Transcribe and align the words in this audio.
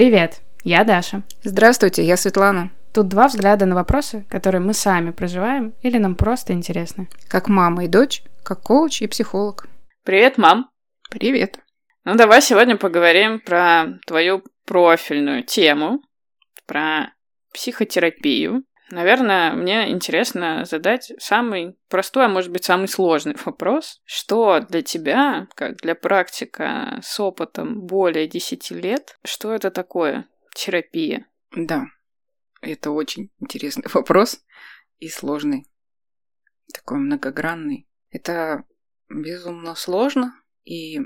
Привет, 0.00 0.40
я 0.64 0.84
Даша. 0.84 1.24
Здравствуйте, 1.42 2.02
я 2.02 2.16
Светлана. 2.16 2.70
Тут 2.94 3.08
два 3.08 3.28
взгляда 3.28 3.66
на 3.66 3.74
вопросы, 3.74 4.24
которые 4.30 4.62
мы 4.62 4.72
сами 4.72 5.10
проживаем 5.10 5.74
или 5.82 5.98
нам 5.98 6.14
просто 6.14 6.54
интересны. 6.54 7.10
Как 7.28 7.48
мама 7.48 7.84
и 7.84 7.86
дочь, 7.86 8.22
как 8.42 8.62
коуч 8.62 9.02
и 9.02 9.06
психолог. 9.06 9.66
Привет, 10.02 10.38
мам. 10.38 10.70
Привет. 11.10 11.58
Ну, 12.04 12.14
давай 12.14 12.40
сегодня 12.40 12.78
поговорим 12.78 13.40
про 13.40 13.98
твою 14.06 14.42
профильную 14.64 15.42
тему, 15.42 16.00
про 16.64 17.12
психотерапию. 17.52 18.64
Наверное, 18.90 19.52
мне 19.52 19.90
интересно 19.90 20.64
задать 20.64 21.12
самый 21.18 21.78
простой, 21.88 22.26
а 22.26 22.28
может 22.28 22.50
быть 22.50 22.64
самый 22.64 22.88
сложный 22.88 23.36
вопрос. 23.44 24.00
Что 24.04 24.60
для 24.68 24.82
тебя, 24.82 25.46
как 25.54 25.76
для 25.76 25.94
практика 25.94 26.98
с 27.00 27.20
опытом 27.20 27.82
более 27.82 28.26
10 28.26 28.70
лет, 28.72 29.16
что 29.24 29.54
это 29.54 29.70
такое 29.70 30.28
терапия? 30.56 31.26
Да, 31.54 31.86
это 32.60 32.90
очень 32.90 33.30
интересный 33.38 33.84
вопрос 33.94 34.44
и 34.98 35.08
сложный, 35.08 35.66
такой 36.74 36.98
многогранный. 36.98 37.88
Это 38.10 38.64
безумно 39.08 39.76
сложно 39.76 40.34
и 40.64 41.00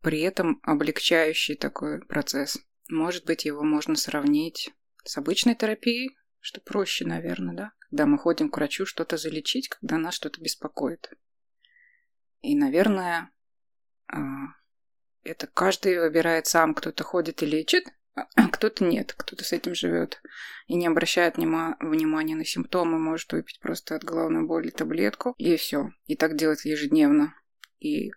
при 0.00 0.20
этом 0.20 0.60
облегчающий 0.64 1.54
такой 1.54 2.00
процесс. 2.04 2.58
Может 2.88 3.26
быть, 3.26 3.44
его 3.44 3.62
можно 3.62 3.94
сравнить 3.94 4.72
с 5.04 5.18
обычной 5.18 5.54
терапией, 5.54 6.16
что 6.48 6.62
проще, 6.62 7.04
наверное, 7.04 7.54
да? 7.54 7.72
Когда 7.90 8.06
мы 8.06 8.18
ходим 8.18 8.48
к 8.48 8.56
врачу 8.56 8.86
что-то 8.86 9.18
залечить, 9.18 9.68
когда 9.68 9.98
нас 9.98 10.14
что-то 10.14 10.40
беспокоит. 10.40 11.10
И, 12.40 12.56
наверное, 12.56 13.30
а, 14.06 14.18
это 15.24 15.46
каждый 15.46 16.00
выбирает 16.00 16.46
сам, 16.46 16.72
кто-то 16.72 17.04
ходит 17.04 17.42
и 17.42 17.46
лечит, 17.46 17.84
а 18.14 18.26
кто-то 18.48 18.82
нет, 18.82 19.12
кто-то 19.12 19.44
с 19.44 19.52
этим 19.52 19.74
живет 19.74 20.22
и 20.66 20.74
не 20.74 20.86
обращает 20.86 21.36
внимания 21.36 22.34
на 22.34 22.46
симптомы, 22.46 22.98
может 22.98 23.30
выпить 23.30 23.60
просто 23.60 23.96
от 23.96 24.04
головной 24.04 24.46
боли 24.46 24.70
таблетку, 24.70 25.34
и 25.36 25.54
все. 25.56 25.90
И 26.06 26.16
так 26.16 26.34
делать 26.34 26.64
ежедневно. 26.64 27.34
И 27.78 28.10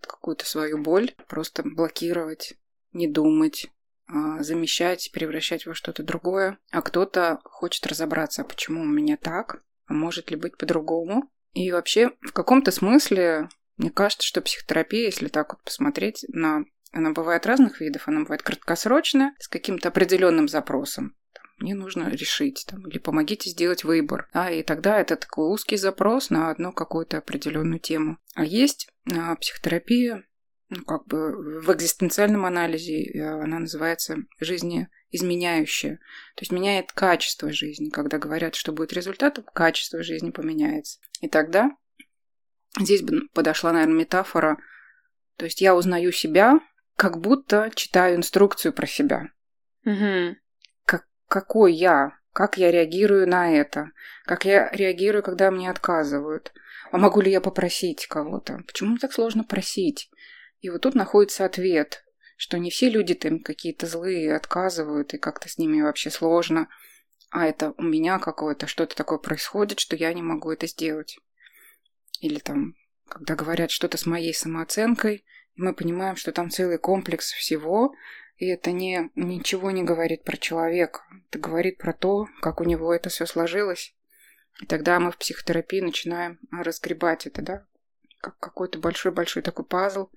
какую-то 0.00 0.46
свою 0.46 0.78
боль 0.78 1.14
просто 1.28 1.62
блокировать, 1.62 2.54
не 2.92 3.08
думать, 3.08 3.66
замещать, 4.08 5.10
превращать 5.12 5.66
во 5.66 5.74
что-то 5.74 6.02
другое. 6.02 6.58
А 6.70 6.82
кто-то 6.82 7.40
хочет 7.44 7.86
разобраться, 7.86 8.42
а 8.42 8.44
почему 8.44 8.82
у 8.82 8.86
меня 8.86 9.16
так, 9.16 9.62
а 9.86 9.94
может 9.94 10.30
ли 10.30 10.36
быть 10.36 10.56
по-другому. 10.56 11.30
И 11.52 11.70
вообще, 11.70 12.10
в 12.20 12.32
каком-то 12.32 12.70
смысле, 12.70 13.48
мне 13.76 13.90
кажется, 13.90 14.26
что 14.26 14.40
психотерапия, 14.40 15.06
если 15.06 15.28
так 15.28 15.52
вот 15.52 15.62
посмотреть 15.64 16.24
на... 16.28 16.64
Она 16.92 17.10
бывает 17.10 17.44
разных 17.46 17.80
видов, 17.80 18.06
она 18.06 18.20
бывает 18.20 18.42
краткосрочная, 18.42 19.34
с 19.40 19.48
каким-то 19.48 19.88
определенным 19.88 20.46
запросом. 20.46 21.16
мне 21.58 21.74
нужно 21.74 22.08
решить, 22.08 22.64
там, 22.68 22.86
или 22.86 22.98
помогите 22.98 23.50
сделать 23.50 23.82
выбор. 23.82 24.28
А, 24.32 24.52
и 24.52 24.62
тогда 24.62 25.00
это 25.00 25.16
такой 25.16 25.52
узкий 25.52 25.76
запрос 25.76 26.30
на 26.30 26.50
одну 26.50 26.72
какую-то 26.72 27.18
определенную 27.18 27.80
тему. 27.80 28.18
А 28.34 28.44
есть 28.44 28.88
а, 29.12 29.34
психотерапия, 29.34 30.24
ну, 30.70 30.82
как 30.84 31.06
бы 31.06 31.60
в 31.60 31.72
экзистенциальном 31.72 32.46
анализе 32.46 33.04
э, 33.04 33.22
она 33.22 33.58
называется 33.58 34.16
жизнеизменяющая. 34.40 35.96
То 36.36 36.42
есть 36.42 36.52
меняет 36.52 36.92
качество 36.92 37.52
жизни. 37.52 37.90
Когда 37.90 38.18
говорят, 38.18 38.54
что 38.54 38.72
будет 38.72 38.92
результатом, 38.92 39.44
качество 39.44 40.02
жизни 40.02 40.30
поменяется. 40.30 41.00
И 41.20 41.28
тогда 41.28 41.70
здесь 42.78 43.02
бы 43.02 43.28
подошла, 43.34 43.72
наверное, 43.72 44.00
метафора. 44.00 44.58
То 45.36 45.44
есть 45.44 45.60
я 45.60 45.74
узнаю 45.74 46.12
себя, 46.12 46.60
как 46.96 47.20
будто 47.20 47.70
читаю 47.74 48.16
инструкцию 48.16 48.72
про 48.72 48.86
себя. 48.86 49.28
Угу. 49.84 50.36
Как, 50.86 51.06
какой 51.28 51.74
я? 51.74 52.18
Как 52.32 52.56
я 52.56 52.72
реагирую 52.72 53.28
на 53.28 53.52
это? 53.52 53.90
Как 54.24 54.44
я 54.44 54.70
реагирую, 54.70 55.22
когда 55.22 55.50
мне 55.50 55.70
отказывают? 55.70 56.52
А 56.90 56.98
могу 56.98 57.20
ли 57.20 57.30
я 57.30 57.40
попросить 57.40 58.06
кого-то? 58.06 58.62
Почему 58.66 58.96
так 58.98 59.12
сложно 59.12 59.44
просить? 59.44 60.10
И 60.64 60.70
вот 60.70 60.80
тут 60.80 60.94
находится 60.94 61.44
ответ, 61.44 62.06
что 62.38 62.56
не 62.56 62.70
все 62.70 62.88
люди 62.88 63.12
там 63.12 63.40
какие-то 63.40 63.86
злые 63.86 64.34
отказывают, 64.34 65.12
и 65.12 65.18
как-то 65.18 65.46
с 65.46 65.58
ними 65.58 65.82
вообще 65.82 66.08
сложно. 66.08 66.70
А 67.28 67.44
это 67.44 67.74
у 67.76 67.82
меня 67.82 68.18
какое-то 68.18 68.66
что-то 68.66 68.96
такое 68.96 69.18
происходит, 69.18 69.78
что 69.78 69.94
я 69.94 70.14
не 70.14 70.22
могу 70.22 70.50
это 70.50 70.66
сделать. 70.66 71.18
Или 72.20 72.38
там, 72.38 72.76
когда 73.06 73.34
говорят 73.34 73.72
что-то 73.72 73.98
с 73.98 74.06
моей 74.06 74.32
самооценкой, 74.32 75.26
мы 75.54 75.74
понимаем, 75.74 76.16
что 76.16 76.32
там 76.32 76.48
целый 76.48 76.78
комплекс 76.78 77.30
всего, 77.32 77.94
и 78.38 78.46
это 78.46 78.72
не, 78.72 79.10
ничего 79.16 79.70
не 79.70 79.82
говорит 79.82 80.24
про 80.24 80.38
человека. 80.38 81.02
Это 81.28 81.38
говорит 81.40 81.76
про 81.76 81.92
то, 81.92 82.26
как 82.40 82.62
у 82.62 82.64
него 82.64 82.94
это 82.94 83.10
все 83.10 83.26
сложилось. 83.26 83.94
И 84.62 84.64
тогда 84.64 84.98
мы 84.98 85.12
в 85.12 85.18
психотерапии 85.18 85.80
начинаем 85.80 86.38
разгребать 86.50 87.26
это, 87.26 87.42
да, 87.42 87.66
как 88.22 88.38
какой-то 88.38 88.78
большой-большой 88.78 89.42
такой 89.42 89.66
пазл, 89.66 90.08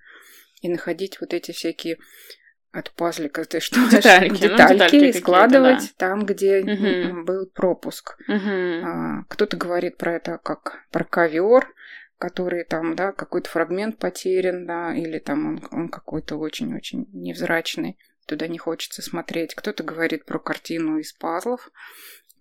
и 0.61 0.69
находить 0.69 1.19
вот 1.19 1.33
эти 1.33 1.51
всякие 1.51 1.97
от 2.71 2.91
пазлика, 2.91 3.45
ты 3.45 3.59
что 3.59 3.79
детальки, 3.91 4.41
детальки, 4.41 4.73
ну, 4.73 4.73
детальки 4.73 4.95
и 4.95 5.13
складывать 5.13 5.81
да. 5.81 5.89
там, 5.97 6.25
где 6.25 6.59
угу. 6.59 7.23
был 7.23 7.47
пропуск. 7.47 8.17
Угу. 8.27 8.85
А, 8.85 9.23
кто-то 9.29 9.57
говорит 9.57 9.97
про 9.97 10.15
это 10.15 10.39
как 10.43 10.85
про 10.91 11.03
ковер, 11.03 11.67
который 12.17 12.63
там, 12.63 12.95
да, 12.95 13.11
какой-то 13.11 13.49
фрагмент 13.49 13.97
потерян, 13.97 14.65
да, 14.65 14.95
или 14.95 15.19
там 15.19 15.47
он, 15.47 15.67
он 15.71 15.89
какой-то 15.89 16.35
очень-очень 16.37 17.07
невзрачный, 17.13 17.97
туда 18.25 18.47
не 18.47 18.57
хочется 18.57 19.01
смотреть. 19.01 19.55
Кто-то 19.55 19.83
говорит 19.83 20.25
про 20.25 20.39
картину 20.39 20.97
из 20.97 21.13
пазлов, 21.13 21.69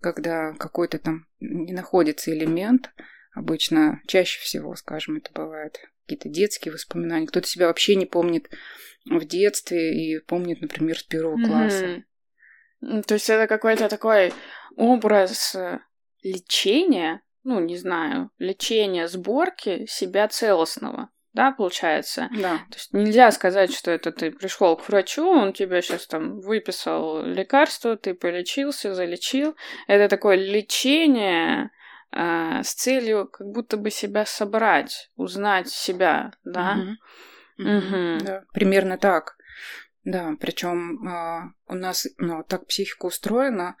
когда 0.01 0.53
какой-то 0.53 0.99
там 0.99 1.27
не 1.39 1.73
находится 1.73 2.31
элемент, 2.31 2.91
обычно 3.33 4.01
чаще 4.07 4.39
всего, 4.41 4.75
скажем, 4.75 5.17
это 5.17 5.31
бывает 5.33 5.79
какие-то 6.07 6.29
детские 6.29 6.73
воспоминания. 6.73 7.27
Кто-то 7.27 7.47
себя 7.47 7.67
вообще 7.67 7.95
не 7.95 8.05
помнит 8.05 8.49
в 9.05 9.25
детстве 9.25 9.93
и 9.93 10.19
помнит, 10.19 10.61
например, 10.61 10.97
с 10.97 11.03
первого 11.03 11.37
класса. 11.43 12.03
То 12.79 13.13
есть 13.13 13.29
это 13.29 13.47
какой-то 13.47 13.89
такой 13.89 14.33
образ 14.75 15.55
э, 15.55 15.79
лечения, 16.21 17.21
ну, 17.43 17.59
не 17.59 17.75
знаю, 17.75 18.29
лечения 18.37 19.07
сборки 19.07 19.85
себя 19.87 20.27
целостного, 20.27 21.09
да, 21.33 21.51
получается? 21.51 22.29
Да. 22.31 22.57
То 22.69 22.75
есть 22.75 22.93
нельзя 22.93 23.31
сказать, 23.31 23.73
что 23.73 23.91
это 23.91 24.11
ты 24.11 24.31
пришел 24.31 24.77
к 24.77 24.87
врачу, 24.87 25.27
он 25.27 25.53
тебе 25.53 25.81
сейчас 25.81 26.07
там 26.07 26.39
выписал 26.39 27.23
лекарство, 27.23 27.97
ты 27.97 28.13
полечился, 28.13 28.93
залечил. 28.93 29.55
Это 29.87 30.07
такое 30.07 30.35
лечение 30.35 31.71
с 32.11 32.73
целью 32.73 33.27
как 33.27 33.47
будто 33.47 33.77
бы 33.77 33.91
себя 33.91 34.25
собрать, 34.25 35.11
узнать 35.15 35.69
себя, 35.69 36.31
да? 36.43 36.77
Угу. 37.57 37.69
Угу. 37.69 38.25
Да, 38.25 38.43
примерно 38.53 38.97
так. 38.97 39.37
Да, 40.03 40.35
причем 40.39 41.05
э, 41.05 41.51
у 41.67 41.75
нас 41.75 42.07
ну, 42.17 42.43
так 42.47 42.65
психика 42.67 43.07
устроена, 43.07 43.75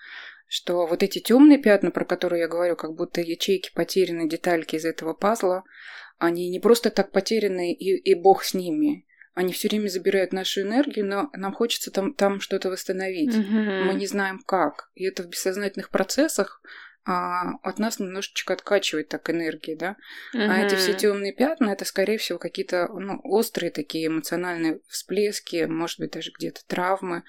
что 0.47 0.85
вот 0.85 1.01
эти 1.01 1.19
темные 1.19 1.57
пятна, 1.57 1.89
про 1.89 2.03
которые 2.03 2.41
я 2.41 2.47
говорю, 2.47 2.75
как 2.75 2.95
будто 2.95 3.21
ячейки 3.21 3.71
потеряны, 3.73 4.27
детальки 4.27 4.75
из 4.75 4.83
этого 4.83 5.13
пазла, 5.13 5.63
они 6.17 6.49
не 6.49 6.59
просто 6.59 6.89
так 6.89 7.11
потеряны, 7.11 7.71
и, 7.73 7.95
и 7.95 8.13
бог 8.13 8.43
с 8.43 8.53
ними. 8.53 9.05
Они 9.35 9.53
все 9.53 9.69
время 9.69 9.87
забирают 9.87 10.33
нашу 10.33 10.61
энергию, 10.61 11.05
но 11.05 11.29
нам 11.33 11.53
хочется 11.53 11.91
там, 11.91 12.13
там 12.13 12.41
что-то 12.41 12.69
восстановить. 12.71 13.35
Mm-hmm. 13.35 13.83
Мы 13.83 13.93
не 13.93 14.07
знаем 14.07 14.39
как. 14.39 14.89
И 14.95 15.05
это 15.05 15.23
в 15.23 15.27
бессознательных 15.27 15.91
процессах 15.91 16.61
а 17.07 17.53
от 17.63 17.79
нас 17.79 17.99
немножечко 17.99 18.53
откачивает 18.53 19.07
так 19.07 19.29
энергии, 19.29 19.75
да. 19.75 19.95
Угу. 20.33 20.43
А 20.43 20.57
эти 20.57 20.75
все 20.75 20.93
темные 20.93 21.33
пятна 21.33 21.69
это, 21.69 21.85
скорее 21.85 22.17
всего, 22.17 22.37
какие-то 22.37 22.89
ну, 22.89 23.21
острые 23.23 23.71
такие 23.71 24.07
эмоциональные 24.07 24.81
всплески, 24.89 25.65
может 25.65 25.99
быть, 25.99 26.11
даже 26.11 26.31
где-то 26.37 26.61
травмы, 26.67 27.23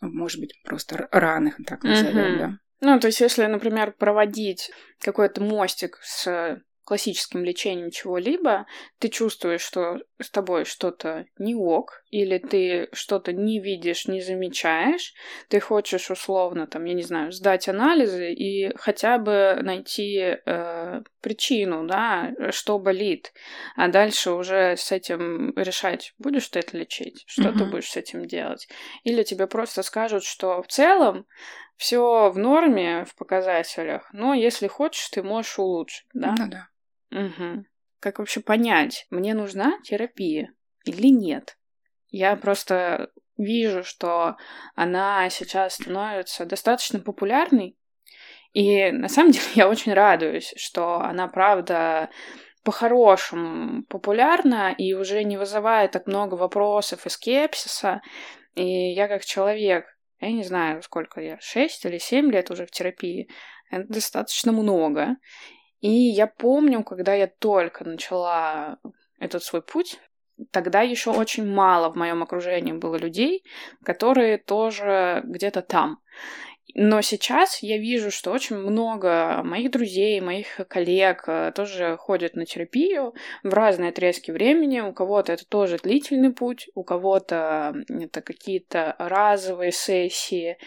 может 0.00 0.40
быть, 0.40 0.60
просто 0.64 1.08
раны, 1.12 1.54
так 1.64 1.84
назовем, 1.84 2.32
угу. 2.32 2.38
да. 2.38 2.58
Ну, 2.80 2.98
то 2.98 3.06
есть, 3.06 3.20
если, 3.20 3.44
например, 3.46 3.92
проводить 3.92 4.72
какой-то 5.00 5.40
мостик 5.40 5.98
с 6.02 6.60
классическим 6.90 7.44
лечением 7.44 7.92
чего-либо, 7.92 8.66
ты 8.98 9.10
чувствуешь, 9.10 9.60
что 9.60 10.00
с 10.20 10.28
тобой 10.28 10.64
что-то 10.64 11.26
не 11.38 11.54
ок, 11.54 12.02
или 12.10 12.38
ты 12.38 12.88
что-то 12.92 13.32
не 13.32 13.60
видишь, 13.60 14.08
не 14.08 14.20
замечаешь, 14.20 15.14
ты 15.46 15.60
хочешь 15.60 16.10
условно, 16.10 16.66
там, 16.66 16.84
я 16.86 16.94
не 16.94 17.04
знаю, 17.04 17.30
сдать 17.30 17.68
анализы 17.68 18.32
и 18.32 18.76
хотя 18.76 19.18
бы 19.18 19.60
найти 19.62 20.18
э, 20.44 21.02
причину, 21.20 21.86
да, 21.86 22.32
что 22.50 22.80
болит, 22.80 23.32
а 23.76 23.86
дальше 23.86 24.32
уже 24.32 24.74
с 24.76 24.90
этим 24.90 25.52
решать, 25.54 26.12
будешь 26.18 26.48
ты 26.48 26.58
это 26.58 26.76
лечить, 26.76 27.22
что 27.28 27.50
mm-hmm. 27.50 27.58
ты 27.58 27.64
будешь 27.66 27.90
с 27.90 27.96
этим 27.96 28.26
делать. 28.26 28.66
Или 29.04 29.22
тебе 29.22 29.46
просто 29.46 29.84
скажут, 29.84 30.24
что 30.24 30.60
в 30.60 30.66
целом 30.66 31.24
все 31.76 32.30
в 32.30 32.36
норме 32.36 33.04
в 33.04 33.14
показателях, 33.14 34.10
но 34.12 34.34
если 34.34 34.66
хочешь, 34.66 35.08
ты 35.08 35.22
можешь 35.22 35.56
улучшить, 35.56 36.04
да? 36.12 36.34
Ну 36.36 36.50
да. 36.50 36.66
Угу. 37.10 37.64
Как 38.00 38.18
вообще 38.18 38.40
понять, 38.40 39.06
мне 39.10 39.34
нужна 39.34 39.78
терапия 39.82 40.52
или 40.84 41.08
нет? 41.08 41.58
Я 42.08 42.36
просто 42.36 43.10
вижу, 43.36 43.84
что 43.84 44.36
она 44.74 45.28
сейчас 45.30 45.74
становится 45.74 46.46
достаточно 46.46 47.00
популярной. 47.00 47.76
И 48.52 48.90
на 48.90 49.08
самом 49.08 49.32
деле 49.32 49.46
я 49.54 49.68
очень 49.68 49.92
радуюсь, 49.92 50.52
что 50.56 51.00
она, 51.00 51.28
правда, 51.28 52.10
по-хорошему 52.64 53.84
популярна 53.84 54.74
и 54.76 54.92
уже 54.94 55.24
не 55.24 55.36
вызывает 55.36 55.92
так 55.92 56.06
много 56.06 56.34
вопросов 56.34 57.06
и 57.06 57.10
скепсиса. 57.10 58.02
И 58.54 58.92
я 58.92 59.08
как 59.08 59.24
человек, 59.24 59.86
я 60.20 60.32
не 60.32 60.42
знаю, 60.42 60.82
сколько 60.82 61.20
я, 61.20 61.38
6 61.40 61.84
или 61.86 61.98
7 61.98 62.30
лет 62.30 62.50
уже 62.50 62.66
в 62.66 62.70
терапии, 62.70 63.28
это 63.70 63.86
достаточно 63.88 64.52
много. 64.52 65.16
И 65.80 65.90
я 65.90 66.26
помню, 66.26 66.84
когда 66.84 67.14
я 67.14 67.26
только 67.26 67.84
начала 67.84 68.78
этот 69.18 69.42
свой 69.42 69.62
путь, 69.62 69.98
тогда 70.50 70.82
еще 70.82 71.10
очень 71.10 71.46
мало 71.46 71.90
в 71.90 71.96
моем 71.96 72.22
окружении 72.22 72.72
было 72.72 72.96
людей, 72.96 73.44
которые 73.84 74.38
тоже 74.38 75.22
где-то 75.24 75.62
там. 75.62 76.00
Но 76.74 77.00
сейчас 77.00 77.62
я 77.62 77.78
вижу, 77.78 78.10
что 78.10 78.30
очень 78.32 78.56
много 78.56 79.42
моих 79.44 79.70
друзей, 79.70 80.20
моих 80.20 80.60
коллег 80.68 81.24
э, 81.26 81.52
тоже 81.54 81.96
ходят 81.96 82.34
на 82.34 82.44
терапию 82.44 83.14
в 83.42 83.52
разные 83.52 83.90
отрезки 83.90 84.30
времени. 84.30 84.80
У 84.80 84.92
кого-то 84.92 85.32
это 85.32 85.46
тоже 85.46 85.78
длительный 85.78 86.32
путь, 86.32 86.68
у 86.74 86.84
кого-то 86.84 87.74
это 87.88 88.20
какие-то 88.20 88.94
разовые 88.98 89.72
сессии. 89.72 90.58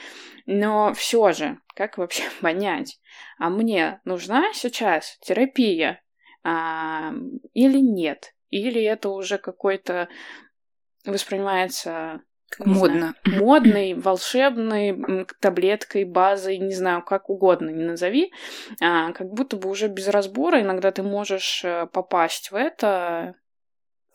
Но 0.46 0.94
все 0.94 1.32
же, 1.32 1.60
как 1.76 1.98
вообще 1.98 2.24
понять, 2.42 3.00
а 3.38 3.50
мне 3.50 4.02
нужна 4.04 4.54
сейчас 4.54 5.18
терапия 5.22 6.02
а, 6.44 7.14
или 7.54 7.80
нет? 7.80 8.34
Или 8.50 8.84
это 8.84 9.10
уже 9.10 9.38
какой-то 9.38 10.10
воспринимается 11.06 12.22
Модно. 12.60 13.16
Знаю, 13.24 13.44
модной, 13.44 13.94
волшебной 13.94 15.26
таблеткой, 15.40 16.06
базой, 16.06 16.58
не 16.58 16.74
знаю, 16.74 17.02
как 17.04 17.30
угодно, 17.30 17.70
не 17.70 17.84
назови. 17.84 18.32
А, 18.82 19.12
как 19.14 19.28
будто 19.32 19.58
бы 19.58 19.70
уже 19.70 19.88
без 19.88 20.08
разбора 20.08 20.62
иногда 20.62 20.92
ты 20.92 21.04
можешь 21.04 21.64
э, 21.64 21.88
попасть 21.88 22.52
в 22.52 22.56
это. 22.56 23.36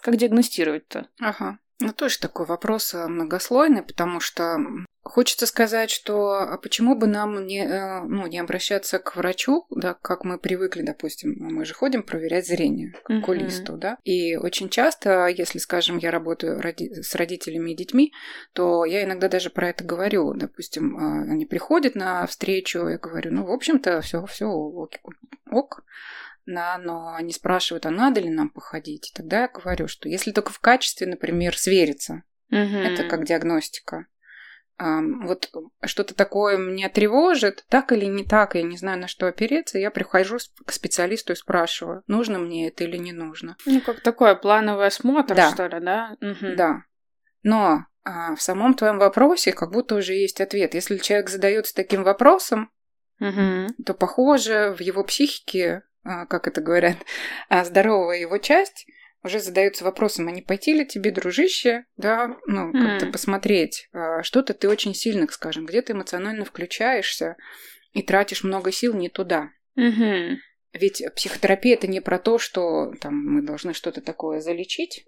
Как 0.01 0.17
диагностировать-то? 0.17 1.09
Ага. 1.21 1.59
Ну, 1.81 1.93
тоже 1.93 2.19
такой 2.19 2.47
вопрос 2.47 2.95
э, 2.95 3.07
многослойный, 3.07 3.83
потому 3.83 4.21
что 4.21 4.59
Хочется 5.09 5.47
сказать, 5.47 5.91
что 5.91 6.35
а 6.35 6.59
почему 6.59 6.95
бы 6.95 7.07
нам 7.07 7.47
не, 7.47 7.65
э, 7.65 8.03
ну, 8.03 8.27
не 8.27 8.39
обращаться 8.39 8.99
к 8.99 9.17
врачу, 9.17 9.65
да, 9.71 9.95
как 9.95 10.25
мы 10.25 10.39
привыкли, 10.39 10.83
допустим, 10.83 11.35
мы 11.39 11.65
же 11.65 11.73
ходим 11.73 12.03
проверять 12.03 12.47
зрение 12.47 12.93
к 13.05 13.11
uh-huh. 13.11 13.21
окулисту, 13.21 13.79
да, 13.79 13.97
и 14.05 14.37
очень 14.37 14.69
часто, 14.69 15.29
если, 15.29 15.59
скажем, 15.59 15.97
я 15.97 16.11
работаю 16.11 16.61
роди- 16.61 17.03
с 17.03 17.15
родителями 17.15 17.71
и 17.71 17.77
детьми, 17.77 18.13
то 18.53 18.85
я 18.85 19.03
иногда 19.03 19.29
даже 19.31 19.49
про 19.49 19.71
это 19.71 19.83
говорю, 19.83 20.35
допустим, 20.35 20.99
а, 20.99 21.23
они 21.23 21.47
приходят 21.47 21.95
на 21.95 22.27
встречу, 22.27 22.87
я 22.87 22.99
говорю, 22.99 23.33
ну, 23.33 23.47
в 23.47 23.51
общем-то, 23.51 24.03
все, 24.03 24.27
все 24.27 24.45
ок, 24.45 24.93
ок, 25.51 25.85
да, 26.49 26.79
но 26.79 27.15
они 27.15 27.33
спрашивают, 27.33 27.87
а 27.87 27.91
надо 27.91 28.21
ли 28.21 28.31
нам 28.31 28.49
походить, 28.49 29.11
и 29.11 29.15
тогда 29.15 29.43
я 29.43 29.49
говорю, 29.49 29.87
что 29.87 30.09
если 30.09 30.33
только 30.33 30.53
в 30.53 30.61
качестве, 30.61 31.07
например, 31.07 31.57
свериться, 31.57 32.23
uh-huh. 32.51 32.83
это 32.83 33.05
как 33.05 33.25
диагностика, 33.25 34.07
вот 34.79 35.51
что-то 35.87 36.15
такое 36.15 36.57
меня 36.57 36.89
тревожит, 36.89 37.65
так 37.69 37.91
или 37.93 38.05
не 38.05 38.25
так, 38.25 38.55
я 38.55 38.63
не 38.63 38.77
знаю, 38.77 39.01
на 39.01 39.09
что 39.09 39.27
опереться, 39.27 39.79
я 39.79 39.91
прихожу 39.91 40.39
к 40.65 40.73
специалисту 40.73 41.33
и 41.33 41.37
спрашиваю, 41.37 42.03
нужно 42.07 42.39
мне 42.39 42.69
это 42.69 42.85
или 42.85 42.97
не 42.97 43.13
нужно. 43.13 43.57
Ну, 43.67 43.81
как 43.81 44.01
такой 44.01 44.37
плановый 44.37 44.87
осмотр, 44.87 45.35
да. 45.35 45.51
что 45.51 45.67
ли, 45.67 45.81
да? 45.81 46.17
Угу. 46.21 46.55
Да. 46.57 46.85
Но 47.43 47.87
а, 48.05 48.37
в 48.37 48.43
самом 48.43 48.75
твоем 48.75 48.99
вопросе 48.99 49.53
как 49.53 49.73
будто 49.73 49.97
уже 49.97 50.15
есть 50.15 50.41
ответ. 50.41 50.75
Если 50.75 50.99
человек 50.99 51.29
задается 51.29 51.75
таким 51.75 52.05
вопросом, 52.05 52.71
угу. 53.19 53.67
то, 53.85 53.95
похоже, 53.95 54.75
в 54.79 54.81
его 54.81 55.03
психике, 55.03 55.83
как 56.03 56.47
это 56.47 56.61
говорят, 56.61 56.97
а, 57.49 57.65
здоровая 57.65 58.19
его 58.19 58.39
часть 58.39 58.87
уже 59.25 59.41
задаются 59.41 59.85
вопросом, 59.85 60.29
а 60.29 60.31
не 60.31 60.43
пойти 60.43 60.73
ли 60.73 60.87
тебе, 60.87 61.11
дружище, 61.11 61.85
да, 61.97 62.37
ну, 62.47 62.73
как-то 62.73 63.07
mm. 63.07 63.13
посмотреть. 63.13 63.89
А, 63.93 64.23
что-то 64.23 64.55
ты 64.55 64.69
очень 64.69 64.95
сильно, 64.95 65.27
скажем, 65.31 65.67
где 65.67 65.83
ты 65.83 65.93
эмоционально 65.93 66.45
включаешься 66.45 67.37
и 67.93 68.03
тратишь 68.03 68.45
много 68.45 68.71
сил 68.71 68.95
не 68.95 69.09
туда. 69.09 69.51
Mm-hmm. 69.79 70.37
Ведь 70.75 71.03
психотерапия 71.17 71.75
это 71.75 71.87
не 71.87 72.01
про 72.01 72.19
то, 72.19 72.39
что 72.39 72.93
там 73.01 73.15
мы 73.15 73.43
должны 73.43 73.75
что-то 73.75 74.01
такое 74.01 74.41
залечить. 74.41 75.07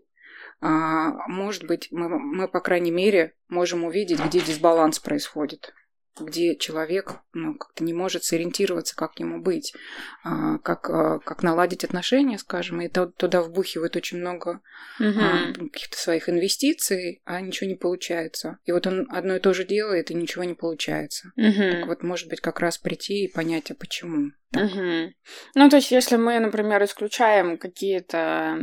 А, 0.60 1.26
может 1.28 1.64
быть, 1.64 1.88
мы, 1.90 2.08
мы, 2.08 2.48
по 2.48 2.60
крайней 2.60 2.90
мере, 2.90 3.34
можем 3.48 3.84
увидеть, 3.84 4.20
где 4.20 4.40
дисбаланс 4.40 4.98
происходит 4.98 5.72
где 6.20 6.56
человек 6.56 7.17
ну, 7.32 7.55
как-то 7.55 7.84
не 7.84 7.93
может 7.93 8.25
сориентироваться, 8.25 8.96
как 8.96 9.19
ему 9.19 9.40
быть, 9.40 9.72
а, 10.25 10.58
как, 10.58 10.90
а, 10.90 11.19
как 11.20 11.43
наладить 11.43 11.84
отношения, 11.84 12.38
скажем, 12.38 12.81
и 12.81 12.88
туда 12.88 13.43
вбухивает 13.43 13.96
очень 13.96 14.19
много 14.19 14.61
угу. 14.99 15.69
каких-то 15.70 15.96
своих 15.96 16.28
инвестиций, 16.28 17.22
а 17.25 17.40
ничего 17.40 17.69
не 17.69 17.76
получается. 17.76 18.58
И 18.64 18.72
вот 18.72 18.87
он 18.87 19.06
одно 19.11 19.37
и 19.37 19.40
то 19.40 19.52
же 19.52 19.64
делает, 19.64 20.11
и 20.11 20.14
ничего 20.14 20.44
не 20.44 20.55
получается. 20.55 21.32
Угу. 21.37 21.70
Так 21.72 21.87
вот, 21.87 22.02
может 22.02 22.28
быть, 22.28 22.40
как 22.40 22.61
раз 22.61 22.78
прийти 22.78 23.25
и 23.25 23.32
понять, 23.32 23.70
а 23.70 23.75
почему. 23.75 24.32
Угу. 24.56 25.12
Ну, 25.55 25.69
то 25.69 25.76
есть, 25.76 25.93
если 25.93 26.16
мы, 26.16 26.40
например, 26.40 26.82
исключаем 26.82 27.56
какие-то 27.56 28.58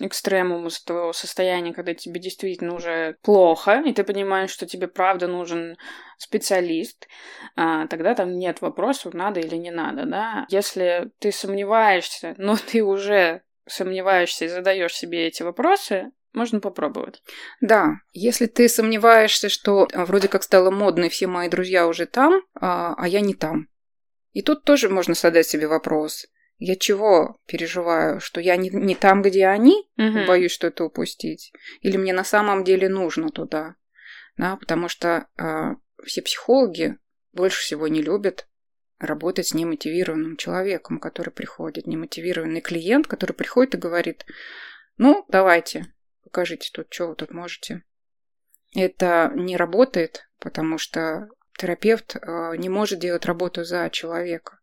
экстремумы 0.00 0.70
с 0.70 0.82
твоего 0.82 1.12
состояния, 1.12 1.74
когда 1.74 1.92
тебе 1.92 2.18
действительно 2.18 2.74
уже 2.74 3.16
плохо, 3.22 3.82
и 3.84 3.92
ты 3.92 4.04
понимаешь, 4.04 4.50
что 4.50 4.66
тебе 4.66 4.88
правда 4.88 5.26
нужен 5.26 5.76
специалист, 6.18 7.08
а, 7.56 7.86
тогда 7.86 8.14
там 8.14 8.36
нет 8.36 8.60
вопросов, 8.60 9.14
надо 9.14 9.40
или 9.40 9.56
не 9.56 9.70
надо, 9.70 10.04
да. 10.04 10.46
Если 10.50 11.10
ты 11.18 11.32
сомневаешься, 11.32 12.34
но 12.36 12.56
ты 12.70 12.82
уже 12.82 13.42
сомневаешься 13.66 14.44
и 14.44 14.48
задаешь 14.48 14.94
себе 14.94 15.26
эти 15.26 15.42
вопросы, 15.42 16.10
можно 16.34 16.60
попробовать. 16.60 17.22
Да, 17.60 17.94
если 18.12 18.46
ты 18.46 18.68
сомневаешься, 18.68 19.48
что 19.48 19.88
а, 19.92 20.04
вроде 20.04 20.28
как 20.28 20.42
стало 20.42 20.70
модно, 20.70 21.04
и 21.04 21.08
все 21.08 21.26
мои 21.26 21.48
друзья 21.48 21.86
уже 21.86 22.06
там, 22.06 22.42
а, 22.60 22.94
а 22.98 23.08
я 23.08 23.20
не 23.20 23.34
там, 23.34 23.68
и 24.32 24.42
тут 24.42 24.64
тоже 24.64 24.88
можно 24.88 25.14
задать 25.14 25.46
себе 25.46 25.66
вопрос. 25.68 26.26
Я 26.58 26.74
чего 26.74 27.38
переживаю? 27.46 28.20
Что 28.20 28.40
я 28.40 28.56
не, 28.56 28.68
не 28.68 28.96
там, 28.96 29.22
где 29.22 29.46
они? 29.46 29.88
Угу. 29.96 30.26
Боюсь 30.26 30.50
что-то 30.50 30.84
упустить? 30.84 31.52
Или 31.82 31.96
мне 31.96 32.12
на 32.12 32.24
самом 32.24 32.64
деле 32.64 32.88
нужно 32.88 33.30
туда? 33.30 33.76
Да, 34.36 34.56
потому 34.56 34.88
что 34.88 35.28
э, 35.38 35.74
все 36.04 36.22
психологи 36.22 36.98
больше 37.32 37.60
всего 37.60 37.88
не 37.88 38.02
любят 38.02 38.48
работать 38.98 39.48
с 39.48 39.54
немотивированным 39.54 40.36
человеком, 40.36 40.98
который 40.98 41.30
приходит, 41.30 41.86
немотивированный 41.86 42.60
клиент, 42.60 43.06
который 43.06 43.32
приходит 43.32 43.74
и 43.74 43.78
говорит, 43.78 44.26
ну, 44.96 45.24
давайте, 45.28 45.94
покажите 46.24 46.70
тут, 46.72 46.92
что 46.92 47.08
вы 47.08 47.14
тут 47.14 47.30
можете. 47.30 47.84
Это 48.74 49.32
не 49.34 49.56
работает, 49.56 50.28
потому 50.38 50.78
что 50.78 51.28
терапевт 51.56 52.16
э, 52.16 52.56
не 52.56 52.68
может 52.68 52.98
делать 52.98 53.24
работу 53.24 53.64
за 53.64 53.88
человека. 53.90 54.57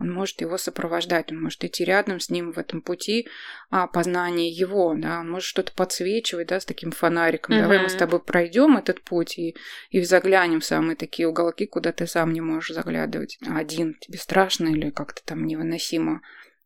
Он 0.00 0.10
может 0.12 0.40
его 0.40 0.58
сопровождать, 0.58 1.30
он 1.30 1.40
может 1.40 1.64
идти 1.64 1.84
рядом 1.84 2.18
с 2.18 2.28
ним 2.28 2.52
в 2.52 2.58
этом 2.58 2.82
пути 2.82 3.28
а, 3.70 3.86
познания 3.86 4.50
его, 4.50 4.94
да, 4.96 5.20
он 5.20 5.30
может 5.30 5.46
что-то 5.46 5.72
подсвечивать, 5.72 6.48
да, 6.48 6.58
с 6.58 6.64
таким 6.64 6.90
фонариком. 6.90 7.54
Mm-hmm. 7.54 7.62
Давай 7.62 7.78
мы 7.82 7.88
с 7.88 7.94
тобой 7.94 8.20
пройдем 8.20 8.76
этот 8.76 9.02
путь 9.02 9.38
и, 9.38 9.54
и 9.90 10.02
заглянем 10.02 10.60
в 10.60 10.64
самые 10.64 10.96
такие 10.96 11.28
уголки, 11.28 11.66
куда 11.66 11.92
ты 11.92 12.08
сам 12.08 12.32
не 12.32 12.40
можешь 12.40 12.74
заглядывать. 12.74 13.38
Один 13.48 13.94
тебе 13.94 14.18
страшно 14.18 14.68
или 14.68 14.90
как-то 14.90 15.22
там 15.24 15.46
невыносимо. 15.46 16.22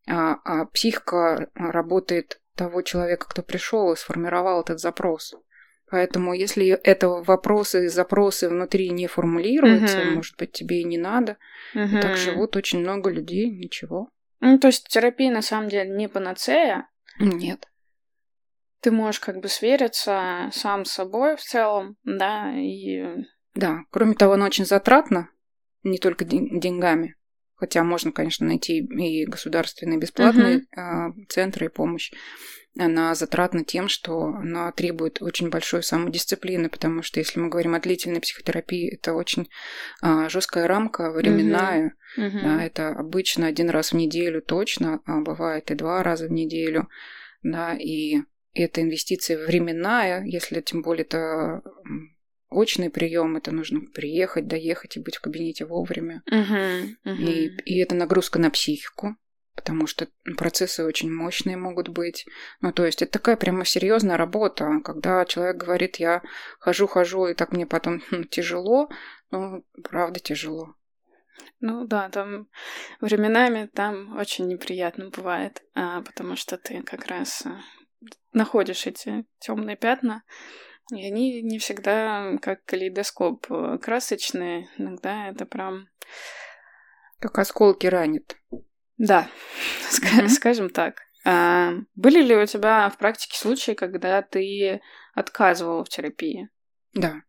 А, 0.09 0.39
а 0.45 0.65
психика 0.65 1.51
работает 1.55 2.41
того 2.55 2.81
человека, 2.83 3.27
кто 3.29 3.43
пришел 3.43 3.93
и 3.93 3.97
сформировал 3.97 4.63
этот 4.63 4.81
запрос. 4.81 5.35
Поэтому, 5.91 6.35
если 6.35 6.69
это 6.69 7.09
вопросы 7.09 7.87
и 7.87 7.89
запросы 7.89 8.49
внутри 8.49 8.91
не 8.91 9.07
формулируются, 9.07 10.01
угу. 10.03 10.17
может 10.17 10.37
быть, 10.37 10.53
тебе 10.53 10.81
и 10.81 10.85
не 10.85 10.99
надо. 10.99 11.39
Угу. 11.75 12.01
так 12.01 12.17
живут 12.17 12.57
очень 12.57 12.81
много 12.81 13.11
людей, 13.11 13.51
ничего. 13.51 14.11
Ну, 14.41 14.59
то 14.59 14.69
есть 14.69 14.87
терапия 14.89 15.31
на 15.33 15.43
самом 15.43 15.69
деле 15.69 15.91
не 15.91 16.09
панацея? 16.09 16.89
Нет. 17.19 17.69
Ты 18.81 18.91
можешь 18.93 19.21
как 19.21 19.41
бы 19.41 19.49
свериться 19.49 20.51
сам 20.53 20.85
с 20.85 20.93
собой 20.93 21.37
в 21.37 21.41
целом, 21.41 21.97
да, 22.05 22.53
и... 22.55 23.25
Да, 23.55 23.81
кроме 23.91 24.15
того, 24.15 24.35
она 24.35 24.47
очень 24.47 24.67
затратна, 24.67 25.31
не 25.83 25.99
только 25.99 26.25
деньгами. 26.25 27.17
Хотя 27.59 27.83
можно, 27.83 28.13
конечно, 28.13 28.47
найти 28.47 28.79
и 28.79 29.27
государственные 29.27 29.99
бесплатные 29.99 30.67
угу. 30.73 31.27
центры 31.29 31.67
и 31.67 31.71
помощь 31.71 32.13
она 32.79 33.15
затратна 33.15 33.65
тем, 33.65 33.89
что 33.89 34.27
она 34.27 34.71
требует 34.73 35.21
очень 35.21 35.51
большой 35.51 35.83
самодисциплины, 35.83 36.69
потому 36.69 37.03
что 37.03 37.19
если 37.19 37.41
мы 37.41 37.49
говорим 37.49 37.75
о 37.75 37.81
длительной 37.81 38.21
психотерапии, 38.21 38.95
это 38.95 39.15
очень 39.15 39.49
а, 40.01 40.29
жесткая 40.29 40.69
рамка 40.69 41.11
временная. 41.11 41.95
Uh-huh. 42.17 42.43
Да, 42.43 42.63
это 42.63 42.91
обычно 42.91 43.47
один 43.47 43.71
раз 43.71 43.93
в 43.93 43.97
неделю 43.97 44.41
точно, 44.43 45.01
а 45.07 45.21
бывает 45.21 45.71
и 45.71 45.75
два 45.75 46.03
раза 46.03 46.29
в 46.29 46.33
неделю. 46.33 46.89
Да, 47.43 47.75
и 47.75 48.19
эта 48.55 48.83
инвестиция 48.83 49.45
временная, 49.45 50.25
если 50.25 50.61
тем 50.61 50.83
более 50.83 51.05
это 51.05 51.63
очный 52.51 52.91
прием, 52.91 53.37
это 53.37 53.53
нужно 53.53 53.81
приехать, 53.81 54.47
доехать 54.47 54.97
и 54.97 55.01
быть 55.01 55.17
в 55.17 55.21
кабинете 55.21 55.65
вовремя. 55.65 56.23
Угу, 56.27 57.13
угу. 57.13 57.23
И, 57.23 57.49
и 57.65 57.79
это 57.79 57.95
нагрузка 57.95 58.39
на 58.39 58.51
психику, 58.51 59.17
потому 59.55 59.87
что 59.87 60.09
процессы 60.37 60.85
очень 60.85 61.13
мощные 61.13 61.57
могут 61.57 61.89
быть. 61.89 62.27
Ну, 62.61 62.73
то 62.73 62.87
есть 62.87 63.03
это 63.03 63.13
такая 63.13 63.37
прямо 63.37 63.65
серьезная 63.65 64.17
работа, 64.17 64.81
когда 64.85 65.25
человек 65.25 65.57
говорит, 65.57 65.97
я 65.97 66.23
хожу-хожу, 66.61 67.27
и 67.27 67.35
так 67.35 67.53
мне 67.53 67.67
потом 67.67 68.01
хм, 68.11 68.25
тяжело, 68.31 68.89
ну, 69.31 69.65
правда 69.83 70.21
тяжело. 70.21 70.75
Ну 71.61 71.87
да, 71.87 72.09
там 72.09 72.49
временами 73.01 73.69
там 73.73 74.17
очень 74.17 74.47
неприятно 74.47 75.11
бывает, 75.11 75.63
а, 75.75 76.03
потому 76.03 76.37
что 76.37 76.57
ты 76.57 76.83
как 76.83 77.07
раз 77.07 77.45
а, 77.45 77.61
находишь 78.33 78.87
эти 78.87 79.25
темные 79.41 79.77
пятна, 79.77 80.23
и 80.91 81.05
они 81.05 81.43
не 81.43 81.59
всегда 81.59 82.39
как 82.41 82.65
калейдоскоп 82.65 83.47
э, 83.51 83.79
красочные. 83.79 84.69
Иногда 84.79 85.29
это 85.29 85.45
прям... 85.45 85.89
Как 87.19 87.39
осколки 87.39 87.87
ранят. 87.87 88.37
Да, 88.97 89.29
mm-hmm. 89.91 90.29
скажем 90.29 90.71
так. 90.71 91.03
А, 91.25 91.73
были 91.95 92.23
ли 92.23 92.37
у 92.37 92.47
тебя 92.47 92.89
в 92.89 92.97
практике 92.97 93.37
случаи, 93.37 93.73
когда 93.73 94.23
ты 94.23 94.81
отказывала 95.15 95.85
в 95.85 95.89
терапии? 95.89 96.49
Да. 96.95 97.23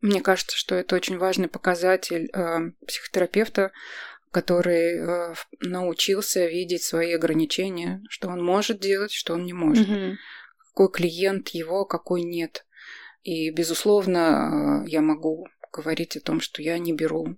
Мне 0.00 0.20
кажется, 0.20 0.56
что 0.56 0.74
это 0.74 0.96
очень 0.96 1.18
важный 1.18 1.48
показатель 1.48 2.30
э, 2.32 2.70
психотерапевта, 2.86 3.72
который 4.30 4.98
э, 4.98 5.34
научился 5.60 6.46
видеть 6.46 6.84
свои 6.84 7.12
ограничения, 7.12 8.02
что 8.08 8.28
он 8.28 8.42
может 8.42 8.80
делать, 8.80 9.12
что 9.12 9.34
он 9.34 9.44
не 9.44 9.52
может. 9.52 9.88
Mm-hmm 9.88 10.14
какой 10.74 10.90
клиент 10.90 11.50
его, 11.50 11.84
какой 11.84 12.22
нет. 12.22 12.66
И, 13.22 13.50
безусловно, 13.50 14.82
э, 14.84 14.90
я 14.90 15.00
могу 15.00 15.46
говорить 15.72 16.16
о 16.16 16.20
том, 16.20 16.40
что 16.40 16.62
я 16.62 16.78
не 16.78 16.92
беру 16.92 17.36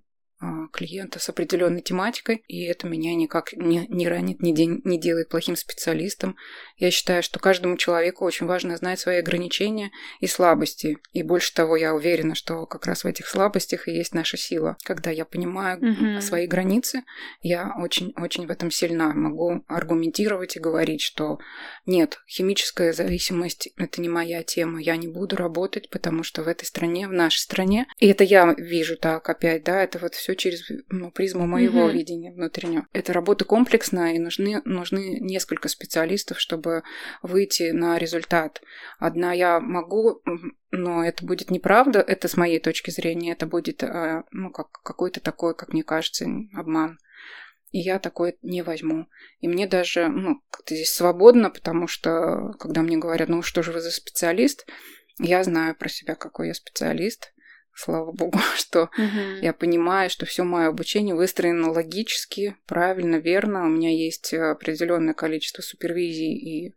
клиента 0.71 1.19
с 1.19 1.29
определенной 1.29 1.81
тематикой, 1.81 2.43
и 2.47 2.63
это 2.65 2.87
меня 2.87 3.15
никак 3.15 3.53
не, 3.53 3.87
не 3.87 4.07
ранит, 4.07 4.41
не, 4.41 4.53
день, 4.53 4.81
не 4.83 4.99
делает 4.99 5.29
плохим 5.29 5.55
специалистом. 5.55 6.35
Я 6.77 6.91
считаю, 6.91 7.23
что 7.23 7.39
каждому 7.39 7.77
человеку 7.77 8.25
очень 8.25 8.45
важно 8.45 8.77
знать 8.77 8.99
свои 8.99 9.17
ограничения 9.17 9.91
и 10.19 10.27
слабости. 10.27 10.97
И 11.13 11.23
больше 11.23 11.53
того, 11.53 11.75
я 11.75 11.95
уверена, 11.95 12.35
что 12.35 12.65
как 12.65 12.85
раз 12.85 13.03
в 13.03 13.07
этих 13.07 13.27
слабостях 13.27 13.87
и 13.87 13.91
есть 13.91 14.13
наша 14.13 14.37
сила. 14.37 14.77
Когда 14.83 15.09
я 15.09 15.25
понимаю 15.25 15.79
mm-hmm. 15.79 16.21
свои 16.21 16.45
границы, 16.45 17.03
я 17.41 17.73
очень-очень 17.77 18.45
в 18.45 18.51
этом 18.51 18.69
сильна. 18.69 19.13
Могу 19.13 19.63
аргументировать 19.67 20.55
и 20.55 20.59
говорить, 20.59 21.01
что 21.01 21.39
нет, 21.85 22.19
химическая 22.27 22.93
зависимость– 22.93 23.69
это 23.77 24.01
не 24.01 24.09
моя 24.09 24.43
тема, 24.43 24.81
я 24.81 24.97
не 24.97 25.07
буду 25.07 25.35
работать, 25.35 25.89
потому 25.89 26.23
что 26.23 26.43
в 26.43 26.47
этой 26.47 26.65
стране, 26.65 27.07
в 27.07 27.13
нашей 27.13 27.39
стране, 27.39 27.87
и 27.97 28.07
это 28.07 28.23
я 28.23 28.53
вижу 28.57 28.97
так 28.97 29.27
опять, 29.29 29.63
да, 29.63 29.81
это 29.83 29.97
вот 29.97 30.13
все 30.13 30.26
все 30.27 30.35
через 30.35 30.69
ну, 30.89 31.09
призму 31.09 31.47
моего 31.47 31.87
mm-hmm. 31.87 31.93
видения 31.93 32.31
внутреннего. 32.33 32.85
Это 32.91 33.13
работа 33.13 33.45
комплексная, 33.45 34.13
и 34.13 34.19
нужны, 34.19 34.61
нужны 34.65 35.19
несколько 35.21 35.69
специалистов, 35.69 36.39
чтобы 36.39 36.83
выйти 37.21 37.71
на 37.71 37.97
результат. 37.97 38.61
Одна 38.99 39.31
я 39.31 39.61
могу, 39.61 40.21
но 40.71 41.03
это 41.03 41.25
будет 41.25 41.49
неправда, 41.49 42.01
это 42.01 42.27
с 42.27 42.35
моей 42.35 42.59
точки 42.59 42.91
зрения, 42.91 43.31
это 43.31 43.45
будет 43.45 43.83
э, 43.83 44.23
ну, 44.31 44.51
как, 44.51 44.69
какой-то 44.83 45.21
такой, 45.21 45.55
как 45.55 45.71
мне 45.71 45.83
кажется, 45.83 46.27
обман. 46.53 46.99
И 47.71 47.79
я 47.79 47.97
такое 47.97 48.35
не 48.41 48.63
возьму. 48.63 49.07
И 49.39 49.47
мне 49.47 49.65
даже, 49.65 50.09
ну, 50.09 50.41
как-то 50.49 50.75
здесь 50.75 50.91
свободно, 50.91 51.49
потому 51.49 51.87
что, 51.87 52.53
когда 52.59 52.81
мне 52.81 52.97
говорят, 52.97 53.29
ну, 53.29 53.41
что 53.41 53.63
же 53.63 53.71
вы 53.71 53.79
за 53.79 53.91
специалист, 53.91 54.67
я 55.19 55.41
знаю 55.45 55.73
про 55.75 55.87
себя, 55.87 56.15
какой 56.15 56.47
я 56.47 56.53
специалист 56.53 57.31
слава 57.77 58.11
богу, 58.11 58.39
что 58.55 58.89
угу. 58.97 59.41
я 59.41 59.53
понимаю, 59.53 60.09
что 60.09 60.25
все 60.25 60.43
мое 60.43 60.67
обучение 60.67 61.15
выстроено 61.15 61.71
логически, 61.71 62.55
правильно, 62.65 63.17
верно. 63.17 63.65
У 63.65 63.69
меня 63.69 63.91
есть 63.91 64.33
определенное 64.33 65.13
количество 65.13 65.61
супервизий, 65.61 66.33
и 66.33 66.75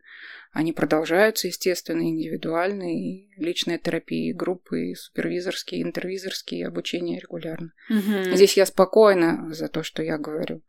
они 0.51 0.73
продолжаются, 0.73 1.47
естественно, 1.47 2.01
индивидуальные, 2.01 2.99
и 2.99 3.29
личная 3.37 3.77
терапия, 3.77 4.29
и 4.29 4.33
группы, 4.33 4.91
и 4.91 4.95
супервизорские, 4.95 5.81
и 5.81 5.83
интервизорские, 5.83 6.67
обучение 6.67 7.19
регулярно. 7.19 7.73
Угу. 7.89 8.35
Здесь 8.35 8.57
я 8.57 8.65
спокойна 8.65 9.53
за 9.53 9.69
то, 9.69 9.81
что 9.83 10.03
я 10.03 10.17
говорю. 10.17 10.61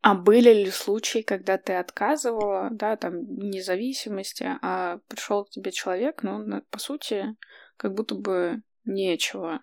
А 0.00 0.14
были 0.14 0.52
ли 0.52 0.70
случаи, 0.70 1.22
когда 1.22 1.58
ты 1.58 1.74
отказывала, 1.74 2.70
да, 2.72 2.96
там, 2.96 3.22
независимости, 3.38 4.48
а 4.60 4.98
пришел 5.06 5.44
к 5.44 5.50
тебе 5.50 5.70
человек, 5.70 6.24
ну, 6.24 6.62
по 6.70 6.78
сути, 6.80 7.36
как 7.82 7.94
будто 7.94 8.14
бы 8.14 8.62
нечего 8.84 9.60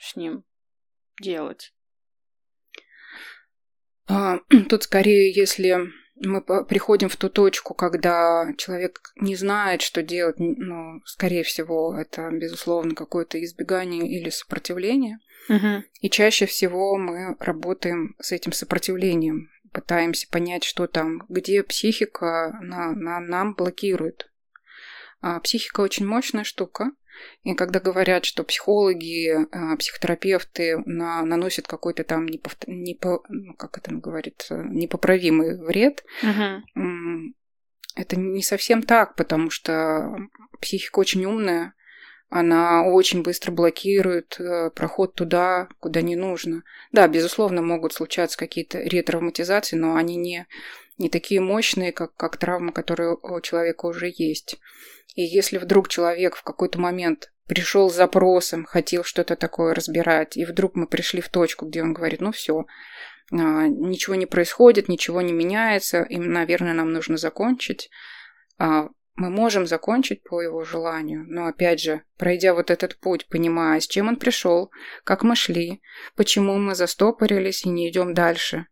с 0.00 0.16
ним 0.16 0.44
делать. 1.20 1.72
А, 4.06 4.38
тут 4.68 4.82
скорее, 4.82 5.32
если 5.32 5.88
мы 6.16 6.42
приходим 6.42 7.08
в 7.08 7.16
ту 7.16 7.30
точку, 7.30 7.72
когда 7.72 8.52
человек 8.58 9.00
не 9.16 9.34
знает, 9.34 9.80
что 9.80 10.02
делать, 10.02 10.36
ну, 10.38 11.00
скорее 11.06 11.42
всего, 11.42 11.96
это, 11.98 12.30
безусловно, 12.30 12.94
какое-то 12.94 13.42
избегание 13.42 14.06
или 14.06 14.28
сопротивление. 14.28 15.18
Угу. 15.48 15.84
И 16.02 16.10
чаще 16.10 16.44
всего 16.44 16.98
мы 16.98 17.34
работаем 17.40 18.14
с 18.20 18.30
этим 18.32 18.52
сопротивлением, 18.52 19.48
пытаемся 19.72 20.28
понять, 20.28 20.64
что 20.64 20.86
там, 20.86 21.24
где 21.30 21.62
психика 21.62 22.58
на, 22.60 22.92
на, 22.92 23.20
нам 23.20 23.54
блокирует. 23.54 24.30
А 25.20 25.40
психика 25.40 25.80
очень 25.80 26.06
мощная 26.06 26.44
штука, 26.44 26.92
и 27.42 27.54
когда 27.54 27.80
говорят, 27.80 28.24
что 28.24 28.44
психологи, 28.44 29.46
а, 29.52 29.76
психотерапевты 29.76 30.78
на, 30.86 31.22
наносят 31.22 31.66
какой-то 31.66 32.04
там 32.04 32.26
непов... 32.26 32.56
непо... 32.66 33.22
ну, 33.28 33.54
как 33.54 33.78
это 33.78 33.94
говорит, 33.94 34.46
непоправимый 34.50 35.58
вред, 35.58 36.04
uh-huh. 36.22 36.60
это 37.96 38.16
не 38.16 38.42
совсем 38.42 38.82
так, 38.82 39.14
потому 39.16 39.50
что 39.50 40.16
психика 40.60 40.98
очень 40.98 41.24
умная, 41.24 41.74
она 42.30 42.84
очень 42.84 43.22
быстро 43.22 43.52
блокирует 43.52 44.40
э, 44.40 44.70
проход 44.70 45.14
туда, 45.14 45.68
куда 45.78 46.02
не 46.02 46.16
нужно. 46.16 46.64
Да, 46.90 47.06
безусловно, 47.06 47.62
могут 47.62 47.92
случаться 47.92 48.36
какие-то 48.36 48.80
ретравматизации, 48.80 49.76
но 49.76 49.94
они 49.94 50.16
не, 50.16 50.46
не 50.98 51.08
такие 51.08 51.40
мощные, 51.40 51.92
как, 51.92 52.14
как 52.14 52.36
травмы, 52.36 52.72
которые 52.72 53.16
у 53.20 53.40
человека 53.40 53.86
уже 53.86 54.12
есть. 54.14 54.56
И 55.14 55.22
если 55.22 55.58
вдруг 55.58 55.88
человек 55.88 56.36
в 56.36 56.42
какой-то 56.42 56.78
момент 56.78 57.32
пришел 57.46 57.90
с 57.90 57.96
запросом, 57.96 58.64
хотел 58.64 59.04
что-то 59.04 59.36
такое 59.36 59.74
разбирать, 59.74 60.36
и 60.36 60.44
вдруг 60.44 60.74
мы 60.74 60.86
пришли 60.86 61.20
в 61.20 61.28
точку, 61.28 61.66
где 61.66 61.82
он 61.82 61.92
говорит, 61.92 62.20
ну 62.20 62.32
все, 62.32 62.66
а, 63.32 63.68
ничего 63.68 64.14
не 64.14 64.26
происходит, 64.26 64.88
ничего 64.88 65.20
не 65.20 65.32
меняется, 65.32 66.02
и, 66.02 66.16
наверное, 66.16 66.72
нам 66.72 66.92
нужно 66.92 67.16
закончить, 67.16 67.90
а, 68.58 68.88
мы 69.16 69.30
можем 69.30 69.66
закончить 69.66 70.24
по 70.24 70.40
его 70.40 70.64
желанию, 70.64 71.24
но 71.28 71.46
опять 71.46 71.80
же, 71.80 72.02
пройдя 72.16 72.52
вот 72.52 72.70
этот 72.70 72.98
путь, 72.98 73.26
понимая, 73.28 73.78
с 73.78 73.86
чем 73.86 74.08
он 74.08 74.16
пришел, 74.16 74.72
как 75.04 75.22
мы 75.22 75.36
шли, 75.36 75.82
почему 76.16 76.56
мы 76.58 76.74
застопорились 76.74 77.64
и 77.64 77.68
не 77.68 77.88
идем 77.88 78.12
дальше, 78.12 78.66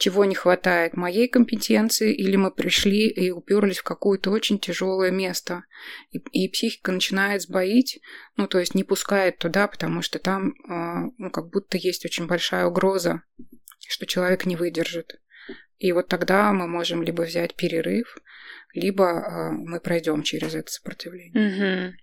чего 0.00 0.24
не 0.24 0.34
хватает, 0.34 0.96
моей 0.96 1.28
компетенции, 1.28 2.14
или 2.14 2.34
мы 2.34 2.50
пришли 2.50 3.06
и 3.06 3.30
уперлись 3.30 3.80
в 3.80 3.82
какое-то 3.82 4.30
очень 4.30 4.58
тяжелое 4.58 5.10
место. 5.10 5.64
И, 6.10 6.16
и 6.32 6.48
психика 6.48 6.90
начинает 6.90 7.42
сбоить, 7.42 8.00
ну, 8.34 8.48
то 8.48 8.58
есть 8.58 8.74
не 8.74 8.82
пускает 8.82 9.36
туда, 9.36 9.68
потому 9.68 10.00
что 10.00 10.18
там, 10.18 10.52
э, 10.52 11.10
ну, 11.18 11.30
как 11.30 11.50
будто 11.50 11.76
есть 11.76 12.06
очень 12.06 12.26
большая 12.26 12.64
угроза, 12.64 13.24
что 13.86 14.06
человек 14.06 14.46
не 14.46 14.56
выдержит. 14.56 15.20
И 15.76 15.92
вот 15.92 16.08
тогда 16.08 16.50
мы 16.54 16.66
можем 16.66 17.02
либо 17.02 17.20
взять 17.20 17.54
перерыв, 17.54 18.16
либо 18.72 19.04
э, 19.04 19.50
мы 19.50 19.80
пройдем 19.80 20.22
через 20.22 20.54
это 20.54 20.72
сопротивление. 20.72 21.92
Угу. 21.92 21.96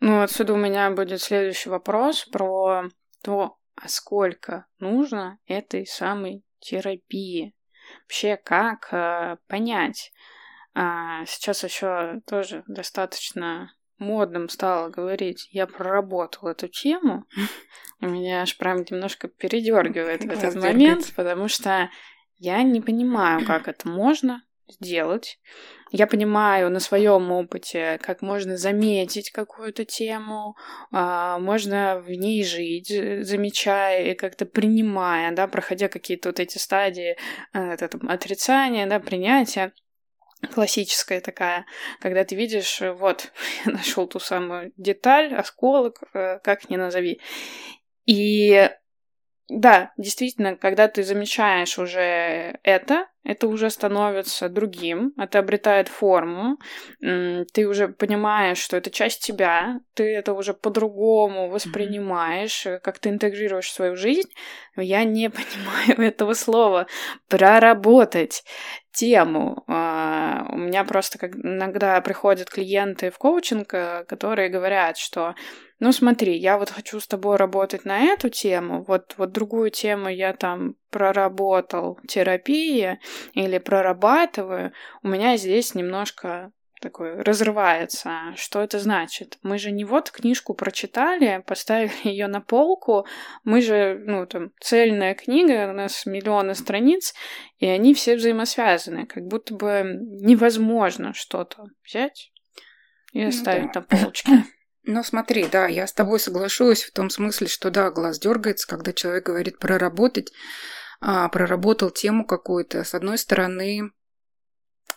Ну, 0.00 0.20
отсюда 0.20 0.54
у 0.54 0.56
меня 0.56 0.90
будет 0.90 1.22
следующий 1.22 1.70
вопрос 1.70 2.24
про 2.24 2.88
то, 3.22 3.56
а 3.76 3.88
сколько 3.88 4.66
нужно 4.80 5.38
этой 5.46 5.86
самой 5.86 6.42
терапии. 6.64 7.54
Вообще, 8.02 8.36
как 8.36 8.88
э, 8.92 9.36
понять? 9.46 10.12
А, 10.74 11.24
сейчас 11.26 11.62
еще 11.62 12.20
тоже 12.26 12.64
достаточно 12.66 13.72
модным 13.98 14.48
стало 14.48 14.88
говорить, 14.88 15.48
я 15.52 15.66
проработал 15.66 16.48
эту 16.48 16.66
тему, 16.68 17.26
и 18.00 18.06
меня 18.06 18.42
аж 18.42 18.56
прям 18.56 18.78
немножко 18.78 19.28
передергивает 19.28 20.24
в 20.24 20.30
этот 20.30 20.56
момент, 20.56 21.12
потому 21.14 21.48
что 21.48 21.90
я 22.38 22.62
не 22.62 22.80
понимаю, 22.80 23.46
как 23.46 23.68
это 23.68 23.88
можно 23.88 24.42
сделать. 24.68 25.38
Я 25.90 26.06
понимаю 26.06 26.70
на 26.70 26.80
своем 26.80 27.30
опыте, 27.30 27.98
как 28.02 28.22
можно 28.22 28.56
заметить 28.56 29.30
какую-то 29.30 29.84
тему, 29.84 30.56
а, 30.90 31.38
можно 31.38 32.00
в 32.00 32.10
ней 32.10 32.44
жить, 32.44 32.88
замечая 32.88 34.12
и 34.12 34.14
как-то 34.14 34.46
принимая, 34.46 35.32
да, 35.32 35.46
проходя 35.46 35.88
какие-то 35.88 36.30
вот 36.30 36.40
эти 36.40 36.58
стадии 36.58 37.16
а, 37.52 37.74
это, 37.74 37.88
там, 37.88 38.08
отрицания, 38.08 38.86
да, 38.86 38.98
принятия. 39.00 39.72
классическая 40.52 41.20
такая, 41.20 41.66
когда 42.00 42.24
ты 42.24 42.34
видишь, 42.34 42.80
вот, 42.80 43.32
я 43.66 43.72
нашел 43.72 44.06
ту 44.06 44.18
самую 44.18 44.72
деталь, 44.76 45.34
осколок, 45.34 46.02
э, 46.14 46.38
как 46.42 46.70
ни 46.70 46.76
назови. 46.76 47.20
И 48.06 48.68
да, 49.54 49.92
действительно, 49.96 50.56
когда 50.56 50.88
ты 50.88 51.02
замечаешь 51.02 51.78
уже 51.78 52.58
это, 52.62 53.06
это 53.22 53.46
уже 53.46 53.70
становится 53.70 54.48
другим, 54.48 55.12
это 55.16 55.38
обретает 55.38 55.88
форму, 55.88 56.58
ты 57.00 57.66
уже 57.66 57.88
понимаешь, 57.88 58.58
что 58.58 58.76
это 58.76 58.90
часть 58.90 59.24
тебя, 59.24 59.80
ты 59.94 60.14
это 60.14 60.34
уже 60.34 60.54
по-другому 60.54 61.48
воспринимаешь, 61.48 62.66
как 62.82 62.98
ты 62.98 63.10
интегрируешь 63.10 63.72
свою 63.72 63.96
жизнь. 63.96 64.30
Я 64.76 65.04
не 65.04 65.30
понимаю 65.30 66.10
этого 66.10 66.34
слова. 66.34 66.86
Проработать 67.28 68.44
тему. 68.92 69.64
А, 69.66 70.46
у 70.50 70.56
меня 70.56 70.84
просто 70.84 71.18
как 71.18 71.34
иногда 71.34 72.00
приходят 72.00 72.50
клиенты 72.50 73.10
в 73.10 73.18
коучинг, 73.18 73.74
э, 73.74 74.04
которые 74.04 74.48
говорят, 74.48 74.96
что 74.96 75.34
ну 75.84 75.92
смотри, 75.92 76.38
я 76.38 76.56
вот 76.56 76.70
хочу 76.70 76.98
с 76.98 77.06
тобой 77.06 77.36
работать 77.36 77.84
на 77.84 78.00
эту 78.04 78.30
тему, 78.30 78.82
вот, 78.88 79.14
вот 79.18 79.32
другую 79.32 79.70
тему 79.70 80.08
я 80.08 80.32
там 80.32 80.76
проработал 80.88 81.98
терапии 82.08 82.98
или 83.34 83.58
прорабатываю, 83.58 84.72
у 85.02 85.08
меня 85.08 85.36
здесь 85.36 85.74
немножко 85.74 86.52
такой 86.80 87.20
разрывается. 87.20 88.32
Что 88.34 88.62
это 88.62 88.78
значит? 88.78 89.36
Мы 89.42 89.58
же 89.58 89.72
не 89.72 89.84
вот 89.84 90.10
книжку 90.10 90.54
прочитали, 90.54 91.44
поставили 91.46 91.92
ее 92.04 92.28
на 92.28 92.40
полку, 92.40 93.04
мы 93.44 93.60
же, 93.60 94.00
ну, 94.06 94.24
там, 94.24 94.52
цельная 94.62 95.14
книга, 95.14 95.68
у 95.68 95.74
нас 95.74 96.06
миллионы 96.06 96.54
страниц, 96.54 97.12
и 97.58 97.66
они 97.66 97.92
все 97.92 98.16
взаимосвязаны, 98.16 99.04
как 99.04 99.24
будто 99.24 99.54
бы 99.54 99.98
невозможно 100.22 101.12
что-то 101.12 101.64
взять 101.84 102.32
и 103.12 103.20
ну 103.20 103.28
оставить 103.28 103.66
ну, 103.66 103.72
да. 103.74 103.80
на 103.80 103.98
полочке. 103.98 104.32
Ну, 104.86 105.02
смотри, 105.02 105.46
да, 105.46 105.66
я 105.66 105.86
с 105.86 105.92
тобой 105.92 106.20
соглашусь 106.20 106.84
в 106.84 106.92
том 106.92 107.08
смысле, 107.08 107.46
что 107.46 107.70
да, 107.70 107.90
глаз 107.90 108.18
дергается, 108.18 108.68
когда 108.68 108.92
человек 108.92 109.26
говорит 109.26 109.58
проработать, 109.58 110.32
а, 111.00 111.28
проработал 111.28 111.90
тему 111.90 112.26
какую-то. 112.26 112.84
С 112.84 112.94
одной 112.94 113.16
стороны, 113.16 113.92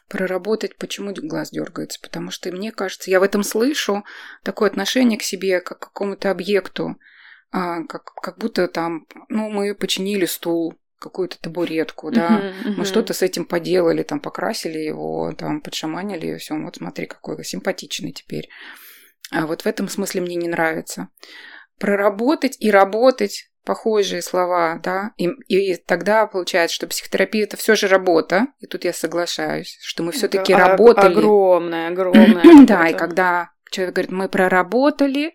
проработать, 0.10 0.78
почему 0.78 1.14
глаз 1.16 1.52
дергается, 1.52 2.00
потому 2.02 2.32
что 2.32 2.52
мне 2.52 2.72
кажется, 2.72 3.10
я 3.10 3.20
в 3.22 3.24
этом 3.24 3.44
слышу 3.44 4.04
такое 4.44 4.70
отношение 4.70 5.18
к 5.18 5.24
себе, 5.24 5.62
как 5.62 5.80
к 5.80 5.84
какому-то 5.84 6.32
объекту, 6.32 6.98
а, 7.52 7.84
как, 7.86 8.14
как 8.14 8.38
будто 8.38 8.68
там, 8.68 9.08
ну, 9.30 9.50
мы 9.50 9.74
починили 9.74 10.26
стул, 10.26 10.76
какую-то 11.00 11.40
табуретку, 11.40 12.12
да, 12.12 12.28
uh-huh, 12.40 12.54
uh-huh. 12.66 12.74
мы 12.78 12.86
что-то 12.86 13.14
с 13.14 13.22
этим 13.22 13.46
поделали, 13.46 14.02
там, 14.02 14.20
покрасили 14.20 14.80
его, 14.80 15.32
там, 15.38 15.62
подшаманили, 15.62 16.34
и 16.34 16.38
все, 16.38 16.56
вот 16.56 16.78
смотри, 16.78 17.06
какой 17.06 17.44
симпатичный 17.44 18.12
теперь. 18.12 18.50
А 19.32 19.46
вот 19.46 19.64
в 19.64 19.66
этом 19.66 19.90
смысле 19.90 20.22
мне 20.22 20.36
не 20.36 20.48
нравится. 20.48 21.10
Проработать 21.80 22.58
и 22.60 22.72
работать 22.72 23.50
похожие 23.68 24.22
слова, 24.22 24.80
да, 24.82 25.12
и, 25.18 25.28
и 25.50 25.76
тогда 25.76 26.26
получается, 26.26 26.74
что 26.74 26.88
психотерапия 26.88 27.44
это 27.44 27.58
все 27.58 27.76
же 27.76 27.90
работа, 27.90 28.48
и 28.60 28.66
тут 28.66 28.86
я 28.86 28.94
соглашаюсь, 28.94 29.78
что 29.82 30.04
мы 30.04 30.14
все-таки 30.14 30.54
работали. 30.54 31.12
Огромная, 31.12 31.88
огромная. 31.92 32.66
да, 32.66 32.88
и 32.88 32.94
когда 32.94 33.52
человек 33.70 33.96
говорит, 33.96 34.12
мы 34.12 34.30
проработали, 34.30 35.34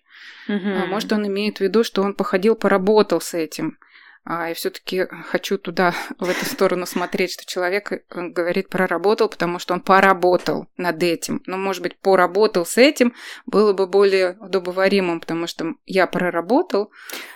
угу. 0.49 0.87
может, 0.89 1.13
он 1.13 1.27
имеет 1.27 1.59
в 1.59 1.61
виду, 1.61 1.85
что 1.85 2.01
он 2.03 2.15
походил, 2.15 2.57
поработал 2.57 3.21
с 3.21 3.35
этим. 3.35 3.77
А 4.25 4.49
я 4.49 4.55
все-таки 4.55 5.07
хочу 5.27 5.59
туда, 5.59 5.95
в 6.19 6.29
эту 6.29 6.45
сторону 6.45 6.87
смотреть, 6.87 7.33
что 7.33 7.45
человек 7.45 7.93
э, 7.93 7.99
говорит 8.09 8.69
проработал, 8.69 9.29
потому 9.29 9.59
что 9.59 9.75
он 9.75 9.81
поработал 9.81 10.67
над 10.77 11.03
этим. 11.03 11.43
Но, 11.47 11.57
может 11.57 11.83
быть, 11.83 11.99
поработал 11.99 12.65
с 12.65 12.79
этим 12.79 13.15
было 13.47 13.73
бы 13.73 13.87
более 13.89 14.37
удобоваримым, 14.41 15.21
потому 15.21 15.49
что 15.49 15.75
я 15.87 16.07
проработал. 16.07 16.93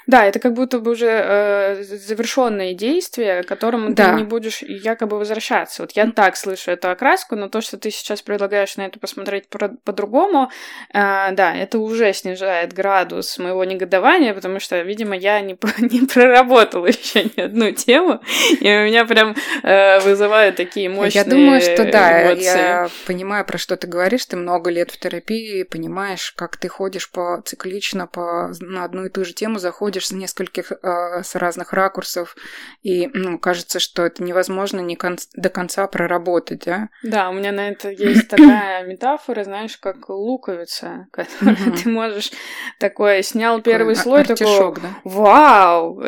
Да, 0.07 0.25
это 0.25 0.39
как 0.39 0.53
будто 0.53 0.79
бы 0.79 0.93
уже 0.93 1.09
э, 1.09 1.83
завершенные 1.83 2.75
действия, 2.75 3.43
к 3.43 3.47
которым 3.47 3.95
да. 3.95 4.13
ты 4.13 4.19
не 4.19 4.25
будешь 4.25 4.63
якобы 4.63 5.19
возвращаться. 5.19 5.83
Вот 5.83 5.93
я 5.93 6.11
так 6.13 6.37
слышу 6.37 6.71
эту 6.71 6.91
окраску, 6.91 7.35
но 7.35 7.49
то, 7.49 7.61
что 7.61 7.79
ты 7.79 7.91
сейчас 7.91 8.23
предлагаешь 8.23 8.77
на 8.77 8.83
это 8.83 9.01
посмотреть 9.01 9.49
по-другому, 9.49 10.51
э, 10.93 11.33
да, 11.33 11.57
это 11.57 11.81
уже 11.81 12.13
снижает 12.13 12.73
градус 12.73 13.39
моего 13.39 13.65
негодования, 13.65 14.33
потому 14.35 14.61
что, 14.61 14.81
видимо, 14.83 15.17
я 15.17 15.41
не, 15.41 15.59
не 15.79 16.07
проработал 16.07 16.76
проработала 16.77 16.87
еще 16.87 17.25
ни 17.25 17.41
одну 17.41 17.71
тему, 17.73 18.21
и 18.61 18.65
у 18.65 18.85
меня 18.85 19.05
прям 19.05 19.35
э, 19.63 20.01
вызывают 20.01 20.57
такие 20.57 20.89
мощные 20.89 21.25
Я 21.25 21.25
думаю, 21.25 21.61
что 21.61 21.91
да, 21.91 22.33
эмоции. 22.33 22.45
я 22.45 22.89
понимаю, 23.07 23.45
про 23.45 23.59
что 23.59 23.77
ты 23.77 23.87
говоришь, 23.87 24.27
ты 24.27 24.37
много 24.37 24.71
лет 24.71 24.91
в 24.91 24.99
терапии, 24.99 25.63
понимаешь, 25.63 26.33
как 26.37 26.57
ты 26.57 26.69
ходишь 26.69 27.11
по 27.11 27.43
циклично 27.45 28.07
по, 28.07 28.53
на 28.61 28.85
одну 28.85 29.07
и 29.07 29.09
ту 29.11 29.25
же 29.25 29.33
тему, 29.33 29.59
заходишь 29.59 30.09
с 30.09 30.13
нескольких, 30.13 30.73
э, 30.73 31.23
с 31.23 31.35
разных 31.35 31.73
ракурсов, 31.73 32.37
и 32.83 33.09
ну, 33.13 33.39
кажется, 33.39 33.81
что 33.81 34.05
это 34.05 34.23
невозможно 34.23 34.81
не 34.81 34.97
кон- 34.97 35.19
до 35.35 35.49
конца 35.49 35.87
проработать, 35.87 36.65
да? 36.65 36.89
Да, 37.03 37.31
у 37.31 37.33
меня 37.33 37.53
на 37.53 37.69
это 37.71 37.91
есть 37.91 38.29
такая 38.29 38.85
метафора, 38.87 39.45
знаешь, 39.45 39.77
как 39.77 40.09
луковица, 40.09 41.07
которую 41.13 41.73
ты 41.73 41.89
можешь 41.89 42.31
такой, 42.79 43.23
снял 43.23 43.61
первый 43.61 43.97
слой, 43.97 44.25
такой, 44.25 44.75
вау, 45.05 46.01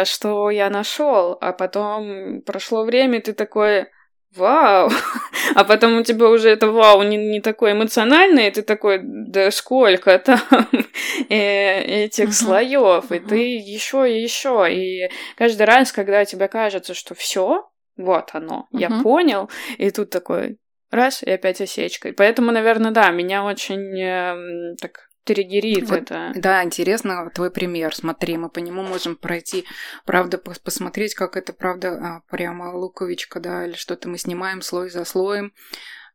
э, 0.00 0.04
что 0.04 0.50
я 0.50 0.70
нашел, 0.70 1.36
а 1.40 1.52
потом 1.52 2.42
прошло 2.42 2.84
время, 2.84 3.20
ты 3.20 3.32
такой, 3.32 3.86
вау, 4.36 4.90
а 5.54 5.64
потом 5.64 5.98
у 5.98 6.02
тебя 6.02 6.28
уже 6.28 6.50
это 6.50 6.70
вау 6.70 7.02
не, 7.02 7.16
не 7.16 7.40
такое 7.40 7.72
эмоциональное, 7.72 8.48
и 8.48 8.50
ты 8.50 8.62
такой, 8.62 9.00
да 9.02 9.50
сколько 9.50 10.18
там 10.18 10.40
э, 11.28 12.04
этих 12.04 12.28
uh-huh. 12.28 12.32
слоев, 12.32 13.10
uh-huh. 13.10 13.16
и 13.16 13.20
ты 13.20 13.56
еще 13.56 14.10
и 14.10 14.22
еще, 14.22 14.66
и 14.70 15.10
каждый 15.36 15.66
раз, 15.66 15.92
когда 15.92 16.24
тебе 16.24 16.48
кажется, 16.48 16.94
что 16.94 17.14
все, 17.14 17.68
вот 17.96 18.30
оно, 18.32 18.66
uh-huh. 18.72 18.80
я 18.80 18.90
понял, 19.02 19.50
и 19.78 19.90
тут 19.90 20.10
такой 20.10 20.58
раз 20.90 21.22
и 21.22 21.30
опять 21.30 21.60
осечка. 21.60 22.12
поэтому, 22.16 22.52
наверное, 22.52 22.90
да, 22.90 23.10
меня 23.10 23.44
очень 23.44 24.00
э, 24.00 24.76
так 24.80 25.08
триггерит 25.24 25.88
вот, 25.88 26.02
это. 26.02 26.32
Да, 26.34 26.62
интересно 26.62 27.30
твой 27.34 27.50
пример. 27.50 27.94
Смотри, 27.94 28.36
мы 28.36 28.48
по 28.48 28.58
нему 28.58 28.82
можем 28.82 29.16
пройти, 29.16 29.64
правда, 30.04 30.38
посмотреть, 30.38 31.14
как 31.14 31.36
это, 31.36 31.52
правда, 31.52 31.88
а, 31.90 32.22
прямо 32.30 32.74
луковичка, 32.74 33.40
да, 33.40 33.66
или 33.66 33.74
что-то 33.74 34.08
мы 34.08 34.18
снимаем 34.18 34.62
слой 34.62 34.90
за 34.90 35.04
слоем. 35.04 35.52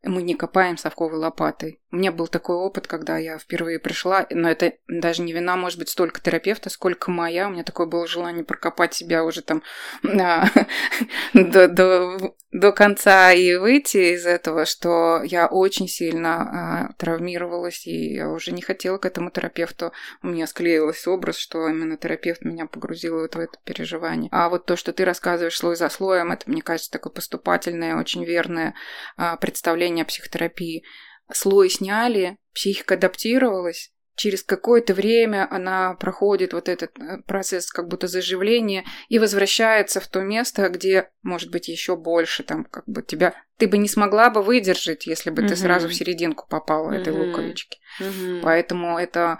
Мы 0.03 0.21
не 0.21 0.35
копаем 0.35 0.77
совковой 0.77 1.19
лопатой. 1.19 1.81
У 1.91 1.95
меня 1.95 2.11
был 2.11 2.27
такой 2.27 2.55
опыт, 2.55 2.85
когда 2.85 3.17
я 3.17 3.39
впервые 3.39 3.79
пришла, 3.79 4.27
но 4.29 4.47
это 4.47 4.73
даже 4.87 5.23
не 5.23 5.33
вина, 5.33 5.55
может 5.55 5.79
быть, 5.79 5.89
столько 5.89 6.21
терапевта, 6.21 6.69
сколько 6.69 7.09
моя. 7.09 7.47
У 7.47 7.51
меня 7.51 7.63
такое 7.63 7.87
было 7.87 8.05
желание 8.05 8.43
прокопать 8.43 8.93
себя 8.93 9.23
уже 9.23 9.41
там 9.41 9.63
а, 10.03 10.45
до, 11.33 11.67
до, 11.67 12.35
до 12.51 12.71
конца 12.73 13.31
и 13.31 13.55
выйти 13.55 14.13
из 14.13 14.27
этого, 14.27 14.65
что 14.65 15.23
я 15.23 15.47
очень 15.47 15.87
сильно 15.87 16.41
а, 16.41 16.93
травмировалась, 16.97 17.87
и 17.87 18.13
я 18.13 18.29
уже 18.29 18.51
не 18.51 18.61
хотела 18.61 18.99
к 18.99 19.05
этому 19.05 19.31
терапевту. 19.31 19.91
У 20.21 20.27
меня 20.27 20.45
склеилась 20.45 21.07
образ, 21.07 21.37
что 21.37 21.67
именно 21.67 21.97
терапевт 21.97 22.43
меня 22.43 22.67
погрузил 22.67 23.19
вот 23.19 23.33
в 23.33 23.39
это 23.39 23.57
переживание. 23.63 24.29
А 24.31 24.49
вот 24.49 24.67
то, 24.67 24.75
что 24.75 24.93
ты 24.93 25.05
рассказываешь 25.05 25.57
слой 25.57 25.75
за 25.75 25.89
слоем, 25.89 26.31
это, 26.31 26.47
мне 26.51 26.61
кажется, 26.61 26.91
такое 26.91 27.11
поступательное, 27.11 27.97
очень 27.97 28.23
верное 28.25 28.75
а, 29.17 29.37
представление 29.37 30.03
о 30.03 30.07
психотерапии 30.07 30.83
слой 31.31 31.69
сняли, 31.69 32.37
психика 32.53 32.95
адаптировалась, 32.95 33.91
через 34.19 34.43
какое-то 34.43 34.93
время 34.93 35.47
она 35.49 35.93
проходит 35.93 36.51
вот 36.51 36.67
этот 36.67 36.91
э, 36.99 37.21
процесс 37.25 37.71
как 37.71 37.87
будто 37.87 38.07
заживления 38.07 38.83
и 39.07 39.17
возвращается 39.17 40.01
в 40.01 40.07
то 40.09 40.19
место, 40.19 40.67
где, 40.67 41.09
может 41.23 41.49
быть, 41.51 41.69
еще 41.69 41.95
больше 41.95 42.43
там 42.43 42.65
как 42.65 42.83
бы 42.85 43.01
тебя... 43.01 43.33
Ты 43.57 43.67
бы 43.67 43.77
не 43.77 43.87
смогла 43.87 44.29
бы 44.29 44.41
выдержать, 44.41 45.07
если 45.07 45.29
бы 45.29 45.41
mm-hmm. 45.41 45.47
ты 45.47 45.55
сразу 45.55 45.87
в 45.87 45.93
серединку 45.93 46.47
попала 46.49 46.91
mm-hmm. 46.91 46.97
этой 46.97 47.13
луковички. 47.13 47.79
Mm-hmm. 48.01 48.41
Поэтому 48.43 48.99
это 48.99 49.39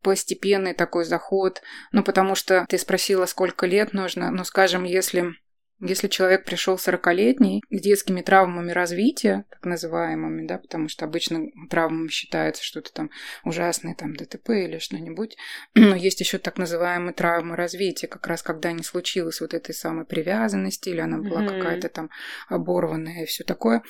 постепенный 0.00 0.72
такой 0.72 1.04
заход. 1.04 1.60
Ну, 1.92 2.02
потому 2.02 2.34
что 2.34 2.64
ты 2.70 2.78
спросила, 2.78 3.26
сколько 3.26 3.66
лет 3.66 3.92
нужно. 3.92 4.30
Ну, 4.30 4.44
скажем, 4.44 4.84
если 4.84 5.34
если 5.80 6.08
человек 6.08 6.44
пришел 6.44 6.76
40-летний 6.76 7.62
с 7.70 7.80
детскими 7.80 8.22
травмами 8.22 8.72
развития, 8.72 9.44
так 9.50 9.64
называемыми, 9.66 10.46
да, 10.46 10.58
потому 10.58 10.88
что 10.88 11.04
обычно 11.04 11.46
травмами 11.68 12.08
считается 12.08 12.64
что-то 12.64 12.92
там 12.92 13.10
ужасное, 13.44 13.94
там 13.94 14.16
ДТП 14.16 14.50
или 14.50 14.78
что-нибудь, 14.78 15.36
но 15.74 15.94
есть 15.94 16.20
еще 16.20 16.38
так 16.38 16.56
называемые 16.56 17.12
травмы 17.12 17.56
развития, 17.56 18.06
как 18.06 18.26
раз 18.26 18.42
когда 18.42 18.72
не 18.72 18.82
случилось 18.82 19.40
вот 19.40 19.52
этой 19.52 19.74
самой 19.74 20.06
привязанности, 20.06 20.88
или 20.88 21.00
она 21.00 21.18
была 21.18 21.42
mm-hmm. 21.42 21.58
какая-то 21.58 21.88
там 21.90 22.10
оборванная 22.48 23.24
и 23.24 23.26
все 23.26 23.44
такое. 23.44 23.82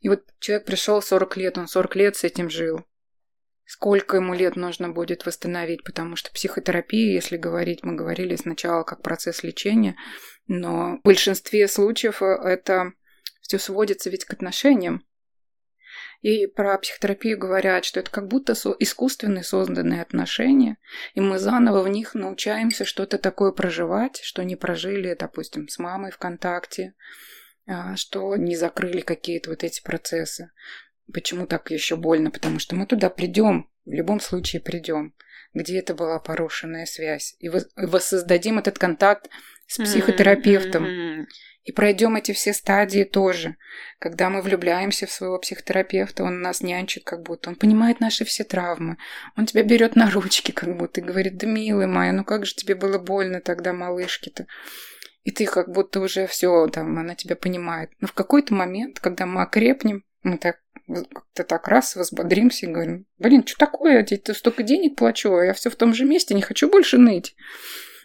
И 0.00 0.08
вот 0.08 0.22
человек 0.38 0.66
пришел 0.66 1.02
40 1.02 1.36
лет, 1.36 1.58
он 1.58 1.66
40 1.66 1.96
лет 1.96 2.16
с 2.16 2.24
этим 2.24 2.50
жил. 2.50 2.84
Сколько 3.66 4.16
ему 4.16 4.34
лет 4.34 4.56
нужно 4.56 4.90
будет 4.90 5.24
восстановить, 5.24 5.84
потому 5.84 6.16
что 6.16 6.30
психотерапия, 6.32 7.14
если 7.14 7.36
говорить, 7.38 7.82
мы 7.82 7.94
говорили 7.94 8.36
сначала 8.36 8.82
как 8.82 9.02
процесс 9.02 9.42
лечения, 9.42 9.96
но 10.46 10.98
в 10.98 11.02
большинстве 11.02 11.66
случаев 11.66 12.22
э, 12.22 12.26
это 12.26 12.92
все 13.40 13.58
сводится 13.58 14.10
ведь 14.10 14.26
к 14.26 14.32
отношениям. 14.34 15.02
И 16.20 16.46
про 16.46 16.78
психотерапию 16.78 17.38
говорят, 17.38 17.84
что 17.84 18.00
это 18.00 18.10
как 18.10 18.28
будто 18.28 18.52
искусственные 18.52 19.44
созданные 19.44 20.00
отношения, 20.00 20.78
и 21.14 21.20
мы 21.20 21.38
заново 21.38 21.82
в 21.82 21.88
них 21.88 22.14
научаемся 22.14 22.86
что-то 22.86 23.18
такое 23.18 23.52
проживать, 23.52 24.20
что 24.22 24.42
не 24.42 24.56
прожили, 24.56 25.14
допустим, 25.18 25.68
с 25.68 25.78
мамой 25.78 26.10
в 26.10 26.18
контакте, 26.18 26.94
а, 27.66 27.96
что 27.96 28.36
не 28.36 28.56
закрыли 28.56 29.00
какие-то 29.00 29.50
вот 29.50 29.64
эти 29.64 29.82
процессы. 29.82 30.50
Почему 31.12 31.46
так 31.46 31.70
еще 31.70 31.96
больно? 31.96 32.30
Потому 32.30 32.58
что 32.58 32.76
мы 32.76 32.86
туда 32.86 33.10
придем, 33.10 33.68
в 33.84 33.92
любом 33.92 34.20
случае 34.20 34.62
придем, 34.62 35.14
где 35.52 35.78
это 35.78 35.94
была 35.94 36.18
порушенная 36.18 36.86
связь, 36.86 37.36
и 37.38 37.50
воссоздадим 37.76 38.58
этот 38.58 38.78
контакт 38.78 39.28
с 39.66 39.78
психотерапевтом. 39.78 41.26
И 41.64 41.72
пройдем 41.72 42.16
эти 42.16 42.32
все 42.32 42.52
стадии 42.52 43.04
тоже. 43.04 43.56
Когда 43.98 44.28
мы 44.28 44.42
влюбляемся 44.42 45.06
в 45.06 45.10
своего 45.10 45.38
психотерапевта, 45.38 46.22
он 46.22 46.42
нас 46.42 46.60
нянчит 46.60 47.04
как 47.04 47.22
будто. 47.22 47.48
Он 47.48 47.56
понимает 47.56 48.00
наши 48.00 48.26
все 48.26 48.44
травмы. 48.44 48.98
Он 49.34 49.46
тебя 49.46 49.62
берет 49.62 49.96
на 49.96 50.10
ручки 50.10 50.52
как 50.52 50.76
будто 50.76 51.00
и 51.00 51.04
говорит, 51.04 51.38
да 51.38 51.46
милый 51.46 51.86
моя, 51.86 52.12
ну 52.12 52.22
как 52.22 52.44
же 52.44 52.54
тебе 52.54 52.74
было 52.74 52.98
больно 52.98 53.40
тогда, 53.40 53.72
малышки-то. 53.72 54.46
И 55.22 55.30
ты 55.30 55.46
как 55.46 55.70
будто 55.70 56.00
уже 56.00 56.26
все, 56.26 56.66
там, 56.68 56.98
она 56.98 57.14
тебя 57.14 57.34
понимает. 57.34 57.90
Но 57.98 58.08
в 58.08 58.12
какой-то 58.12 58.52
момент, 58.52 59.00
когда 59.00 59.24
мы 59.24 59.40
окрепнем, 59.40 60.04
мы 60.22 60.36
так 60.36 60.60
как-то 60.86 61.44
так 61.44 61.68
раз 61.68 61.96
возбодримся 61.96 62.66
и 62.66 62.70
говорим, 62.70 63.06
блин, 63.18 63.46
что 63.46 63.56
такое, 63.58 63.98
я 63.98 64.02
тебе 64.02 64.34
столько 64.34 64.62
денег 64.62 64.96
плачу, 64.96 65.34
а 65.34 65.44
я 65.44 65.52
все 65.54 65.70
в 65.70 65.76
том 65.76 65.94
же 65.94 66.04
месте, 66.04 66.34
не 66.34 66.42
хочу 66.42 66.68
больше 66.68 66.98
ныть. 66.98 67.34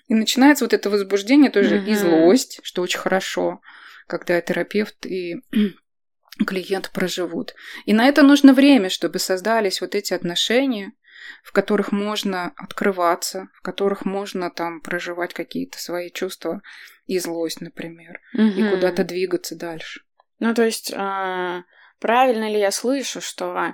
И 0.08 0.14
начинается 0.16 0.66
вот 0.66 0.74
это 0.74 0.90
возбуждение 0.90 1.52
тоже 1.52 1.78
и 1.78 1.92
Мгм. 1.92 1.96
злость, 1.96 2.60
что 2.64 2.82
очень 2.82 3.00
хорошо, 3.00 3.62
когда 4.08 4.40
терапевт 4.42 5.06
и 5.06 5.44
клиент 6.48 6.92
проживут. 6.92 7.54
И 7.86 7.94
на 7.94 8.08
это 8.08 8.24
нужно 8.24 8.54
время, 8.54 8.90
чтобы 8.90 9.20
создались 9.20 9.82
вот 9.82 9.94
эти 9.94 10.14
отношения, 10.14 10.94
в 11.44 11.52
которых 11.52 11.92
можно 11.92 12.54
открываться, 12.56 13.50
в 13.54 13.62
которых 13.62 14.06
можно 14.06 14.50
там 14.50 14.82
проживать 14.82 15.34
какие-то 15.34 15.78
свои 15.80 16.10
чувства 16.10 16.62
и 17.06 17.20
злость, 17.20 17.62
например, 17.62 18.22
и 18.34 18.62
Мгм. 18.62 18.70
куда-то 18.70 19.04
двигаться 19.04 19.56
дальше. 19.56 20.02
Ну, 20.40 20.54
то 20.54 20.64
есть, 20.64 20.94
а, 20.96 21.64
правильно 22.00 22.50
ли 22.50 22.60
я 22.60 22.72
слышу, 22.72 23.22
что 23.22 23.74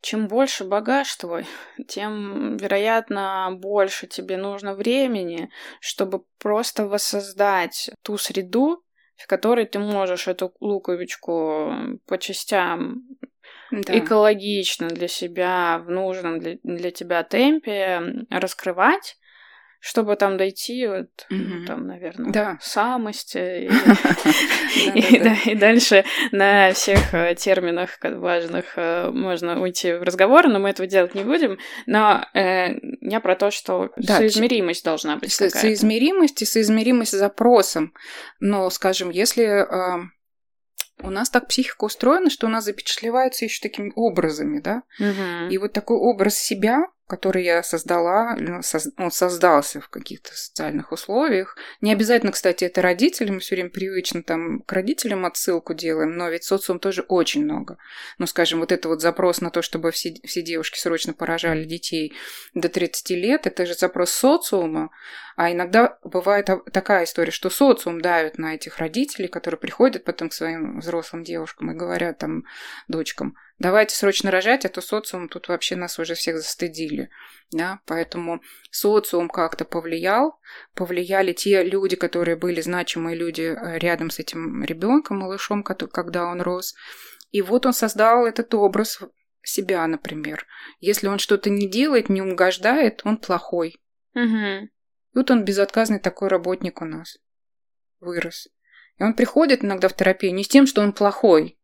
чем 0.00 0.28
больше 0.28 0.64
багаж 0.64 1.14
твой, 1.16 1.46
тем, 1.88 2.56
вероятно, 2.56 3.50
больше 3.52 4.06
тебе 4.06 4.36
нужно 4.36 4.74
времени, 4.74 5.50
чтобы 5.80 6.24
просто 6.38 6.86
воссоздать 6.86 7.90
ту 8.02 8.16
среду, 8.16 8.82
в 9.16 9.26
которой 9.26 9.66
ты 9.66 9.78
можешь 9.78 10.28
эту 10.28 10.54
луковичку 10.60 11.72
по 12.06 12.18
частям 12.18 13.02
Да. 13.70 13.98
экологично 13.98 14.88
для 14.88 15.08
себя, 15.08 15.78
в 15.84 15.90
нужном 15.90 16.40
для, 16.40 16.56
для 16.62 16.90
тебя 16.90 17.22
темпе 17.22 18.02
раскрывать, 18.30 19.18
чтобы 19.80 20.16
там 20.16 20.36
дойти, 20.36 20.86
вот, 20.86 21.08
Мгм. 21.30 21.64
там, 21.66 21.86
наверное, 21.86 22.30
Да. 22.32 22.58
самость 22.60 23.34
и, 23.34 23.68
Да-да-да. 23.86 24.98
и, 25.00 25.18
да, 25.20 25.36
и 25.46 25.54
дальше 25.54 26.04
на 26.32 26.72
всех 26.72 27.14
э, 27.14 27.34
терминах 27.34 27.98
важных 28.02 28.74
э, 28.76 29.10
можно 29.10 29.60
уйти 29.60 29.92
в 29.94 30.02
разговор, 30.02 30.48
но 30.48 30.58
мы 30.58 30.68
этого 30.68 30.86
делать 30.86 31.14
не 31.14 31.24
будем. 31.24 31.58
Но 31.86 32.24
э, 32.34 32.74
я 33.00 33.20
про 33.20 33.34
то, 33.36 33.50
что 33.50 33.90
Да, 33.96 34.18
соизмеримость 34.18 34.84
должна 34.84 35.16
быть 35.16 35.32
Со-. 35.32 35.48
Соизмеримость 35.48 36.42
и 36.42 36.44
соизмеримость 36.44 37.12
с 37.12 37.18
запросом. 37.18 37.94
Но, 38.38 38.68
скажем, 38.70 39.10
если 39.10 39.44
а, 39.44 40.00
у 41.02 41.10
нас 41.10 41.30
так 41.30 41.48
психика 41.48 41.84
устроена, 41.84 42.28
что 42.30 42.46
у 42.46 42.50
нас 42.50 42.64
запечатлевается 42.64 43.44
еще 43.46 43.60
такими 43.62 43.92
образами, 43.94 44.60
да? 44.60 44.82
И 45.50 45.56
вот 45.58 45.72
такой 45.72 45.96
образ 45.96 46.36
себя, 46.38 46.82
который 47.10 47.42
я 47.42 47.64
создала, 47.64 48.36
соз- 48.62 48.92
он 48.96 49.10
создался 49.10 49.80
в 49.80 49.88
каких-то 49.88 50.32
социальных 50.32 50.92
условиях. 50.92 51.56
Не 51.80 51.92
обязательно, 51.92 52.30
кстати, 52.30 52.64
это 52.64 52.82
родители, 52.82 53.32
мы 53.32 53.40
все 53.40 53.56
время 53.56 53.70
привычно 53.70 54.22
там 54.22 54.60
к 54.60 54.72
родителям 54.72 55.26
отсылку 55.26 55.74
делаем, 55.74 56.16
но 56.16 56.28
ведь 56.28 56.44
социум 56.44 56.78
тоже 56.78 57.02
очень 57.02 57.42
много. 57.42 57.78
Ну, 58.18 58.26
скажем, 58.26 58.60
вот 58.60 58.70
это 58.70 58.88
вот 58.88 59.02
запрос 59.02 59.40
на 59.40 59.50
то, 59.50 59.60
чтобы 59.60 59.90
все, 59.90 60.14
все 60.24 60.40
девушки 60.40 60.78
срочно 60.78 61.12
поражали 61.12 61.64
детей 61.64 62.14
до 62.54 62.68
30 62.68 63.10
лет, 63.10 63.46
это 63.48 63.66
же 63.66 63.74
запрос 63.74 64.12
социума, 64.12 64.90
а 65.34 65.50
иногда 65.50 65.98
бывает 66.04 66.48
такая 66.72 67.04
история, 67.04 67.32
что 67.32 67.50
социум 67.50 68.00
давит 68.00 68.38
на 68.38 68.54
этих 68.54 68.78
родителей, 68.78 69.26
которые 69.26 69.58
приходят 69.58 70.04
потом 70.04 70.28
к 70.28 70.32
своим 70.32 70.78
взрослым 70.78 71.24
девушкам 71.24 71.72
и 71.72 71.74
говорят 71.74 72.18
там 72.18 72.44
дочкам, 72.86 73.36
давайте 73.60 73.94
срочно 73.94 74.32
рожать, 74.32 74.64
а 74.64 74.68
то 74.68 74.80
социум 74.80 75.28
тут 75.28 75.46
вообще 75.46 75.76
нас 75.76 75.98
уже 76.00 76.14
всех 76.14 76.38
застыдили. 76.38 77.10
Да? 77.52 77.80
Поэтому 77.86 78.42
социум 78.70 79.28
как-то 79.28 79.64
повлиял, 79.64 80.40
повлияли 80.74 81.32
те 81.32 81.62
люди, 81.62 81.94
которые 81.94 82.36
были 82.36 82.60
значимые 82.60 83.16
люди 83.16 83.42
э, 83.42 83.78
рядом 83.78 84.10
с 84.10 84.18
этим 84.18 84.64
ребенком, 84.64 85.18
малышом, 85.18 85.62
когда 85.62 86.24
он 86.24 86.40
рос. 86.40 86.74
И 87.30 87.42
вот 87.42 87.66
он 87.66 87.72
создал 87.72 88.26
этот 88.26 88.52
образ 88.54 89.00
себя, 89.42 89.86
например. 89.86 90.46
Если 90.80 91.06
он 91.06 91.18
что-то 91.18 91.50
не 91.50 91.68
делает, 91.68 92.08
не 92.08 92.22
угождает, 92.22 93.02
он 93.04 93.18
плохой. 93.18 93.80
Мгм. 94.14 94.64
И 94.64 94.70
вот 95.14 95.30
он 95.30 95.44
безотказный 95.44 96.00
такой 96.00 96.28
работник 96.28 96.82
у 96.82 96.84
нас 96.84 97.18
вырос. 98.00 98.48
И 98.98 99.02
он 99.02 99.14
приходит 99.14 99.64
иногда 99.64 99.88
в 99.88 99.94
терапию 99.94 100.34
не 100.34 100.44
с 100.44 100.48
тем, 100.48 100.66
что 100.66 100.82
он 100.82 100.92
плохой, 100.92 101.58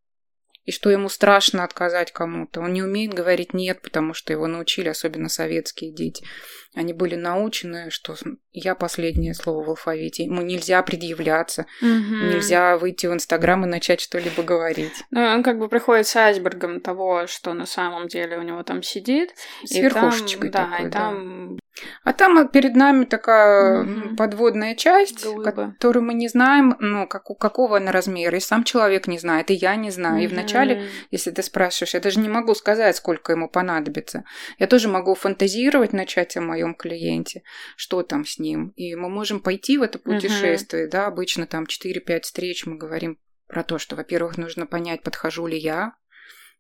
и 0.67 0.73
что 0.73 0.91
ему 0.91 1.09
страшно 1.09 1.65
отказать 1.65 2.13
кому-то. 2.13 2.61
Он 2.61 2.73
не 2.73 2.83
умеет 2.83 3.15
говорить 3.15 3.55
«нет», 3.55 3.81
потому 3.81 4.13
что 4.13 4.33
его 4.33 4.47
научили, 4.47 4.89
особенно 4.89 5.29
советские 5.29 5.93
дети. 5.93 6.27
Они 6.75 6.93
были 6.93 7.15
научены, 7.15 7.89
что 7.91 8.17
я 8.53 8.75
последнее 8.75 9.33
слово 9.33 9.65
в 9.65 9.71
алфавите. 9.71 10.25
Ему 10.25 10.43
нельзя 10.43 10.83
предъявляться, 10.83 11.67
Мгм. 11.81 12.31
нельзя 12.31 12.77
выйти 12.77 13.07
в 13.07 13.15
Инстаграм 13.15 13.65
и 13.65 13.69
начать 13.69 14.01
что-либо 14.01 14.43
говорить. 14.43 15.05
Ну, 15.11 15.21
он 15.23 15.43
как 15.43 15.59
бы 15.59 15.69
приходит 15.69 16.07
с 16.07 16.17
айсбергом 16.17 16.81
того, 16.81 17.27
что 17.27 17.55
на 17.55 17.65
самом 17.65 18.09
деле 18.09 18.37
у 18.37 18.43
него 18.43 18.63
там 18.63 18.83
сидит. 18.83 19.35
С 19.65 19.71
и 19.73 19.81
верхушечкой 19.81 20.51
там, 20.51 20.71
такой, 20.71 20.83
да, 20.83 20.89
и 20.89 20.91
там 20.91 21.59
А 22.05 22.13
там 22.13 22.49
перед 22.49 22.75
нами 22.75 23.05
такая 23.05 23.83
м, 23.83 24.17
подводная 24.17 24.75
часть, 24.75 25.25
Глыба. 25.25 25.53
которую 25.53 26.05
мы 26.05 26.15
не 26.15 26.29
знаем, 26.29 26.77
ну, 26.81 27.07
как, 27.07 27.25
какого 27.39 27.77
она 27.77 27.93
размера. 27.93 28.37
И 28.37 28.41
сам 28.41 28.65
человек 28.65 29.07
не 29.07 29.19
знает, 29.19 29.51
и 29.51 29.55
я 29.55 29.77
не 29.77 29.91
знаю. 29.91 30.23
И 30.23 30.27
вначале, 30.27 30.89
если 31.11 31.31
ты 31.31 31.43
спрашиваешь, 31.43 31.95
я 31.95 32.01
даже 32.01 32.21
не 32.21 32.29
могу 32.29 32.55
сказать, 32.55 32.97
сколько 32.97 33.33
ему 33.33 33.49
понадобится. 33.49 34.25
Я 34.59 34.67
тоже 34.67 34.89
могу 34.89 35.15
фантазировать, 35.15 35.93
начать 35.93 36.37
о 36.37 36.41
моем 36.41 36.75
клиенте, 36.75 37.43
что 37.77 38.03
там 38.03 38.25
с 38.25 38.39
ним. 38.39 38.73
И 38.77 38.95
мы 38.95 39.09
можем 39.09 39.41
пойти 39.41 39.79
в 39.79 39.83
это 39.83 39.99
путешествие, 39.99 40.89
да, 40.89 41.07
обычно 41.07 41.47
там 41.47 41.65
4-5 41.65 42.23
встреч 42.23 42.67
мы 42.67 42.77
говорим 42.77 43.19
про 43.49 43.63
то, 43.63 43.79
что, 43.79 43.97
во-первых, 43.97 44.39
нужно 44.39 44.67
понять, 44.67 45.03
подхожу 45.03 45.47
ли 45.47 45.57
я, 45.57 45.95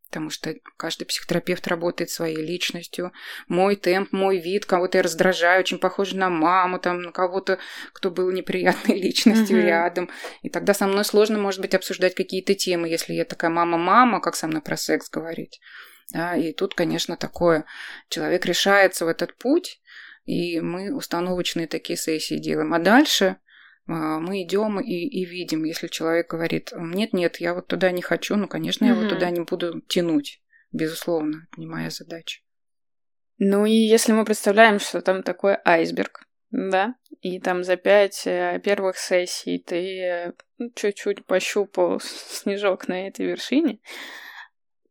потому 0.09 0.31
что 0.31 0.55
каждый 0.77 1.05
психотерапевт 1.05 1.67
работает 1.67 2.11
своей 2.11 2.37
личностью. 2.37 3.13
Мой 3.49 3.77
темп, 3.77 4.13
мой 4.13 4.39
вид, 4.39 4.65
кого-то 4.65 4.99
я 4.99 5.03
раздражаю, 5.03 5.61
очень 5.61 5.79
похож 5.79 6.13
на 6.13 6.31
маму, 6.31 6.79
там, 6.79 7.03
на 7.03 7.13
кого-то, 7.13 7.59
кто 7.93 8.11
был 8.11 8.31
неприятной 8.31 8.95
личностью 9.01 9.59
Мгм. 9.59 9.67
рядом. 9.67 10.11
И 10.43 10.49
тогда 10.49 10.75
со 10.75 10.87
мной 10.87 11.05
сложно, 11.05 11.39
может 11.39 11.61
быть, 11.61 11.75
обсуждать 11.75 12.15
какие-то 12.15 12.55
темы, 12.55 12.89
если 12.89 13.15
я 13.15 13.25
такая 13.25 13.51
мама-мама, 13.51 14.21
как 14.21 14.37
со 14.37 14.47
мной 14.47 14.63
про 14.63 14.77
секс 14.77 15.11
говорить. 15.11 15.61
Да, 16.13 16.37
и 16.37 16.53
тут, 16.53 16.75
конечно, 16.75 17.17
такое. 17.17 17.65
Человек 18.09 18.47
решается 18.47 19.05
в 19.05 19.09
этот 19.09 19.37
путь, 19.37 19.81
и 20.25 20.61
мы 20.61 20.95
установочные 20.95 21.67
такие 21.67 21.97
сессии 21.97 22.39
делаем. 22.39 22.73
А 22.75 22.79
дальше 22.79 23.37
мы 23.87 24.43
идем 24.43 24.81
и, 24.81 24.93
и 24.93 25.25
видим, 25.25 25.65
если 25.65 25.87
человек 25.87 26.29
говорит, 26.31 26.73
нет, 26.77 27.13
нет, 27.13 27.37
я 27.39 27.55
вот 27.55 27.69
туда 27.69 27.93
не 27.93 28.03
хочу, 28.03 28.37
ну, 28.37 28.49
конечно, 28.49 28.85
я 28.85 28.95
вот 28.95 29.03
Мгм. 29.03 29.09
туда 29.11 29.31
не 29.31 29.41
буду 29.41 29.81
тянуть. 29.83 30.43
Безусловно, 30.73 31.47
это 31.51 31.61
не 31.61 31.67
моя 31.67 31.91
задача. 31.91 32.41
Ну 33.39 33.67
и 33.67 33.73
если 33.73 34.13
мы 34.13 34.25
представляем, 34.25 34.81
что 34.81 35.01
там 35.03 35.23
такой 35.23 35.57
айсберг, 35.65 36.27
да, 36.51 36.95
и 37.21 37.39
там 37.41 37.65
за 37.65 37.77
пять 37.77 38.27
э, 38.27 38.61
первых 38.65 38.97
сессий 38.97 39.59
ты 39.59 40.01
э, 40.01 40.33
чуть-чуть 40.75 41.27
пощупал 41.27 42.01
снежок 42.01 42.89
на 42.89 43.09
этой 43.09 43.27
вершине, 43.27 43.81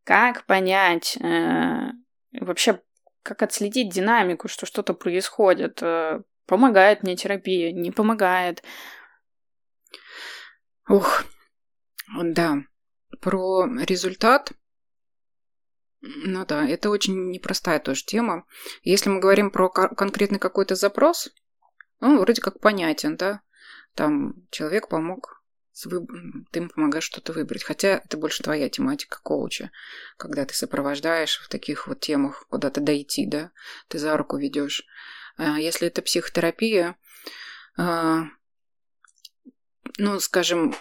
как 0.03 0.45
понять 0.45 1.17
э, 1.17 1.91
вообще, 2.39 2.81
как 3.23 3.41
отследить 3.41 3.91
динамику, 3.91 4.47
что 4.47 4.65
что-то 4.65 4.93
происходит? 4.93 5.81
Помогает 6.45 7.03
мне 7.03 7.15
терапия, 7.15 7.71
не 7.71 7.91
помогает? 7.91 8.63
Ух, 10.87 11.23
да, 12.21 12.57
про 13.21 13.65
результат. 13.65 14.51
Ну 16.01 16.45
да, 16.45 16.67
это 16.67 16.91
очень 16.91 17.31
непростая 17.31 17.79
тоже 17.79 18.05
тема. 18.05 18.45
Если 18.83 19.09
мы 19.09 19.19
говорим 19.19 19.49
про 19.49 19.69
ко- 19.69 19.95
конкретный 19.95 20.37
какой-то 20.37 20.75
запрос, 20.75 21.29
он 21.99 22.19
вроде 22.19 22.41
как 22.41 22.59
понятен, 22.59 23.15
да. 23.17 23.41
Там 23.95 24.47
человек 24.51 24.87
помог 24.89 25.35
ты 25.83 26.59
им 26.59 26.69
помогаешь 26.69 27.03
что-то 27.03 27.33
выбрать. 27.33 27.63
Хотя 27.63 28.01
это 28.05 28.17
больше 28.17 28.43
твоя 28.43 28.69
тематика 28.69 29.19
коуча, 29.21 29.71
когда 30.17 30.45
ты 30.45 30.53
сопровождаешь 30.53 31.39
в 31.39 31.49
таких 31.49 31.87
вот 31.87 31.99
темах 31.99 32.45
куда-то 32.49 32.79
дойти, 32.79 33.25
да, 33.25 33.51
ты 33.89 33.99
за 33.99 34.15
руку 34.15 34.37
ведешь. 34.37 34.83
А 35.37 35.59
если 35.59 35.87
это 35.87 36.01
психотерапия, 36.01 36.97
а, 37.77 38.25
ну, 39.97 40.19
скажем, 40.19 40.75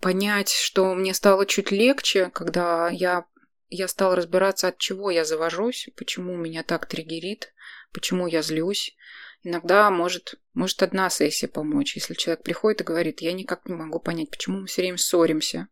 понять, 0.00 0.50
что 0.50 0.94
мне 0.94 1.14
стало 1.14 1.46
чуть 1.46 1.70
легче, 1.70 2.30
когда 2.30 2.88
я, 2.88 3.26
я 3.68 3.88
стала 3.88 4.16
разбираться, 4.16 4.68
от 4.68 4.78
чего 4.78 5.10
я 5.10 5.24
завожусь, 5.24 5.88
почему 5.96 6.36
меня 6.36 6.62
так 6.62 6.86
триггерит, 6.86 7.52
почему 7.92 8.26
я 8.26 8.42
злюсь, 8.42 8.96
Иногда 9.42 9.90
может, 9.90 10.34
может 10.52 10.82
одна 10.82 11.08
сессия 11.10 11.48
помочь, 11.48 11.94
если 11.94 12.14
человек 12.14 12.42
приходит 12.42 12.80
и 12.80 12.84
говорит, 12.84 13.20
я 13.20 13.32
никак 13.32 13.66
не 13.66 13.74
могу 13.74 14.00
понять, 14.00 14.30
почему 14.30 14.60
мы 14.60 14.66
все 14.66 14.82
время 14.82 14.98
ссоримся. 14.98 15.68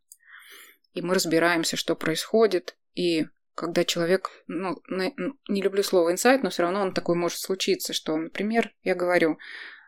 И 0.94 1.02
мы 1.02 1.14
разбираемся, 1.14 1.76
что 1.76 1.96
происходит. 1.96 2.76
И 2.94 3.26
когда 3.56 3.84
человек, 3.84 4.30
ну, 4.46 4.82
не 5.48 5.62
люблю 5.62 5.82
слово 5.82 6.12
инсайт, 6.12 6.42
но 6.42 6.50
все 6.50 6.62
равно 6.62 6.82
он 6.82 6.92
такой 6.92 7.16
может 7.16 7.38
случиться, 7.38 7.94
что, 7.94 8.14
например, 8.14 8.74
я 8.82 8.94
говорю, 8.94 9.38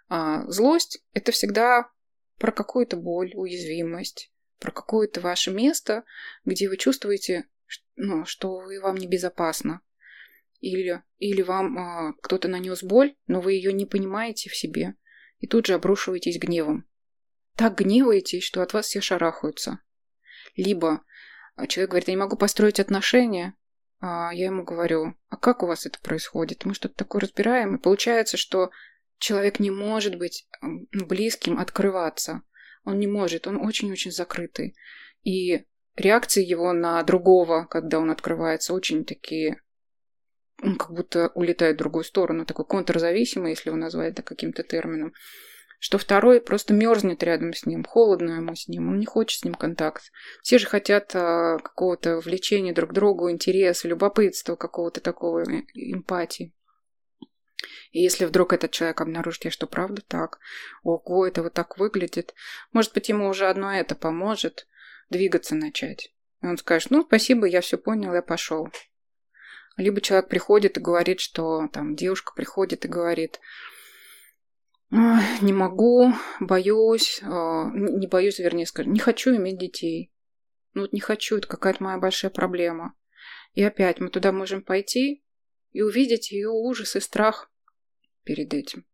а, 0.08 0.50
злость– 0.50 1.04
это 1.12 1.32
всегда 1.32 1.90
про 2.38 2.50
какую-то 2.50 2.96
боль, 2.96 3.32
уязвимость, 3.34 4.32
про 4.58 4.72
какое-то 4.72 5.20
ваше 5.20 5.50
место, 5.50 6.04
где 6.46 6.66
вы 6.70 6.78
чувствуете, 6.78 7.46
ну, 7.94 8.24
что 8.24 8.56
вы 8.56 8.80
вам 8.80 8.96
небезопасно. 8.96 9.82
Или, 10.60 11.02
или 11.18 11.42
вам 11.42 11.78
а, 11.78 12.12
кто-то 12.22 12.48
нанес 12.48 12.82
боль, 12.82 13.16
но 13.26 13.42
вы 13.42 13.52
ее 13.52 13.74
не 13.74 13.84
понимаете 13.84 14.48
в 14.48 14.56
себе, 14.56 14.94
и 15.40 15.46
тут 15.46 15.66
же 15.66 15.74
обрушиваетесь 15.74 16.38
гневом. 16.38 16.88
Так 17.54 17.76
гневаетесь, 17.76 18.44
что 18.44 18.62
от 18.62 18.72
вас 18.72 18.86
все 18.86 19.02
шарахаются. 19.02 19.80
Либо 20.56 21.02
а, 21.58 21.66
человек 21.66 21.90
говорит, 21.90 22.08
я 22.08 22.14
не 22.14 22.20
могу 22.20 22.36
построить 22.36 22.78
отношения, 22.78 23.54
а 24.00 24.30
я 24.32 24.46
ему 24.46 24.62
говорю, 24.62 25.16
а 25.28 25.36
как 25.36 25.64
у 25.64 25.66
вас 25.66 25.86
это 25.86 25.98
происходит? 26.00 26.64
Мы 26.64 26.72
что-то 26.72 26.94
такое 26.94 27.22
разбираем, 27.22 27.74
и 27.74 27.82
получается, 27.82 28.36
что 28.36 28.70
человек 29.18 29.58
не 29.58 29.72
может 29.72 30.16
быть 30.16 30.46
близким, 30.92 31.58
открываться. 31.58 32.42
Он 32.84 33.00
не 33.00 33.08
может, 33.08 33.48
он 33.48 33.56
очень-очень 33.56 34.12
закрытый. 34.12 34.76
И 35.24 35.66
реакции 35.96 36.44
его 36.44 36.72
на 36.72 37.02
другого, 37.02 37.66
когда 37.66 37.98
он 37.98 38.10
открывается, 38.12 38.72
очень 38.72 39.04
такие 39.04 39.60
он 40.62 40.76
как 40.76 40.92
будто 40.92 41.28
улетает 41.34 41.76
в 41.76 41.78
другую 41.78 42.04
сторону, 42.04 42.44
такой 42.44 42.64
контрзависимый, 42.64 43.50
если 43.50 43.70
его 43.70 43.76
назвать 43.76 44.12
это 44.12 44.22
каким-то 44.22 44.64
термином, 44.64 45.12
что 45.78 45.98
второй 45.98 46.40
просто 46.40 46.74
мерзнет 46.74 47.22
рядом 47.22 47.54
с 47.54 47.64
ним, 47.64 47.84
холодно 47.84 48.32
ему 48.32 48.54
с 48.54 48.66
ним, 48.68 48.88
он 48.88 48.98
не 48.98 49.06
хочет 49.06 49.40
с 49.40 49.44
ним 49.44 49.54
контакт. 49.54 50.10
Все 50.42 50.58
же 50.58 50.66
хотят 50.66 51.14
а, 51.14 51.58
какого-то 51.58 52.18
влечения 52.18 52.74
друг 52.74 52.90
к 52.90 52.94
другу, 52.94 53.30
интереса, 53.30 53.86
любопытства, 53.86 54.56
какого-то 54.56 55.00
такого 55.00 55.40
э, 55.40 55.62
эмпатии. 55.74 56.52
И 57.92 58.00
если 58.00 58.24
вдруг 58.24 58.52
этот 58.52 58.72
человек 58.72 59.00
обнаружит, 59.00 59.52
что 59.52 59.66
правда 59.66 60.02
так, 60.06 60.38
ого, 60.82 61.26
это 61.26 61.42
вот 61.42 61.54
так 61.54 61.78
выглядит, 61.78 62.34
может 62.72 62.92
быть, 62.92 63.08
ему 63.08 63.28
уже 63.28 63.46
одно 63.46 63.72
это 63.72 63.94
поможет 63.94 64.66
двигаться 65.10 65.54
начать. 65.54 66.12
И 66.42 66.46
он 66.46 66.58
скажет, 66.58 66.90
ну, 66.90 67.02
спасибо, 67.02 67.46
я 67.46 67.60
все 67.60 67.78
понял, 67.78 68.14
я 68.14 68.22
пошел. 68.22 68.68
Либо 69.76 70.00
человек 70.00 70.28
приходит 70.28 70.76
и 70.76 70.80
говорит, 70.80 71.20
что 71.20 71.68
там 71.72 71.94
девушка 71.94 72.32
приходит 72.34 72.84
и 72.84 72.88
говорит, 72.88 73.40
не 74.90 75.52
могу, 75.52 76.12
боюсь, 76.40 77.20
а, 77.22 77.70
не 77.72 78.06
боюсь, 78.06 78.38
вернее 78.38 78.66
скажу, 78.66 78.90
не 78.90 78.98
хочу 78.98 79.34
иметь 79.36 79.58
детей. 79.58 80.12
Ну 80.74 80.82
вот 80.82 80.92
не 80.92 81.00
хочу, 81.00 81.36
это 81.36 81.46
какая-то 81.46 81.82
моя 81.82 81.98
большая 81.98 82.30
проблема. 82.30 82.94
И 83.54 83.62
опять 83.62 84.00
мы 84.00 84.08
туда 84.08 84.32
можем 84.32 84.62
пойти 84.62 85.24
и 85.72 85.82
увидеть 85.82 86.30
ее 86.30 86.48
ужас 86.48 86.96
и 86.96 87.00
страх 87.00 87.50
перед 88.24 88.54
этим. 88.54 88.86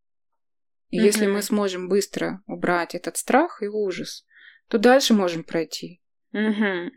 И 0.89 0.97
угу. 0.97 1.05
если 1.05 1.27
мы 1.27 1.41
сможем 1.41 1.89
быстро 1.89 2.41
убрать 2.47 2.95
этот 2.95 3.17
страх 3.17 3.61
и 3.61 3.67
ужас, 3.67 4.25
то 4.67 4.77
дальше 4.77 5.13
можем 5.13 5.43
пройти. 5.43 6.01
Угу. 6.33 6.91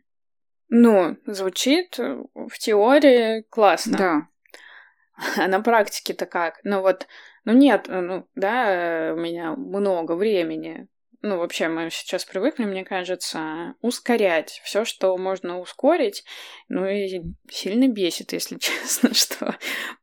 Ну, 0.70 1.16
звучит 1.26 1.98
э, 1.98 2.22
в 2.34 2.58
теории 2.58 3.42
классно. 3.48 3.98
Да. 3.98 4.28
А 5.36 5.46
на 5.48 5.60
практике-то 5.60 6.26
как? 6.26 6.60
Ну 6.64 6.80
вот, 6.80 7.06
ну 7.44 7.52
нет, 7.52 7.86
э, 7.88 8.00
ну 8.00 8.28
да, 8.34 9.12
у 9.14 9.18
меня 9.18 9.54
много 9.54 10.12
времени. 10.12 10.88
Ну, 11.20 11.38
вообще, 11.38 11.66
мы 11.66 11.90
сейчас 11.90 12.24
привыкли, 12.24 12.64
мне 12.64 12.84
кажется, 12.84 13.74
ускорять 13.80 14.60
все, 14.62 14.84
что 14.84 15.16
можно 15.18 15.58
ускорить. 15.58 16.24
Ну 16.68 16.86
и 16.86 17.22
сильно 17.50 17.88
бесит, 17.88 18.32
если 18.32 18.56
честно, 18.60 19.14
что 19.14 19.56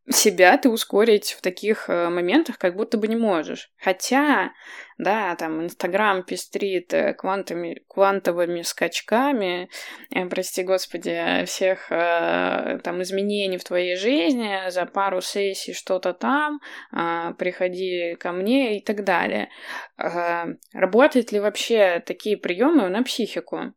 себя 0.09 0.57
ты 0.57 0.69
ускорить 0.69 1.31
в 1.31 1.41
таких 1.41 1.89
э, 1.89 2.09
моментах 2.09 2.57
как 2.57 2.75
будто 2.75 2.97
бы 2.97 3.07
не 3.07 3.15
можешь. 3.15 3.71
Хотя 3.77 4.51
да, 4.97 5.35
там 5.35 5.61
Инстаграм 5.63 6.23
пестрит 6.23 6.93
э, 6.93 7.13
квантами, 7.13 7.83
квантовыми 7.87 8.61
скачками, 8.61 9.69
э, 10.09 10.25
прости 10.27 10.63
господи, 10.63 11.43
всех 11.45 11.89
там 11.89 13.01
изменений 13.01 13.57
в 13.57 13.63
твоей 13.63 13.97
жизни, 13.97 14.69
за 14.69 14.85
пару 14.85 15.21
сессий 15.21 15.73
что-то 15.73 16.13
там, 16.13 16.61
э, 16.93 17.33
приходи 17.37 18.15
ко 18.15 18.31
мне 18.31 18.77
и 18.77 18.83
так 18.83 19.03
далее. 19.03 19.49
Работают 19.97 21.31
ли 21.31 21.39
вообще 21.39 22.01
такие 22.05 22.37
приемы 22.37 22.87
на 22.89 23.03
психику? 23.03 23.73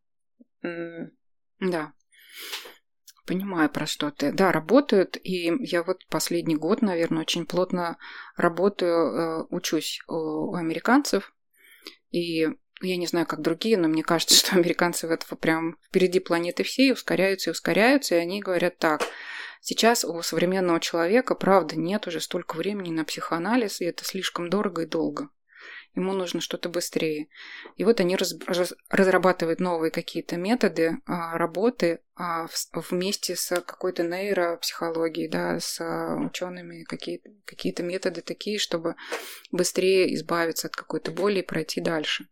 Да. 0.63 1.93
Понимаю, 3.29 3.69
про 3.69 3.85
что 3.85 4.11
ты. 4.11 4.33
Да, 4.33 4.53
работают, 4.53 5.19
и 5.23 5.53
я 5.61 5.83
вот 5.83 6.07
последний 6.09 6.57
год, 6.57 6.81
наверное, 6.81 7.21
очень 7.21 7.45
плотно 7.45 7.99
работаю, 8.39 8.97
э, 8.97 9.45
учусь 9.51 10.01
у 10.09 10.55
американцев, 10.55 11.35
и 12.11 12.49
я 12.81 12.97
не 12.97 13.07
знаю, 13.07 13.27
как 13.27 13.43
другие, 13.43 13.77
но 13.77 13.87
мне 13.87 14.03
кажется, 14.03 14.35
что 14.39 14.57
американцы 14.57 15.07
в 15.07 15.11
этого 15.11 15.37
прям 15.37 15.77
впереди 15.89 16.21
планеты 16.21 16.63
всей 16.63 16.91
ускоряются 16.91 17.51
и 17.51 17.53
ускоряются, 17.53 18.15
и 18.15 18.19
они 18.19 18.41
говорят 18.41 18.79
так, 18.79 19.03
сейчас 19.61 20.07
у 20.07 20.23
современного 20.23 20.81
человека, 20.81 21.35
правда, 21.35 21.77
нет 21.77 22.07
уже 22.07 22.21
столько 22.21 22.57
времени 22.57 22.93
на 22.93 23.05
психоанализ, 23.05 23.83
и 23.83 23.85
это 23.85 24.07
слишком 24.07 24.49
дорого 24.49 24.85
и 24.85 24.87
долго 24.87 25.29
ему 25.95 26.13
нужно 26.13 26.41
что-то 26.41 26.69
быстрее. 26.69 27.29
И 27.77 27.85
вот 27.85 28.01
они 28.01 28.17
раз, 28.17 28.35
раз, 28.47 28.75
разрабатывают 28.89 29.61
новые 29.61 29.91
какие-то 29.91 30.37
методы 30.37 30.99
а, 31.07 31.37
работы 31.37 32.01
а, 32.15 32.47
в, 32.47 32.91
вместе 32.91 33.37
с 33.37 33.61
какой-то 33.61 34.03
нейропсихологией, 34.03 35.29
да, 35.29 35.61
с 35.61 35.81
а, 35.81 36.17
учеными, 36.17 36.85
какие, 36.85 37.23
какие-то 37.45 37.83
методы 37.83 38.23
такие, 38.23 38.59
чтобы 38.59 38.97
быстрее 39.51 40.15
избавиться 40.15 40.69
от 40.69 40.77
какой-то 40.77 41.11
боли 41.11 41.41
и 41.41 41.47
пройти 41.47 41.81
дальше. 41.81 42.29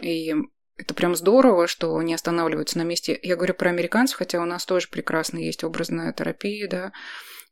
И 0.00 0.34
это 0.76 0.94
прям 0.94 1.14
здорово, 1.14 1.66
что 1.66 1.96
они 1.96 2.14
останавливаются 2.14 2.78
на 2.78 2.82
месте. 2.82 3.18
Я 3.22 3.36
говорю 3.36 3.54
про 3.54 3.70
американцев, 3.70 4.18
хотя 4.18 4.40
у 4.42 4.44
нас 4.44 4.66
тоже 4.66 4.88
прекрасно 4.88 5.38
есть 5.38 5.62
образная 5.62 6.12
терапия, 6.12 6.68
да, 6.68 6.92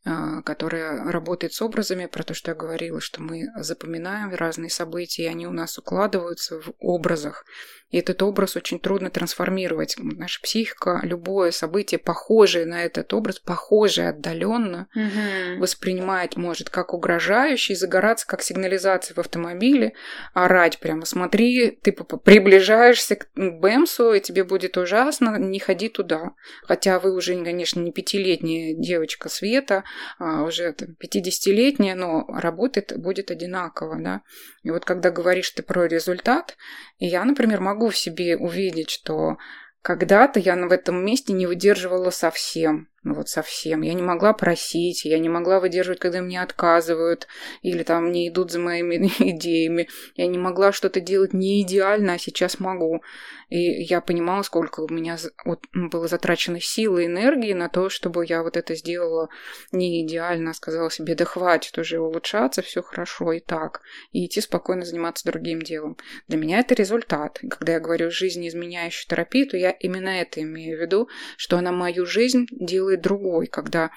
которая 0.05 1.05
работает 1.13 1.53
с 1.53 1.63
образами, 1.63 2.07
про 2.07 2.25
то, 2.25 2.35
что 2.35 2.51
я 2.51 2.55
говорила, 2.57 3.01
что 3.01 3.23
мы 3.23 3.49
запоминаем 3.57 4.35
разные 4.35 4.71
события, 4.71 5.25
и 5.25 5.29
они 5.29 5.47
у 5.47 5.53
нас 5.53 5.79
укладываются 5.79 6.61
в 6.61 6.73
образах. 6.79 7.45
И 7.93 7.99
этот 7.99 8.23
образ 8.23 8.57
очень 8.57 8.81
трудно 8.81 9.11
трансформировать. 9.11 9.97
Наша 9.99 10.41
психика, 10.41 11.01
любое 11.05 11.51
событие, 11.51 11.99
похожее 11.99 12.67
на 12.67 12.83
этот 12.85 13.13
образ, 13.13 13.39
похожее 13.39 14.09
отдаленно, 14.09 14.89
угу. 14.95 15.61
воспринимать 15.61 16.37
может 16.37 16.71
как 16.71 16.95
угрожающий, 16.95 17.75
загораться 17.75 18.27
как 18.27 18.43
сигнализация 18.43 19.15
в 19.15 19.19
автомобиле, 19.19 19.93
орать 20.33 20.81
прямо, 20.81 21.05
смотри, 21.05 21.79
ты 21.83 21.93
приближаешься 21.93 23.17
к 23.17 23.29
Бэмсу, 23.37 24.15
и 24.15 24.21
тебе 24.21 24.45
будет 24.45 24.77
ужасно, 24.79 25.37
не 25.39 25.59
ходи 25.59 25.91
туда. 25.91 26.33
Хотя 26.65 26.99
вы 26.99 27.15
уже, 27.15 27.35
конечно, 27.45 27.81
не 27.81 27.93
пятилетняя 27.93 28.75
девочка 28.75 29.29
Света, 29.29 29.85
а 30.19 30.45
уже 30.45 30.75
50-летняя, 30.75 31.95
но 31.95 32.25
работает 32.29 32.95
будет 32.97 33.31
одинаково, 33.31 33.97
да. 34.01 34.23
И 34.63 34.71
вот 34.71 34.85
когда 34.85 35.11
говоришь 35.11 35.51
ты 35.51 35.63
про 35.63 35.87
результат, 35.87 36.57
я, 37.07 37.25
например, 37.25 37.61
могу 37.61 37.89
в 37.89 37.97
себе 37.97 38.37
увидеть, 38.37 38.91
что 38.91 39.39
когда-то 39.83 40.39
я 40.39 40.55
в 40.55 40.71
этом 40.71 41.05
месте 41.05 41.33
не 41.33 41.47
выдерживала 41.47 42.11
совсем. 42.11 42.89
Ну 43.05 43.15
вот 43.15 43.29
совсем. 43.29 43.83
Я 43.83 43.95
не 43.95 44.03
могла 44.03 44.33
просить, 44.33 45.05
я 45.05 45.19
не 45.19 45.29
могла 45.29 45.59
выдерживать, 45.59 45.99
когда 45.99 46.21
мне 46.21 46.41
отказывают, 46.41 47.27
или 47.63 47.83
там 47.83 48.13
не 48.13 48.29
идут 48.29 48.53
за 48.53 48.61
моими 48.61 48.97
идеями. 49.19 49.89
Я 50.15 50.29
не 50.29 50.39
могла 50.39 50.71
что-то 50.71 51.01
делать 51.01 51.33
не 51.33 51.63
идеально, 51.63 52.15
а 52.15 52.19
сейчас 52.19 52.61
могу. 52.61 53.03
И 53.49 53.83
я 53.83 54.01
понимала, 54.01 54.43
сколько 54.43 54.81
у 54.81 54.89
меня 54.89 55.19
вот 55.45 55.67
было 55.75 56.07
затрачено 56.07 56.61
силы 56.61 57.03
и 57.03 57.07
энергии 57.07 57.53
на 57.53 57.69
то, 57.69 57.91
чтобы 57.91 58.25
я 58.25 58.43
вот 58.43 58.57
это 58.57 58.77
сделала 58.77 59.29
не 59.73 60.07
идеально, 60.07 60.53
а 60.53 60.55
сказала 60.55 60.91
себе, 60.91 61.15
да 61.17 61.25
хватит 61.25 61.77
уже 61.77 61.99
улучшаться, 61.99 62.63
все 62.63 62.83
хорошо 62.83 63.33
и 63.33 63.41
так. 63.41 63.83
И 64.13 64.25
идти 64.25 64.41
спокойно 64.41 64.85
заниматься 64.85 65.27
другим 65.27 65.61
делом. 65.61 65.99
Для 66.29 66.39
меня 66.39 66.61
это 66.61 66.75
результат. 66.75 67.41
Когда 67.51 67.75
я 67.75 67.81
говорю 67.81 68.11
жизнеизменяющую 68.11 69.09
терапию, 69.09 69.49
то 69.49 69.57
я 69.57 69.73
именно 69.73 70.09
это 70.09 70.41
имею 70.41 70.79
в 70.79 70.81
виду, 70.81 71.09
что 71.37 71.59
она 71.59 71.73
мою 71.73 72.07
жизнь 72.07 72.47
делает 72.53 72.92
другой, 72.97 73.47
когда 73.47 73.91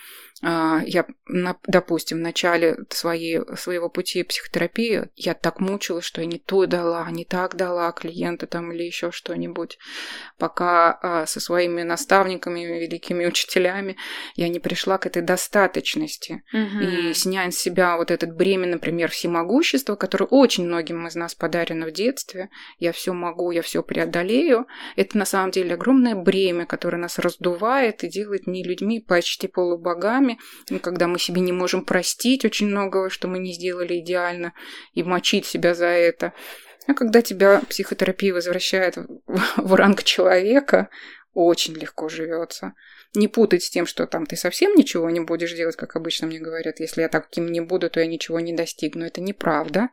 я, 0.48 1.06
допустим, 1.68 2.18
в 2.18 2.22
начале 2.22 2.78
своей, 2.90 3.40
своего 3.56 3.90
пути 3.90 4.24
психотерапии 4.24 5.10
я 5.16 5.34
так 5.34 5.60
мучилась, 5.60 6.06
что 6.06 6.22
я 6.22 6.28
не 6.28 6.38
то 6.38 6.66
дала, 6.66 7.10
не 7.10 7.26
так 7.26 7.56
дала 7.56 7.92
клиента 7.92 8.46
там 8.46 8.72
или 8.72 8.84
еще 8.84 9.12
что-нибудь, 9.12 9.80
пока 10.38 11.00
а, 11.02 11.26
со 11.26 11.40
своими 11.40 11.82
наставниками, 11.82 12.60
великими 12.60 13.26
учителями 13.26 13.98
я 14.36 14.50
не 14.50 14.60
пришла 14.60 14.98
к 14.98 15.06
этой 15.06 15.22
достаточности 15.22 16.44
угу. 16.54 16.80
и 16.80 17.14
снять 17.14 17.56
с 17.56 17.58
себя 17.58 17.98
вот 17.98 18.12
этот 18.12 18.36
бремя, 18.36 18.68
например, 18.68 19.10
всемогущества, 19.10 19.96
которое 19.96 20.26
очень 20.26 20.66
многим 20.66 21.08
из 21.08 21.16
нас 21.16 21.34
подарено 21.34 21.88
в 21.88 21.92
детстве. 21.92 22.50
Я 22.78 22.92
все 22.92 23.14
могу, 23.14 23.52
я 23.52 23.62
все 23.62 23.82
преодолею. 23.82 24.68
Это 24.96 25.18
на 25.18 25.26
самом 25.26 25.52
деле 25.52 25.74
огромное 25.74 26.16
бремя, 26.16 26.66
которое 26.66 26.98
нас 26.98 27.18
раздувает 27.20 28.04
и 28.04 28.10
делает 28.10 28.48
не 28.48 28.64
людьми, 28.64 29.00
почти 29.00 29.48
полубогами, 29.48 30.35
когда 30.82 31.08
мы 31.08 31.20
себе 31.20 31.42
не 31.42 31.52
можем 31.52 31.86
простить 31.86 32.46
очень 32.46 32.68
многого, 32.68 33.10
что 33.10 33.28
мы 33.28 33.40
не 33.40 33.54
сделали 33.54 34.00
идеально, 34.00 34.54
и 34.94 35.04
мочить 35.04 35.46
себя 35.46 35.74
за 35.74 35.88
это. 35.88 36.34
А 36.88 36.94
когда 36.94 37.22
тебя 37.22 37.62
психотерапия 37.68 38.34
возвращает 38.34 38.98
в 39.58 39.74
ранг 39.74 40.04
человека, 40.04 40.90
очень 41.34 41.74
легко 41.74 42.08
живется. 42.08 42.74
Не 43.14 43.28
путать 43.28 43.64
с 43.64 43.70
тем, 43.70 43.86
что 43.86 44.08
там 44.08 44.26
ты 44.26 44.36
совсем 44.36 44.74
ничего 44.76 45.10
не 45.10 45.20
будешь 45.20 45.54
делать, 45.54 45.76
как 45.76 45.96
обычно 45.96 46.28
мне 46.28 46.40
говорят. 46.40 46.80
Если 46.80 47.02
я 47.02 47.10
таким 47.10 47.52
не 47.52 47.62
буду, 47.62 47.90
то 47.90 48.00
я 48.00 48.08
ничего 48.08 48.40
не 48.40 48.54
достигну. 48.54 49.06
Это 49.06 49.22
неправда. 49.22 49.90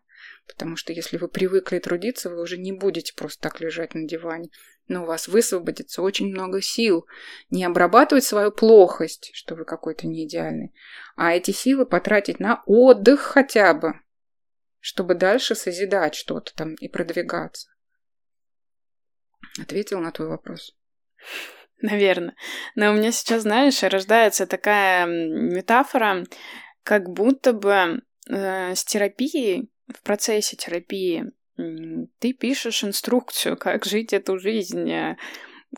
Потому 0.47 0.77
что 0.77 0.93
если 0.93 1.17
вы 1.17 1.29
привыкли 1.29 1.79
трудиться, 1.79 2.31
вы 2.31 2.41
уже 2.43 2.59
не 2.59 2.73
будете 2.73 3.15
просто 3.15 3.41
так 3.41 3.61
лежать 3.61 3.95
на 3.95 4.07
диване 4.07 4.51
но 4.89 5.03
у 5.03 5.07
вас 5.07 5.29
высвободится 5.29 6.03
очень 6.03 6.31
много 6.31 6.61
сил 6.61 7.07
не 7.51 7.65
обрабатывать 7.65 8.25
свою 8.25 8.51
плохость, 8.51 9.31
что 9.35 9.55
вы 9.55 9.65
какой-то 9.65 10.07
не 10.07 10.27
идеальный, 10.27 10.75
а 11.17 11.33
эти 11.33 11.51
силы 11.51 11.87
потратить 11.87 12.41
на 12.41 12.63
отдых 12.67 13.21
хотя 13.21 13.75
бы, 13.75 13.95
чтобы 14.81 15.15
дальше 15.15 15.55
созидать 15.55 16.15
что-то 16.15 16.55
там 16.55 16.75
и 16.75 16.89
продвигаться. 16.89 17.69
Ответил 19.61 20.01
на 20.01 20.13
твой 20.13 20.29
вопрос. 20.29 20.77
Наверное. 21.81 22.37
Но 22.77 22.91
у 22.91 22.95
меня 22.95 23.11
сейчас, 23.11 23.43
знаешь, 23.43 23.83
рождается 23.83 24.47
такая 24.47 25.07
метафора, 25.07 26.25
как 26.85 27.11
будто 27.11 27.53
бы 27.53 28.03
э, 28.29 28.75
с 28.75 28.85
терапией, 28.85 29.71
в 29.89 30.01
процессе 30.03 30.57
терапии 30.57 31.33
ты 31.57 32.33
пишешь 32.33 32.85
инструкцию, 32.85 33.57
как 33.57 33.85
жить 33.85 34.13
эту 34.13 34.39
жизнь. 34.39 34.91
Э, 34.91 35.17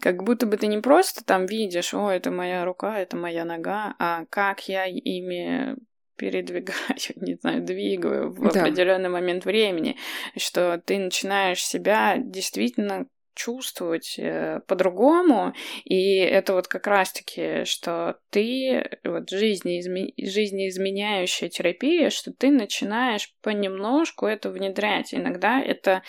как 0.00 0.24
будто 0.24 0.46
бы 0.46 0.56
ты 0.56 0.66
не 0.66 0.78
просто 0.78 1.24
там 1.24 1.46
видишь, 1.46 1.94
о, 1.94 2.10
это 2.10 2.30
моя 2.30 2.64
рука, 2.64 2.98
это 2.98 3.16
моя 3.16 3.44
нога, 3.44 3.94
а 3.98 4.24
как 4.28 4.68
я 4.68 4.86
ими 4.86 5.76
передвигаю, 6.16 6.78
не 7.16 7.34
знаю, 7.34 7.62
двигаю 7.62 8.30
в 8.30 8.52
да. 8.52 8.62
определенный 8.62 9.08
момент 9.08 9.44
времени, 9.44 9.96
что 10.36 10.80
ты 10.84 10.98
начинаешь 10.98 11.64
себя 11.64 12.16
действительно 12.18 13.06
чувствовать 13.34 14.16
э, 14.18 14.60
по-другому, 14.66 15.54
и 15.84 16.16
это 16.16 16.54
вот 16.54 16.68
как 16.68 16.86
раз-таки, 16.86 17.64
что 17.64 18.18
ты, 18.30 18.98
вот 19.04 19.30
жизнеизме... 19.30 20.12
жизнеизменяющая 20.18 21.48
терапия, 21.48 22.10
что 22.10 22.32
ты 22.32 22.50
начинаешь 22.50 23.32
понемножку 23.42 24.26
это 24.26 24.50
внедрять. 24.50 25.14
Иногда 25.14 25.60
это 25.60 26.02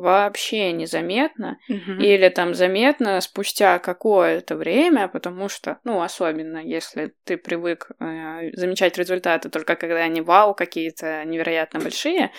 вообще 0.00 0.72
незаметно, 0.72 1.58
угу. 1.68 1.92
или 2.00 2.28
там 2.30 2.54
заметно 2.54 3.20
спустя 3.20 3.78
какое-то 3.78 4.56
время, 4.56 5.08
потому 5.08 5.48
что, 5.48 5.78
ну, 5.84 6.00
особенно 6.00 6.58
если 6.58 7.12
ты 7.24 7.36
привык 7.36 7.90
э, 8.00 8.50
замечать 8.54 8.96
результаты 8.96 9.50
только 9.50 9.76
когда 9.76 9.98
они 9.98 10.22
вау 10.22 10.54
какие-то 10.54 11.24
невероятно 11.24 11.80
большие, 11.80 12.30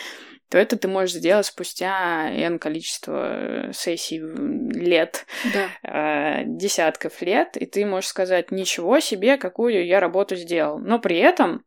то 0.52 0.58
это 0.58 0.78
ты 0.78 0.90
можешь 0.90 1.16
сделать 1.16 1.46
спустя 1.46 2.30
n 2.30 2.60
количество 2.60 3.70
э, 3.70 3.72
сессий 3.74 4.20
лет, 4.20 5.26
да. 5.54 6.42
э, 6.42 6.44
десятков 6.46 7.22
лет, 7.22 7.56
и 7.56 7.66
ты 7.66 7.86
можешь 7.86 8.10
сказать, 8.10 8.52
ничего 8.52 9.00
себе, 9.00 9.38
какую 9.38 9.86
я 9.86 10.02
работу 10.02 10.36
сделал. 10.36 10.78
Но 10.78 11.00
при 11.00 11.18
этом 11.20 11.64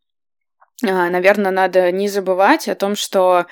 э, 0.82 1.08
Наверное, 1.08 1.50
надо 1.50 1.90
не 1.92 2.08
забывать 2.08 2.68
о 2.68 2.74
том, 2.74 2.94
что 2.94 3.46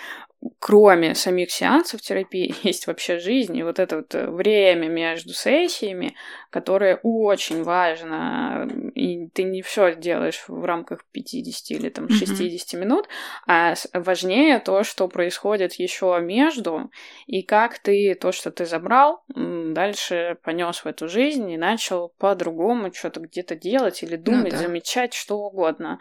кроме 0.59 1.15
самих 1.15 1.51
сеансов 1.51 2.01
терапии, 2.01 2.55
есть 2.63 2.87
вообще 2.87 3.19
жизнь, 3.19 3.57
и 3.57 3.63
вот 3.63 3.79
это 3.79 3.97
вот 3.97 4.15
э, 4.15 4.31
время 4.31 4.89
между 4.89 5.33
сессиями, 5.33 6.15
которое 6.51 6.97
очень 7.03 7.63
важно, 7.63 8.69
и 8.95 9.29
ты 9.29 9.45
не 9.45 9.63
все 9.63 9.95
делаешь 9.95 10.45
в 10.49 10.65
рамках 10.65 11.05
50 11.13 11.71
или 11.79 11.89
там 11.89 12.09
60 12.09 12.41
mm-hmm. 12.41 12.81
минут, 12.81 13.09
а 13.47 13.75
важнее 13.93 14.59
то, 14.59 14.83
что 14.85 15.09
происходит 15.09 15.75
еще 15.75 16.19
между, 16.21 16.91
и 17.27 17.43
как 17.43 17.79
ты 17.79 18.15
то, 18.15 18.33
что 18.33 18.51
ты 18.51 18.67
забрал, 18.67 19.25
дальше 19.29 20.39
понес 20.43 20.85
в 20.85 20.87
эту 20.87 21.09
жизнь 21.09 21.51
и 21.51 21.57
начал 21.57 22.13
по-другому 22.19 22.93
что-то 22.93 23.21
где-то 23.21 23.55
делать 23.55 24.03
или 24.03 24.17
ну 24.17 24.25
думать, 24.25 24.53
ну, 24.53 24.59
да. 24.59 24.59
замечать, 24.59 25.15
что 25.15 25.39
угодно. 25.39 26.01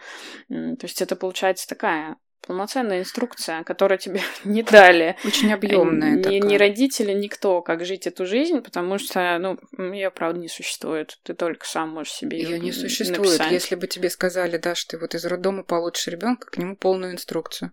То 0.49 0.83
есть 0.83 1.01
это 1.01 1.15
получается 1.15 1.67
такая 1.67 2.17
полноценная 2.45 2.99
инструкция, 2.99 3.63
которую 3.63 3.97
тебе 3.97 4.21
не 4.43 4.63
дали. 4.63 5.15
Очень 5.23 5.53
объемная. 5.53 6.15
Ни, 6.15 6.45
ни 6.45 6.57
родители, 6.57 7.13
никто, 7.13 7.61
как 7.61 7.85
жить 7.85 8.07
эту 8.07 8.25
жизнь, 8.25 8.61
потому 8.61 8.97
что, 8.97 9.37
ну, 9.39 9.59
ее, 9.93 10.11
правда, 10.11 10.39
не 10.39 10.47
существует. 10.47 11.19
Ты 11.23 11.33
только 11.33 11.65
сам 11.65 11.89
можешь 11.89 12.13
себе 12.13 12.41
ее 12.41 12.59
не 12.59 12.71
существует. 12.71 13.19
Написать. 13.19 13.51
Если 13.51 13.75
бы 13.75 13.87
тебе 13.87 14.09
сказали, 14.09 14.57
да, 14.57 14.75
что 14.75 14.91
ты 14.91 14.97
вот 14.97 15.15
из 15.15 15.25
роддома 15.25 15.63
получишь 15.63 16.07
ребенка, 16.07 16.49
к 16.49 16.57
нему 16.57 16.75
полную 16.75 17.13
инструкцию. 17.13 17.71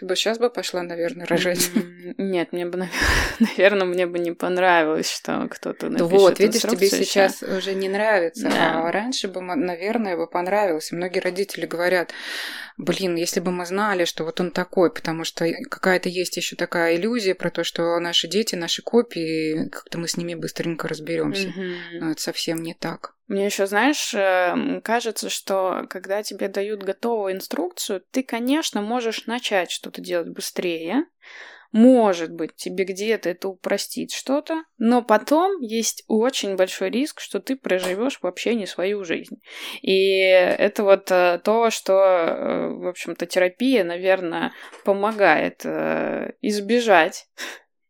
Ты 0.00 0.06
бы 0.06 0.16
сейчас 0.16 0.38
бы 0.38 0.48
пошла, 0.48 0.82
наверное, 0.82 1.26
рожать. 1.26 1.70
Нет, 2.16 2.52
мне 2.52 2.64
бы, 2.64 2.88
наверное, 3.38 3.84
мне 3.84 4.06
бы 4.06 4.18
не 4.18 4.32
понравилось, 4.32 5.12
что 5.12 5.46
кто-то 5.50 5.90
напишет 5.90 6.10
Вот, 6.10 6.40
видишь, 6.40 6.62
тебе 6.62 6.88
сейчас 6.88 7.42
уже 7.42 7.74
не 7.74 7.90
нравится, 7.90 8.48
да. 8.48 8.88
а 8.88 8.92
раньше 8.92 9.28
бы, 9.28 9.42
наверное, 9.42 10.16
бы 10.16 10.26
понравилось. 10.26 10.90
Многие 10.90 11.18
родители 11.18 11.66
говорят, 11.66 12.14
блин, 12.78 13.14
если 13.16 13.40
бы 13.40 13.50
мы 13.50 13.66
знали, 13.66 14.06
что 14.06 14.24
вот 14.24 14.40
он 14.40 14.52
такой, 14.52 14.90
потому 14.90 15.24
что 15.24 15.46
какая-то 15.68 16.08
есть 16.08 16.34
еще 16.38 16.56
такая 16.56 16.96
иллюзия 16.96 17.34
про 17.34 17.50
то, 17.50 17.62
что 17.62 18.00
наши 18.00 18.26
дети, 18.26 18.54
наши 18.54 18.80
копии, 18.80 19.68
как-то 19.68 19.98
мы 19.98 20.08
с 20.08 20.16
ними 20.16 20.34
быстренько 20.34 20.88
разберемся. 20.88 21.48
Mm-hmm. 21.48 21.74
Но 22.00 22.10
это 22.12 22.22
совсем 22.22 22.62
не 22.62 22.72
так. 22.72 23.12
Мне 23.30 23.46
еще, 23.46 23.66
знаешь, 23.66 24.12
эм, 24.12 24.82
кажется, 24.82 25.30
что 25.30 25.86
когда 25.88 26.20
тебе 26.24 26.48
дают 26.48 26.82
готовую 26.82 27.34
инструкцию, 27.34 28.02
ты, 28.10 28.24
конечно, 28.24 28.82
можешь 28.82 29.26
начать 29.26 29.70
что-то 29.70 30.00
делать 30.00 30.30
быстрее, 30.30 31.04
может 31.70 32.32
быть, 32.32 32.56
тебе 32.56 32.82
где-то 32.82 33.28
это 33.28 33.48
упростит 33.48 34.10
что-то, 34.10 34.64
но 34.78 35.00
потом 35.02 35.60
есть 35.60 36.02
очень 36.08 36.56
большой 36.56 36.90
риск, 36.90 37.20
что 37.20 37.38
ты 37.38 37.54
проживешь 37.54 38.18
вообще 38.20 38.56
не 38.56 38.66
свою 38.66 39.04
жизнь. 39.04 39.40
И 39.80 40.18
это 40.18 40.82
вот 40.82 41.08
э, 41.12 41.40
то, 41.44 41.70
что, 41.70 41.92
э, 41.92 42.68
в 42.70 42.88
общем-то, 42.88 43.26
терапия, 43.26 43.84
наверное, 43.84 44.50
помогает 44.84 45.60
э, 45.64 46.32
избежать 46.42 47.28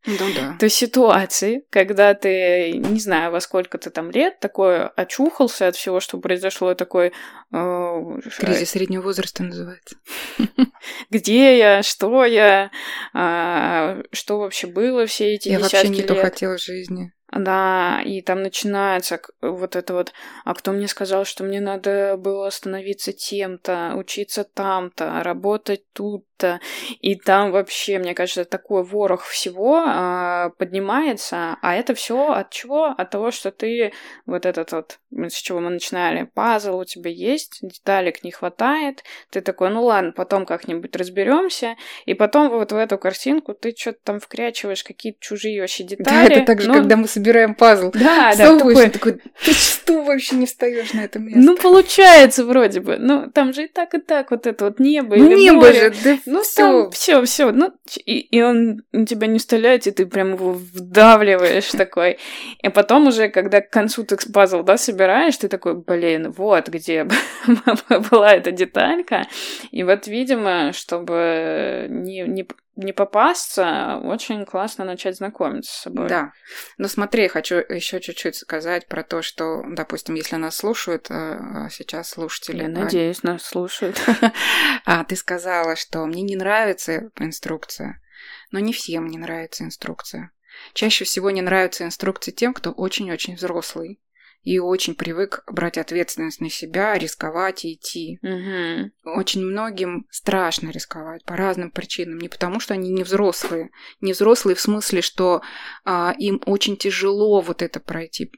ну 0.06 0.34
да. 0.34 0.56
То 0.58 0.68
ситуации, 0.68 1.64
когда 1.70 2.14
ты, 2.14 2.72
не 2.72 3.00
знаю, 3.00 3.32
во 3.32 3.40
сколько 3.40 3.76
ты 3.76 3.90
там 3.90 4.10
лет, 4.10 4.40
такой 4.40 4.86
очухался 4.86 5.68
от 5.68 5.76
всего, 5.76 6.00
что 6.00 6.18
произошло, 6.18 6.74
такой... 6.74 7.12
Э, 7.52 8.18
Кризис 8.38 8.70
среднего 8.70 9.02
возраста 9.02 9.42
называется. 9.42 9.96
Где 11.10 11.58
я, 11.58 11.82
что 11.82 12.24
я, 12.24 12.70
э, 13.14 14.02
что 14.12 14.38
вообще 14.38 14.66
было 14.68 15.06
все 15.06 15.34
эти 15.34 15.50
я 15.50 15.58
вообще 15.58 15.88
не 15.88 16.02
то 16.02 16.14
хотела 16.14 16.56
жизни. 16.56 17.12
Да, 17.32 18.02
и 18.04 18.22
там 18.22 18.42
начинается 18.42 19.20
вот 19.40 19.76
это 19.76 19.94
вот, 19.94 20.12
а 20.44 20.54
кто 20.54 20.72
мне 20.72 20.88
сказал, 20.88 21.24
что 21.24 21.44
мне 21.44 21.60
надо 21.60 22.16
было 22.16 22.50
становиться 22.50 23.12
тем-то, 23.12 23.94
учиться 23.96 24.42
там-то, 24.42 25.22
работать 25.22 25.84
тут-то, 25.92 26.60
и 27.00 27.14
там 27.14 27.52
вообще, 27.52 27.98
мне 27.98 28.14
кажется, 28.14 28.44
такой 28.44 28.82
ворох 28.82 29.24
всего 29.24 29.76
а, 29.86 30.50
поднимается, 30.58 31.56
а 31.62 31.76
это 31.76 31.94
все 31.94 32.32
от 32.32 32.50
чего? 32.50 32.86
От 32.86 33.10
того, 33.10 33.30
что 33.30 33.52
ты 33.52 33.92
вот 34.26 34.44
этот 34.44 34.72
вот, 34.72 34.98
с 35.12 35.34
чего 35.34 35.60
мы 35.60 35.70
начинали, 35.70 36.28
пазл 36.34 36.78
у 36.78 36.84
тебя 36.84 37.10
есть, 37.10 37.58
деталек 37.62 38.24
не 38.24 38.32
хватает, 38.32 39.04
ты 39.30 39.40
такой, 39.40 39.70
ну 39.70 39.84
ладно, 39.84 40.10
потом 40.12 40.46
как-нибудь 40.46 40.96
разберемся, 40.96 41.76
и 42.06 42.14
потом 42.14 42.50
вот 42.50 42.72
в 42.72 42.76
эту 42.76 42.98
картинку 42.98 43.54
ты 43.54 43.72
что-то 43.76 43.98
там 44.02 44.18
вкрячиваешь 44.18 44.82
какие-то 44.82 45.20
чужие 45.20 45.60
вообще 45.60 45.84
детали. 45.84 46.28
Да, 46.28 46.34
это 46.34 46.44
так 46.44 46.60
же, 46.60 46.68
ну, 46.68 46.74
когда 46.74 46.96
мы 46.96 47.06
собираем 47.20 47.54
пазл. 47.54 47.90
Да, 47.92 48.32
да, 48.36 48.58
такой, 48.58 48.90
такой, 48.90 49.20
ты 49.44 49.52
что 49.52 50.02
вообще 50.02 50.36
не 50.36 50.46
встаешь 50.46 50.92
на 50.92 51.00
это 51.00 51.18
место? 51.18 51.40
Ну, 51.40 51.56
получается 51.56 52.44
вроде 52.44 52.80
бы. 52.80 52.96
Ну, 52.98 53.30
там 53.30 53.52
же 53.52 53.64
и 53.64 53.68
так, 53.68 53.94
и 53.94 53.98
так 53.98 54.30
вот 54.30 54.46
это 54.46 54.66
вот 54.66 54.80
небо 54.80 55.16
ну, 55.16 55.26
или 55.26 55.38
небо 55.38 55.58
море. 55.58 55.92
же, 55.92 55.94
да 56.02 56.18
Ну, 56.26 56.42
все. 56.42 56.90
все, 56.90 57.22
все. 57.24 57.52
Ну, 57.52 57.72
и, 58.04 58.18
и 58.18 58.42
он 58.42 58.82
тебя 59.06 59.26
не 59.26 59.38
вставляет, 59.38 59.86
и 59.86 59.90
ты 59.90 60.06
прям 60.06 60.34
его 60.34 60.52
вдавливаешь 60.52 61.70
такой. 61.70 62.18
И 62.62 62.68
потом 62.70 63.08
уже, 63.08 63.28
когда 63.28 63.60
к 63.60 63.70
концу 63.70 64.04
ты 64.04 64.16
пазл, 64.32 64.62
да, 64.62 64.76
собираешь, 64.76 65.36
ты 65.36 65.48
такой, 65.48 65.74
блин, 65.74 66.32
вот 66.36 66.68
где 66.68 67.06
была 68.10 68.32
эта 68.32 68.50
деталька. 68.50 69.26
И 69.70 69.82
вот, 69.82 70.06
видимо, 70.06 70.72
чтобы 70.72 71.86
не, 71.90 72.22
не, 72.22 72.46
не 72.80 72.92
попасться, 72.92 74.00
очень 74.02 74.44
классно 74.44 74.84
начать 74.84 75.16
знакомиться 75.16 75.72
с 75.72 75.82
собой. 75.82 76.08
Да. 76.08 76.32
Но 76.78 76.88
смотри, 76.88 77.28
хочу 77.28 77.56
еще 77.56 78.00
чуть-чуть 78.00 78.36
сказать 78.36 78.86
про 78.88 79.02
то, 79.02 79.22
что, 79.22 79.62
допустим, 79.68 80.14
если 80.14 80.36
нас 80.36 80.56
слушают 80.56 81.06
э, 81.10 81.68
сейчас 81.70 82.10
слушатели... 82.10 82.62
Я 82.62 82.68
надеюсь, 82.68 83.22
нас 83.22 83.42
слушают. 83.42 84.00
А 84.84 85.04
ты 85.04 85.16
сказала, 85.16 85.76
что 85.76 86.04
мне 86.06 86.22
не 86.22 86.36
нравится 86.36 87.10
инструкция, 87.18 88.00
но 88.50 88.58
не 88.58 88.72
всем 88.72 89.06
не 89.06 89.18
нравится 89.18 89.64
инструкция. 89.64 90.32
Чаще 90.72 91.04
всего 91.04 91.30
не 91.30 91.42
нравятся 91.42 91.84
инструкции 91.84 92.32
тем, 92.32 92.54
кто 92.54 92.72
очень-очень 92.72 93.36
взрослый 93.36 94.00
и 94.42 94.58
очень 94.58 94.94
привык 94.94 95.42
брать 95.46 95.76
ответственность 95.76 96.40
на 96.40 96.48
себя, 96.48 96.94
рисковать 96.94 97.64
и 97.64 97.74
идти. 97.74 98.18
Угу. 98.22 99.12
Очень 99.18 99.44
многим 99.44 100.06
страшно 100.10 100.70
рисковать 100.70 101.24
по 101.24 101.36
разным 101.36 101.70
причинам. 101.70 102.18
Не 102.18 102.28
потому, 102.28 102.58
что 102.58 102.74
они 102.74 102.90
не 102.90 103.02
взрослые. 103.02 103.70
Не 104.00 104.12
взрослые 104.12 104.56
в 104.56 104.60
смысле, 104.60 105.02
что 105.02 105.42
а, 105.84 106.14
им 106.18 106.40
очень 106.46 106.76
тяжело 106.76 107.40
вот 107.40 107.62
это 107.62 107.80
пройти 107.80 108.30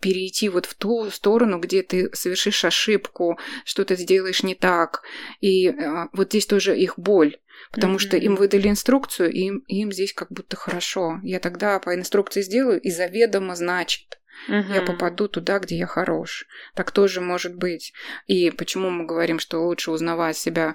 перейти 0.00 0.48
вот 0.48 0.66
в 0.66 0.74
ту 0.74 1.08
сторону, 1.10 1.60
где 1.60 1.84
ты 1.84 2.10
совершишь 2.12 2.64
ошибку, 2.64 3.38
что 3.64 3.84
ты 3.84 3.94
сделаешь 3.94 4.42
не 4.42 4.56
так. 4.56 5.02
И 5.40 5.68
а, 5.68 6.08
вот 6.12 6.30
здесь 6.30 6.46
тоже 6.46 6.76
их 6.76 6.98
боль. 6.98 7.38
Потому 7.70 7.96
mm-hmm. 7.96 7.98
что 8.00 8.16
им 8.16 8.34
выдали 8.34 8.68
инструкцию, 8.68 9.32
и 9.32 9.40
им, 9.42 9.58
им 9.68 9.92
здесь 9.92 10.12
как 10.12 10.32
будто 10.32 10.56
хорошо. 10.56 11.20
Я 11.22 11.38
тогда 11.38 11.78
по 11.78 11.94
инструкции 11.94 12.42
сделаю, 12.42 12.80
и 12.80 12.90
заведомо 12.90 13.54
значит. 13.54 14.18
Угу. 14.48 14.72
Я 14.72 14.82
попаду 14.82 15.28
туда, 15.28 15.58
где 15.58 15.76
я 15.76 15.86
хорош. 15.86 16.46
Так 16.74 16.90
тоже 16.90 17.20
может 17.20 17.56
быть. 17.56 17.92
И 18.26 18.50
почему 18.50 18.90
мы 18.90 19.06
говорим, 19.06 19.38
что 19.38 19.64
лучше 19.64 19.90
узнавать 19.90 20.36
себя? 20.36 20.74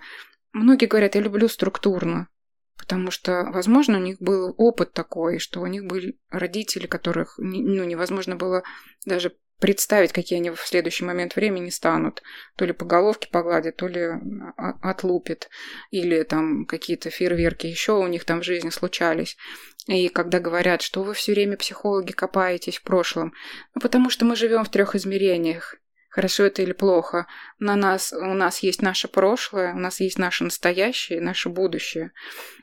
Многие 0.54 0.86
говорят, 0.86 1.16
я 1.16 1.22
люблю 1.22 1.48
структурно. 1.48 2.30
Потому 2.78 3.12
что, 3.12 3.44
возможно, 3.52 3.98
у 3.98 4.02
них 4.02 4.18
был 4.20 4.54
опыт 4.58 4.94
такой, 4.94 5.40
что 5.40 5.62
у 5.62 5.68
них 5.68 5.86
были 5.86 6.20
родители, 6.30 6.88
которых 6.88 7.36
ну, 7.38 7.84
невозможно 7.84 8.36
было 8.36 8.64
даже 9.06 9.36
представить, 9.60 10.14
какие 10.14 10.40
они 10.40 10.52
в 10.52 10.60
следующий 10.60 11.06
момент 11.06 11.36
времени 11.36 11.70
станут. 11.70 12.22
То 12.56 12.66
ли 12.66 12.74
по 12.74 12.86
головке 12.86 13.30
погладят, 13.32 13.78
то 13.78 13.88
ли 13.88 14.10
отлупят. 14.56 15.50
Или 15.92 16.24
там 16.24 16.66
какие-то 16.66 17.10
фейерверки 17.10 17.68
еще 17.68 17.94
у 17.94 18.08
них 18.08 18.26
там 18.26 18.42
в 18.42 18.46
жизни 18.46 18.70
случались. 18.70 19.38
И 19.88 20.10
когда 20.10 20.40
говорят, 20.40 20.82
что 20.82 21.04
вы 21.04 21.14
все 21.14 21.34
время 21.34 21.58
психологи 21.58 22.12
копаетесь 22.12 22.78
в 22.78 22.84
прошлом, 22.84 23.34
ну 23.74 23.82
потому 23.82 24.10
что 24.10 24.26
мы 24.26 24.36
живем 24.36 24.64
в 24.64 24.70
трех 24.70 24.96
измерениях. 24.96 25.76
Хорошо 26.18 26.46
это 26.46 26.64
или 26.64 26.74
плохо. 26.74 27.28
На 27.60 27.76
нас, 27.76 28.12
у 28.12 28.34
нас 28.34 28.64
есть 28.64 28.82
наше 28.82 29.08
прошлое, 29.08 29.76
у 29.76 29.78
нас 29.78 30.00
есть 30.00 30.18
наше 30.18 30.46
настоящее, 30.46 31.22
наше 31.22 31.48
будущее. 31.48 32.10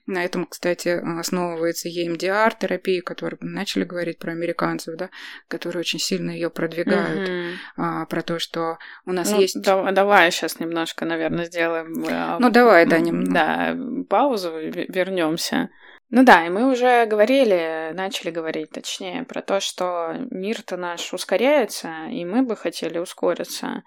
На 0.06 0.24
этом, 0.24 0.44
кстати, 0.46 0.88
основывается 1.20 1.88
EMDR-терапия, 1.88 3.00
которую 3.00 3.38
мы 3.42 3.50
начали 3.50 3.84
говорить 3.84 4.18
про 4.18 4.32
американцев, 4.32 4.96
да, 4.96 5.08
которые 5.46 5.78
очень 5.78 6.00
сильно 6.00 6.32
ее 6.32 6.50
продвигают. 6.50 7.28
Мгм. 7.28 7.52
А, 7.76 8.06
про 8.06 8.22
то, 8.22 8.40
что 8.40 8.78
у 9.06 9.12
нас 9.12 9.30
Ну, 9.30 9.40
есть... 9.40 9.62
да- 9.62 9.92
давай 9.92 10.32
сейчас 10.32 10.58
немножко, 10.58 11.04
наверное, 11.04 11.44
сделаем. 11.44 12.04
э, 12.08 12.38
Ну, 12.40 12.50
давай, 12.50 12.86
да, 12.86 12.98
немного. 12.98 13.32
Да, 13.34 13.76
паузу, 14.10 14.50
вернемся. 14.58 15.70
Ну 16.16 16.22
да, 16.22 16.46
и 16.46 16.48
мы 16.48 16.70
уже 16.70 17.06
говорили, 17.06 17.90
начали 17.92 18.30
говорить, 18.30 18.70
точнее, 18.70 19.24
про 19.24 19.42
то, 19.42 19.58
что 19.58 20.14
мир-то 20.30 20.76
наш 20.76 21.12
ускоряется, 21.12 22.06
и 22.08 22.24
мы 22.24 22.44
бы 22.44 22.54
хотели 22.54 22.98
ускориться. 22.98 23.82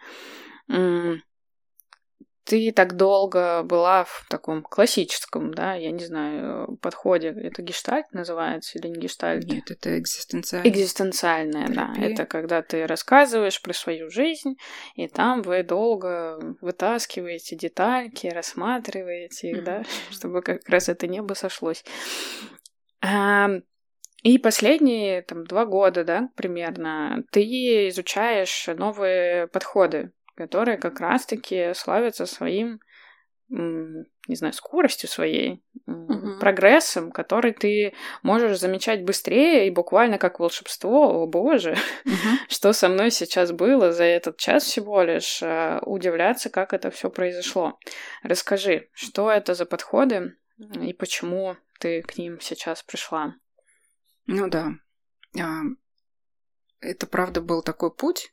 Ты 2.47 2.71
так 2.71 2.95
долго 2.95 3.61
была 3.63 4.05
в 4.05 4.25
таком 4.29 4.63
классическом, 4.63 5.53
да, 5.53 5.73
я 5.73 5.91
не 5.91 6.05
знаю, 6.05 6.77
подходе. 6.81 7.27
Это 7.27 7.61
гештальт 7.61 8.13
называется 8.13 8.79
или 8.79 8.87
не 8.87 8.99
гештальт? 8.99 9.45
Нет, 9.45 9.69
это 9.69 9.99
экзистенциально. 9.99 10.69
Экзистенциальная, 10.69 11.67
да. 11.67 11.93
Это 11.99 12.25
когда 12.25 12.61
ты 12.61 12.87
рассказываешь 12.87 13.61
про 13.61 13.73
свою 13.73 14.09
жизнь, 14.09 14.55
и 14.95 15.09
там 15.09 15.41
вы 15.41 15.63
долго 15.63 16.39
вытаскиваете 16.61 17.57
детальки, 17.57 18.27
рассматриваете 18.27 19.51
их, 19.51 19.63
да, 19.65 19.79
Мгм. 19.79 19.85
чтобы 20.11 20.41
как 20.41 20.69
раз 20.69 20.87
это 20.87 21.05
небо 21.05 21.33
сошлось. 21.33 21.83
А, 23.01 23.49
И 24.23 24.37
последние 24.37 25.21
там 25.21 25.43
два 25.43 25.65
года, 25.65 26.05
да, 26.05 26.29
примерно, 26.35 27.23
ты 27.31 27.89
изучаешь 27.89 28.67
новые 28.67 29.47
подходы, 29.47 30.11
которые 30.37 30.77
как 30.77 30.99
раз-таки 30.99 31.73
славятся 31.73 32.25
своим, 32.25 32.79
не 33.49 34.35
знаю, 34.35 34.53
скоростью 34.53 35.09
своей, 35.09 35.63
Мгм. 35.85 36.39
прогрессом, 36.39 37.11
который 37.11 37.53
ты 37.53 37.93
можешь 38.21 38.59
замечать 38.59 39.03
быстрее 39.03 39.67
и 39.67 39.71
буквально 39.71 40.17
как 40.17 40.39
волшебство, 40.39 41.23
о 41.23 41.27
боже, 41.27 41.75
Мгм. 42.05 42.39
что 42.49 42.73
со 42.73 42.89
мной 42.89 43.09
сейчас 43.09 43.51
было 43.51 43.91
за 43.91 44.03
этот 44.03 44.37
час 44.37 44.63
всего 44.63 45.01
лишь, 45.01 45.41
э, 45.41 45.79
удивляться, 45.83 46.49
как 46.49 46.73
это 46.73 46.91
все 46.91 47.09
произошло. 47.09 47.79
Расскажи, 48.21 48.89
что 48.93 49.31
это 49.31 49.53
за 49.53 49.65
подходы 49.65 50.35
и 50.81 50.93
почему 50.93 51.55
ты 51.79 52.01
к 52.01 52.17
ним 52.17 52.39
сейчас 52.41 52.83
пришла? 52.83 53.35
Ну 54.25 54.49
да. 54.49 54.73
А, 55.39 55.61
Это 56.81 57.07
правда 57.07 57.41
был 57.41 57.63
такой 57.63 57.93
путь, 57.93 58.31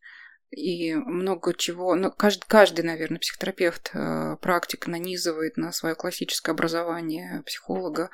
и 0.50 0.94
много 0.94 1.54
чего, 1.54 1.94
ну, 1.96 2.10
каждый, 2.10 2.44
каждый 2.46 2.84
наверное, 2.84 3.18
психотерапевт, 3.18 3.90
э, 3.92 4.36
практик 4.40 4.86
нанизывает 4.86 5.56
на 5.56 5.72
свое 5.72 5.94
классическое 5.94 6.54
образование 6.54 7.42
психолога, 7.44 8.10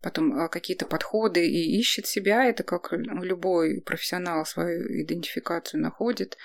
потом 0.00 0.36
э, 0.36 0.48
какие-то 0.48 0.86
подходы 0.86 1.46
и 1.46 1.78
ищет 1.78 2.06
себя, 2.06 2.46
это 2.46 2.64
как 2.64 2.92
любой 2.92 3.80
профессионал 3.80 4.44
свою 4.44 5.02
идентификацию 5.02 5.80
находит. 5.80 6.36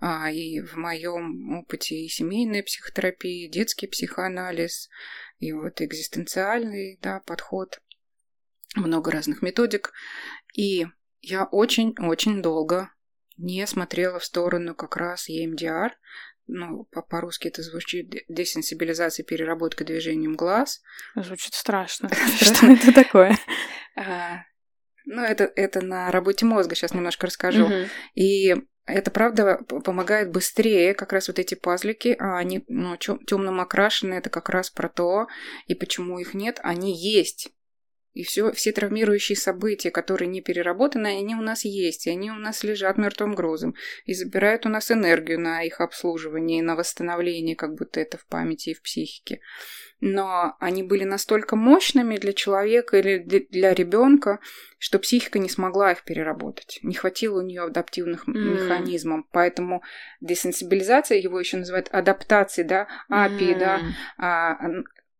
А, 0.00 0.30
И 0.30 0.60
в 0.60 0.76
моем 0.76 1.58
опыте 1.58 1.94
и 1.94 2.08
семейная 2.08 2.62
психотерапия, 2.62 3.46
и 3.46 3.50
детский 3.50 3.86
психоанализ, 3.86 4.88
и 5.38 5.52
вот 5.52 5.80
экзистенциальный 5.82 6.98
да, 7.02 7.20
подход, 7.20 7.80
много 8.74 9.10
разных 9.10 9.42
методик. 9.42 9.92
И 10.54 10.86
я 11.20 11.44
очень-очень 11.44 12.42
долго 12.42 12.90
не 13.40 13.66
смотрела 13.66 14.18
в 14.18 14.24
сторону 14.24 14.74
как 14.74 14.96
раз 14.96 15.28
EMDR. 15.28 15.90
Ну, 16.46 16.84
по- 16.90 17.02
по-русски 17.02 17.48
это 17.48 17.62
звучит 17.62 18.10
де- 18.10 18.24
десенсибилизация, 18.28 19.24
переработка 19.24 19.84
движением 19.84 20.34
глаз. 20.34 20.80
Звучит 21.14 21.54
страшно. 21.54 22.08
Что? 22.40 22.66
Это 22.66 22.92
такое? 22.92 23.36
А, 23.96 24.42
Ну, 25.06 25.22
это, 25.22 25.50
это 25.56 25.80
на 25.80 26.10
работе 26.10 26.44
мозга, 26.46 26.74
сейчас 26.74 26.92
немножко 26.92 27.26
расскажу. 27.26 27.66
Мгм. 27.66 27.86
И 28.14 28.54
это, 28.86 29.10
правда, 29.12 29.58
помогает 29.84 30.32
быстрее, 30.32 30.94
как 30.94 31.12
раз 31.12 31.28
вот 31.28 31.38
эти 31.38 31.54
пазлики, 31.54 32.16
а 32.18 32.36
они 32.38 32.64
ну, 32.68 32.96
темным 32.96 33.60
окрашены, 33.60 34.14
это 34.14 34.30
как 34.30 34.48
раз 34.48 34.70
про 34.70 34.88
то, 34.88 35.26
и 35.66 35.74
почему 35.74 36.18
их 36.18 36.34
нет, 36.34 36.58
они 36.62 36.96
есть. 36.96 37.50
И 38.12 38.24
все, 38.24 38.50
все 38.52 38.72
травмирующие 38.72 39.36
события, 39.36 39.90
которые 39.90 40.28
не 40.28 40.40
переработаны, 40.40 41.06
они 41.18 41.36
у 41.36 41.42
нас 41.42 41.64
есть, 41.64 42.06
и 42.06 42.10
они 42.10 42.30
у 42.30 42.36
нас 42.36 42.64
лежат 42.64 42.98
мертвым 42.98 43.34
грузом, 43.34 43.74
и 44.04 44.14
забирают 44.14 44.66
у 44.66 44.68
нас 44.68 44.90
энергию 44.90 45.38
на 45.38 45.62
их 45.62 45.80
обслуживание 45.80 46.58
и 46.58 46.62
на 46.62 46.74
восстановление, 46.74 47.54
как 47.54 47.74
будто 47.74 48.00
это 48.00 48.18
в 48.18 48.26
памяти 48.26 48.70
и 48.70 48.74
в 48.74 48.82
психике. 48.82 49.40
Но 50.00 50.56
они 50.60 50.82
были 50.82 51.04
настолько 51.04 51.56
мощными 51.56 52.16
для 52.16 52.32
человека 52.32 52.98
или 52.98 53.18
для 53.18 53.74
ребенка, 53.74 54.40
что 54.78 54.98
психика 54.98 55.38
не 55.38 55.50
смогла 55.50 55.92
их 55.92 56.04
переработать. 56.04 56.80
Не 56.82 56.94
хватило 56.94 57.40
у 57.40 57.44
нее 57.44 57.62
адаптивных 57.64 58.26
mm. 58.26 58.32
механизмов. 58.32 59.26
Поэтому 59.30 59.82
десенсибилизация, 60.22 61.18
его 61.18 61.38
еще 61.38 61.58
называют 61.58 61.88
адаптацией, 61.92 62.66
да, 62.66 62.88
API, 63.10 63.54
mm. 63.54 63.58
да, 63.58 63.80
а, 64.16 64.58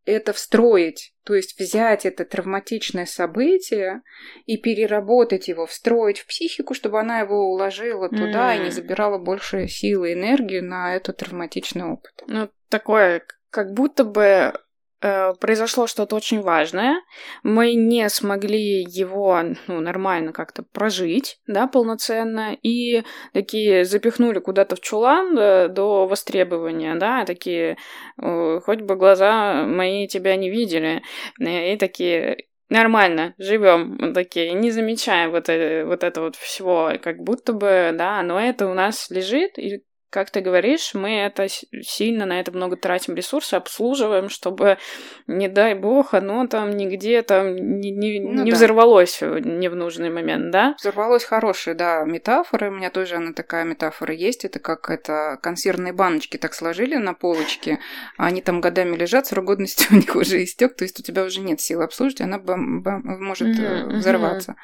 это 0.05 0.33
встроить, 0.33 1.15
то 1.25 1.35
есть 1.35 1.59
взять 1.59 2.07
это 2.07 2.25
травматичное 2.25 3.07
событие 3.07 4.03
и 4.47 4.57
переработать 4.57 5.49
его, 5.49 5.67
встроить 5.67 6.21
в 6.21 6.27
психику, 6.27 6.75
чтобы 6.75 7.01
она 7.01 7.21
его 7.21 7.51
уложила 7.53 8.09
туда 8.09 8.55
mm. 8.55 8.57
и 8.57 8.65
не 8.65 8.71
забирала 8.71 9.19
больше 9.19 9.69
силы 9.69 10.11
и 10.11 10.15
энергии 10.15 10.61
на 10.61 10.97
этот 10.97 11.19
травматичный 11.19 11.85
опыт. 11.85 12.13
Ну, 12.27 12.51
такое, 12.69 13.23
как 13.51 13.73
будто 13.73 14.05
бы 14.05 14.55
Э, 15.03 15.33
произошло 15.41 15.87
что-то 15.87 16.15
очень 16.15 16.43
важное, 16.43 17.03
мы 17.43 17.73
не 17.73 18.07
смогли 18.11 18.83
его 18.83 19.41
ну, 19.67 19.81
нормально 19.81 20.33
как-то 20.33 20.63
прожить, 20.63 21.41
да, 21.47 21.67
полноценно, 21.67 22.55
и 22.63 23.03
такие 23.33 23.87
запихнули 23.87 24.41
куда-то 24.41 24.77
в 24.77 24.81
чулан 24.81 25.35
да, 25.35 25.69
до 25.69 26.07
востребования, 26.07 26.97
да, 26.97 27.25
такие, 27.25 27.79
хоть 28.19 28.83
бы 28.83 28.97
глаза 28.97 29.65
мои 29.65 30.07
тебя 30.07 30.37
не 30.37 30.51
видели, 30.51 31.03
и 31.39 31.77
такие, 31.79 32.45
нормально, 32.69 33.35
живем 33.39 34.13
такие, 34.13 34.53
не 34.53 34.71
замечаем 34.71 35.31
вот, 35.31 35.49
это, 35.49 35.87
вот 35.87 36.05
это 36.05 36.21
вот 36.21 36.37
всего, 36.37 36.93
как 37.03 37.21
будто 37.21 37.55
бы, 37.55 37.93
да, 37.95 38.23
но 38.23 38.39
это 38.39 38.67
у 38.67 38.75
нас 38.75 39.09
лежит, 39.09 39.59
и 39.59 39.83
как 40.11 40.31
ты 40.31 40.41
говоришь, 40.41 40.95
мы 40.95 41.21
это 41.21 41.47
сильно 41.49 42.27
на 42.27 42.41
это 42.41 42.53
много 42.53 42.77
тратим 42.77 43.15
ресурсы, 43.15 43.55
обслуживаем, 43.55 44.29
чтобы, 44.29 44.79
не 45.27 45.49
дай 45.49 45.75
бог, 45.75 46.15
оно 46.15 46.47
там 46.47 46.77
нигде 46.77 47.23
там 47.23 47.55
не, 47.55 47.91
не, 47.91 48.21
ну, 48.21 48.45
не 48.45 48.51
да. 48.51 48.57
взорвалось 48.57 49.21
не 49.21 49.69
в 49.69 49.77
нужный 49.77 50.11
момент, 50.11 50.51
да? 50.51 50.75
Взорвалось 50.79 51.25
хорошая, 51.25 51.75
да, 51.75 52.05
метафора. 52.05 52.69
У 52.69 52.75
меня 52.75 52.91
тоже 52.91 53.17
она 53.17 53.33
такая 53.33 53.65
метафора 53.65 54.15
есть. 54.15 54.45
Это 54.45 54.59
как 54.59 54.91
это 54.91 55.39
консервные 55.43 55.93
баночки 55.93 56.37
так 56.37 56.55
сложили 56.55 56.97
на 56.97 57.15
полочке, 57.15 57.79
а 58.17 58.27
они 58.27 58.43
там 58.43 58.61
годами 58.61 58.97
лежат, 58.97 59.27
срок 59.27 59.45
годности 59.45 59.87
у 59.93 59.95
них 59.95 60.15
уже 60.15 60.43
истек, 60.43 60.77
то 60.77 60.85
есть 60.85 60.99
у 61.01 61.03
тебя 61.03 61.25
уже 61.25 61.41
нет 61.41 61.61
силы 61.61 61.85
обслуживать, 61.85 62.21
она 62.21 62.39
бам, 62.39 62.83
бам, 62.83 63.03
может 63.05 63.49
mm-hmm. 63.49 63.89
взорваться. 63.95 64.57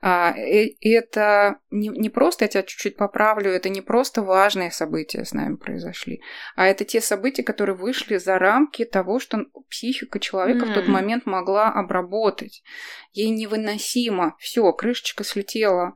А, 0.00 0.34
и, 0.36 0.66
и 0.80 0.90
это 0.90 1.58
не, 1.70 1.88
не 1.88 2.08
просто, 2.08 2.44
я 2.44 2.48
тебя 2.48 2.62
чуть-чуть 2.62 2.96
поправлю, 2.96 3.50
это 3.50 3.68
не 3.68 3.80
просто 3.80 4.22
важные 4.22 4.70
события 4.78 5.24
с 5.24 5.32
нами 5.32 5.56
произошли, 5.56 6.20
а 6.56 6.66
это 6.66 6.84
те 6.84 7.00
события, 7.00 7.42
которые 7.42 7.76
вышли 7.76 8.16
за 8.16 8.38
рамки 8.38 8.84
того, 8.84 9.18
что 9.18 9.46
психика 9.68 10.18
человека 10.18 10.64
mm. 10.64 10.70
в 10.70 10.74
тот 10.74 10.88
момент 10.88 11.26
могла 11.26 11.68
обработать. 11.70 12.62
Ей 13.12 13.30
невыносимо. 13.30 14.36
Все, 14.38 14.72
крышечка 14.72 15.24
слетела. 15.24 15.94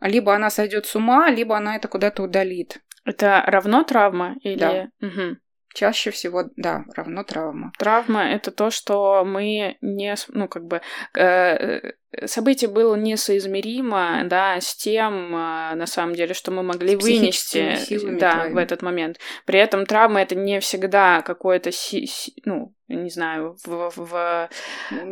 Либо 0.00 0.34
она 0.34 0.50
сойдет 0.50 0.86
с 0.86 0.96
ума, 0.96 1.28
либо 1.30 1.56
она 1.56 1.76
это 1.76 1.88
куда-то 1.88 2.22
удалит. 2.22 2.80
Это 3.04 3.42
равно 3.46 3.84
травма 3.84 4.36
или? 4.42 4.58
Да. 4.58 4.90
Угу. 5.00 5.36
Чаще 5.72 6.10
всего, 6.10 6.44
да, 6.56 6.84
равно 6.96 7.22
травма. 7.22 7.72
Травма 7.78 8.24
это 8.32 8.50
то, 8.50 8.70
что 8.70 9.24
мы 9.24 9.76
не, 9.80 10.16
ну, 10.28 10.48
как 10.48 10.64
бы, 10.64 10.80
э, 11.16 11.92
событие 12.26 12.68
было 12.68 12.96
несоизмеримо, 12.96 14.22
да, 14.24 14.60
с 14.60 14.74
тем, 14.74 15.32
а, 15.34 15.74
на 15.76 15.86
самом 15.86 16.14
деле, 16.14 16.34
что 16.34 16.50
мы 16.50 16.62
могли 16.62 16.96
вынести, 16.96 17.78
да, 18.18 18.32
твоими. 18.32 18.54
в 18.54 18.56
этот 18.56 18.82
момент. 18.82 19.18
При 19.46 19.60
этом 19.60 19.86
травма 19.86 20.20
это 20.22 20.34
не 20.34 20.58
всегда 20.60 21.22
какое-то, 21.22 21.70
си, 21.70 22.06
си, 22.06 22.34
ну, 22.44 22.74
не 22.96 23.10
знаю, 23.10 23.56
в... 23.64 23.92
в... 23.96 24.50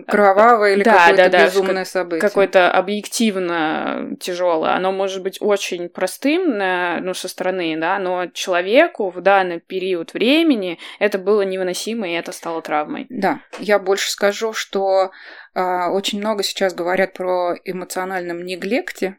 Кровавое 0.07 0.75
или 0.75 0.83
да, 0.83 0.93
какое-то 0.93 1.17
да, 1.17 1.29
да, 1.29 1.45
безумное 1.47 1.85
событие. 1.85 2.21
Какое-то 2.21 2.71
объективно 2.71 4.17
тяжелое. 4.21 4.75
Оно 4.75 4.93
может 4.93 5.23
быть 5.23 5.39
очень 5.41 5.89
простым, 5.89 6.59
ну, 6.59 7.15
со 7.15 7.29
стороны, 7.29 7.77
да, 7.79 7.99
но 7.99 8.27
человеку 8.27 9.11
в 9.11 9.21
данный 9.21 9.61
период 9.61 10.13
времени 10.13 10.79
это 10.99 11.19
было 11.19 11.43
невыносимо, 11.43 12.09
и 12.09 12.13
это 12.13 12.33
стало 12.33 12.63
травмой. 12.63 13.07
Да, 13.09 13.41
я 13.59 13.79
больше 13.79 14.11
скажу, 14.11 14.53
что 14.53 15.11
а, 15.55 15.91
очень 15.91 16.19
много 16.19 16.43
сейчас 16.43 16.75
говорят 16.75 17.15
про 17.15 17.55
эмоциональном 17.65 18.45
неглекте. 18.45 19.19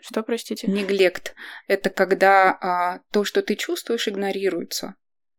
Что, 0.00 0.22
простите? 0.22 0.66
Неглект. 0.66 1.34
Это 1.66 1.90
когда 1.90 2.50
а, 2.50 3.00
то, 3.12 3.24
что 3.24 3.42
ты 3.42 3.56
чувствуешь, 3.56 4.08
игнорируется. 4.08 4.94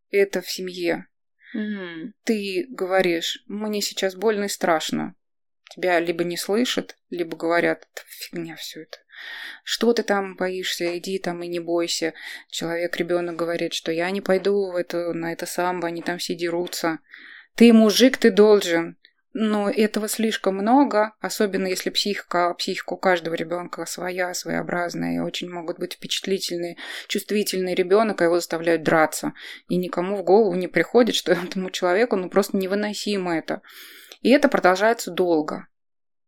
Это 0.09 0.41
в 0.41 0.49
семье. 0.49 1.07
Mm. 1.57 2.13
Ты 2.23 2.67
говоришь, 2.69 3.43
мне 3.47 3.81
сейчас 3.81 4.15
больно 4.15 4.45
и 4.45 4.49
страшно. 4.49 5.15
Тебя 5.71 5.99
либо 5.99 6.23
не 6.23 6.37
слышат, 6.37 6.95
либо 7.09 7.35
говорят, 7.35 7.87
фигня 8.07 8.55
все 8.55 8.83
это. 8.83 8.97
Что 9.63 9.93
ты 9.93 10.03
там 10.03 10.35
боишься, 10.35 10.97
иди 10.97 11.17
там 11.17 11.41
и 11.41 11.47
не 11.47 11.59
бойся. 11.59 12.13
Человек, 12.49 12.95
ребенок 12.97 13.35
говорит, 13.35 13.73
что 13.73 13.91
я 13.91 14.11
не 14.11 14.21
пойду 14.21 14.71
в 14.71 14.75
это, 14.75 15.13
на 15.13 15.33
это 15.33 15.47
самбо, 15.47 15.87
они 15.87 16.03
там 16.03 16.19
все 16.19 16.35
дерутся. 16.35 16.99
Ты 17.55 17.73
мужик, 17.73 18.17
ты 18.17 18.29
должен. 18.29 18.97
Но 19.33 19.69
этого 19.69 20.07
слишком 20.07 20.55
много, 20.55 21.13
особенно 21.19 21.67
если 21.67 21.89
психика, 21.89 22.53
психика 22.55 22.93
у 22.93 22.97
каждого 22.97 23.35
ребенка 23.35 23.85
своя, 23.85 24.33
своеобразная, 24.33 25.15
и 25.15 25.19
очень 25.19 25.49
могут 25.49 25.79
быть 25.79 25.93
впечатлительные, 25.93 26.77
чувствительный 27.07 27.75
ребенок, 27.75 28.21
а 28.21 28.25
его 28.25 28.35
заставляют 28.35 28.83
драться. 28.83 29.33
И 29.67 29.75
никому 29.75 30.15
в 30.15 30.23
голову 30.23 30.55
не 30.55 30.67
приходит, 30.67 31.15
что 31.15 31.31
этому 31.33 31.69
человеку 31.69 32.15
ну, 32.15 32.29
просто 32.29 32.57
невыносимо 32.57 33.37
это. 33.37 33.61
И 34.21 34.29
это 34.29 34.49
продолжается 34.49 35.11
долго. 35.11 35.67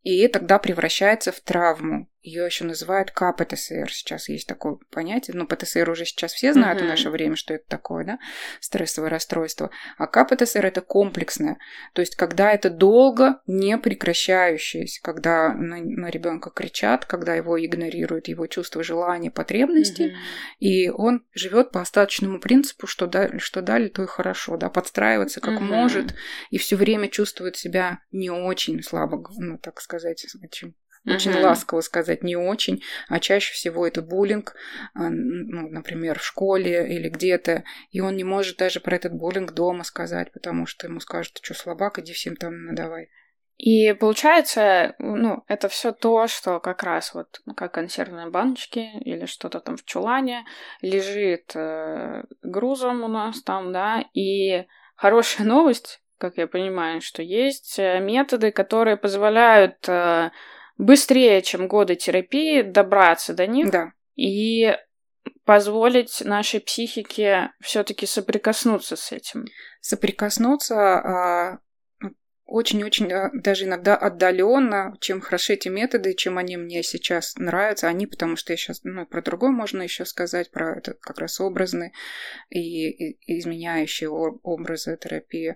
И 0.03 0.27
тогда 0.27 0.59
превращается 0.59 1.31
в 1.31 1.39
травму. 1.39 2.09
Ее 2.29 2.45
еще 2.45 2.63
называют 2.63 3.09
КПТСР. 3.09 3.91
Сейчас 3.91 4.29
есть 4.29 4.47
такое 4.47 4.77
понятие. 4.91 5.35
Ну, 5.35 5.47
ПТСР 5.47 5.89
уже 5.89 6.05
сейчас 6.05 6.33
все 6.33 6.53
знают 6.53 6.79
mm-hmm. 6.79 6.85
в 6.85 6.87
наше 6.87 7.09
время, 7.09 7.35
что 7.35 7.55
это 7.55 7.65
такое, 7.67 8.05
да? 8.05 8.19
Стрессовое 8.59 9.09
расстройство. 9.09 9.71
А 9.97 10.05
КПТСР 10.05 10.63
это 10.63 10.81
комплексное. 10.81 11.57
То 11.93 12.01
есть, 12.01 12.15
когда 12.15 12.51
это 12.51 12.69
долго 12.69 13.41
не 13.47 13.79
прекращающееся, 13.79 15.01
когда 15.01 15.53
на, 15.55 15.77
на 15.77 16.09
ребенка 16.11 16.51
кричат, 16.51 17.05
когда 17.05 17.33
его 17.33 17.59
игнорируют 17.59 18.27
его 18.27 18.45
чувства, 18.45 18.83
желания, 18.83 19.31
потребности, 19.31 20.01
mm-hmm. 20.03 20.59
и 20.59 20.89
он 20.89 21.25
живет 21.33 21.71
по 21.71 21.81
остаточному 21.81 22.39
принципу, 22.39 22.85
что, 22.85 23.07
да, 23.07 23.39
что 23.39 23.63
дали, 23.63 23.87
то 23.87 24.03
и 24.03 24.07
хорошо, 24.07 24.55
да, 24.55 24.69
подстраиваться 24.69 25.41
как 25.41 25.55
mm-hmm. 25.55 25.81
может, 25.81 26.13
и 26.51 26.59
все 26.59 26.75
время 26.75 27.07
чувствует 27.07 27.57
себя 27.57 28.01
не 28.11 28.29
очень 28.29 28.83
слабо, 28.83 29.23
ну, 29.35 29.57
так 29.57 29.81
сказать, 29.81 30.23
очень 30.43 30.75
очень 31.05 31.31
uh-huh. 31.31 31.43
ласково 31.43 31.81
сказать, 31.81 32.23
не 32.23 32.35
очень, 32.35 32.83
а 33.07 33.19
чаще 33.19 33.53
всего 33.53 33.87
это 33.87 34.01
буллинг, 34.01 34.55
а, 34.93 35.09
ну, 35.09 35.69
например, 35.69 36.19
в 36.19 36.25
школе 36.25 36.87
или 36.95 37.09
где-то, 37.09 37.63
и 37.91 38.01
он 38.01 38.15
не 38.15 38.23
может 38.23 38.57
даже 38.57 38.79
про 38.79 38.95
этот 38.95 39.13
буллинг 39.13 39.53
дома 39.53 39.83
сказать, 39.83 40.31
потому 40.31 40.65
что 40.65 40.87
ему 40.87 40.99
скажут, 40.99 41.33
ты 41.33 41.43
что, 41.43 41.53
слабак, 41.53 41.99
иди 41.99 42.13
всем 42.13 42.35
там 42.35 42.65
надавай. 42.65 43.09
И 43.59 43.91
получается, 43.91 44.95
ну, 44.99 45.43
это 45.49 45.67
все 45.67 45.91
то, 45.91 46.27
что 46.27 46.61
как 46.61 46.81
раз 46.81 47.13
вот 47.13 47.41
как 47.57 47.73
консервные 47.73 48.29
баночки 48.29 48.89
или 49.01 49.25
что-то 49.25 49.59
там 49.59 49.75
в 49.75 49.83
чулане 49.83 50.45
лежит 50.81 51.51
э, 51.55 52.23
грузом 52.41 53.03
у 53.03 53.09
нас 53.09 53.43
там, 53.43 53.73
да, 53.73 54.05
и 54.13 54.65
хорошая 54.95 55.45
новость, 55.45 56.01
как 56.17 56.37
я 56.37 56.47
понимаю, 56.47 57.01
что 57.01 57.21
есть 57.21 57.77
э, 57.79 57.99
методы, 57.99 58.51
которые 58.51 58.95
позволяют 58.95 59.77
э, 59.89 60.31
быстрее, 60.79 61.43
чем 61.43 61.67
годы 61.67 61.95
терапии, 61.95 62.63
добраться 62.63 63.33
до 63.35 63.45
них 63.45 63.69
да. 63.69 63.91
и 64.15 64.75
позволить 65.45 66.21
нашей 66.21 66.61
психике 66.61 67.51
все-таки 67.61 68.05
соприкоснуться 68.05 68.95
с 68.95 69.11
этим. 69.11 69.45
Соприкоснуться 69.81 70.75
а, 70.75 71.59
очень-очень 72.49 73.11
а, 73.13 73.29
даже 73.33 73.65
иногда 73.65 73.95
отдаленно, 73.95 74.97
чем 74.99 75.21
хороши 75.21 75.53
эти 75.53 75.67
методы, 75.69 76.13
чем 76.13 76.37
они 76.37 76.57
мне 76.57 76.83
сейчас 76.83 77.35
нравятся, 77.37 77.87
они, 77.87 78.07
потому 78.07 78.35
что 78.35 78.53
я 78.53 78.57
сейчас, 78.57 78.81
ну, 78.83 79.05
про 79.05 79.21
другое 79.21 79.51
можно 79.51 79.81
еще 79.83 80.05
сказать, 80.05 80.51
про 80.51 80.77
это 80.77 80.93
как 80.95 81.19
раз 81.19 81.39
образные 81.39 81.91
и, 82.49 83.11
и 83.11 83.39
изменяющие 83.39 84.09
образы 84.09 84.97
терапии, 84.97 85.55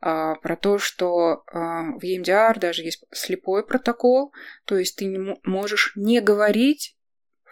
а, 0.00 0.36
про 0.36 0.56
то, 0.56 0.78
что 0.78 1.42
а, 1.46 1.82
в 1.98 2.04
EMDR 2.04 2.58
даже 2.58 2.82
есть 2.82 3.04
слепой 3.10 3.66
протокол, 3.66 4.32
то 4.64 4.78
есть 4.78 4.96
ты 4.96 5.06
не 5.06 5.36
можешь 5.42 5.92
не 5.96 6.20
говорить 6.20 6.97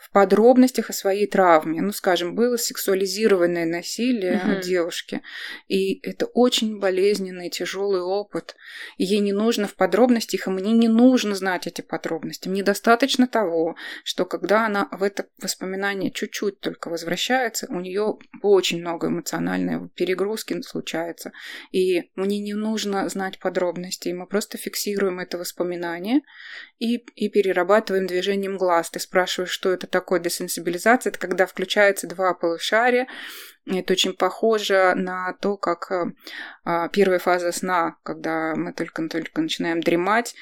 в 0.00 0.10
подробностях 0.10 0.90
о 0.90 0.92
своей 0.92 1.26
травме. 1.26 1.82
Ну, 1.82 1.92
скажем, 1.92 2.34
было 2.34 2.56
сексуализированное 2.56 3.66
насилие 3.66 4.40
Мгм. 4.42 4.52
от 4.52 4.60
девушки, 4.60 5.22
и 5.68 6.00
это 6.06 6.26
очень 6.26 6.78
болезненный, 6.78 7.50
тяжелый 7.50 8.00
опыт. 8.00 8.56
И 8.98 9.04
ей 9.04 9.20
не 9.20 9.32
нужно 9.32 9.66
в 9.66 9.74
подробностях, 9.74 10.46
и 10.46 10.50
мне 10.50 10.72
не 10.72 10.88
нужно 10.88 11.34
знать 11.34 11.66
эти 11.66 11.80
подробности. 11.80 12.48
Мне 12.48 12.62
достаточно 12.62 13.26
того, 13.26 13.76
что 14.04 14.24
когда 14.24 14.66
она 14.66 14.88
в 14.92 15.02
это 15.02 15.26
воспоминание 15.42 16.10
чуть-чуть 16.10 16.60
только 16.60 16.88
возвращается, 16.88 17.66
у 17.68 17.80
нее 17.80 18.18
очень 18.42 18.80
много 18.80 19.08
эмоциональной 19.08 19.88
перегрузки 19.90 20.60
случается. 20.62 21.32
И 21.72 22.10
мне 22.14 22.38
не 22.38 22.54
нужно 22.54 23.08
знать 23.08 23.38
подробностей. 23.38 24.12
Мы 24.12 24.26
просто 24.26 24.58
фиксируем 24.58 25.20
это 25.20 25.38
воспоминание 25.38 26.20
и, 26.78 26.96
и 26.96 27.28
перерабатываем 27.28 28.06
движением 28.06 28.56
глаз. 28.56 28.90
Ты 28.90 29.00
спрашиваешь, 29.00 29.50
что 29.50 29.70
это 29.72 29.85
такое 29.90 30.20
десенсибилизация? 30.20 31.10
Это 31.10 31.18
когда 31.18 31.46
включаются 31.46 32.06
два 32.06 32.34
полушария. 32.34 33.06
Это 33.66 33.94
очень 33.94 34.12
похоже 34.14 34.94
на 34.94 35.32
то, 35.40 35.56
как 35.56 35.90
э, 35.90 36.12
а, 36.64 36.88
первая 36.88 37.18
фаза 37.18 37.50
сна, 37.50 37.96
когда 38.04 38.54
мы 38.54 38.72
только-только 38.72 39.40
начинаем 39.40 39.80
дремать, 39.80 40.36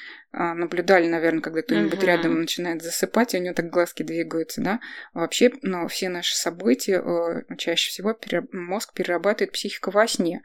наблюдали, 0.53 1.07
наверное, 1.07 1.41
когда 1.41 1.61
кто-нибудь 1.61 1.99
Мгм. 1.99 2.07
рядом 2.07 2.39
начинает 2.41 2.81
засыпать, 2.81 3.33
и 3.33 3.37
у 3.37 3.41
него 3.41 3.53
так 3.53 3.69
глазки 3.69 4.03
двигаются, 4.03 4.61
да. 4.61 4.79
Вообще, 5.13 5.51
ну, 5.61 5.87
все 5.87 6.09
наши 6.09 6.35
события 6.35 7.01
э, 7.03 7.55
чаще 7.57 7.89
всего 7.89 8.13
пере- 8.13 8.47
мозг 8.51 8.93
перерабатывает 8.93 9.51
психика 9.51 9.91
во 9.91 10.07
сне. 10.07 10.41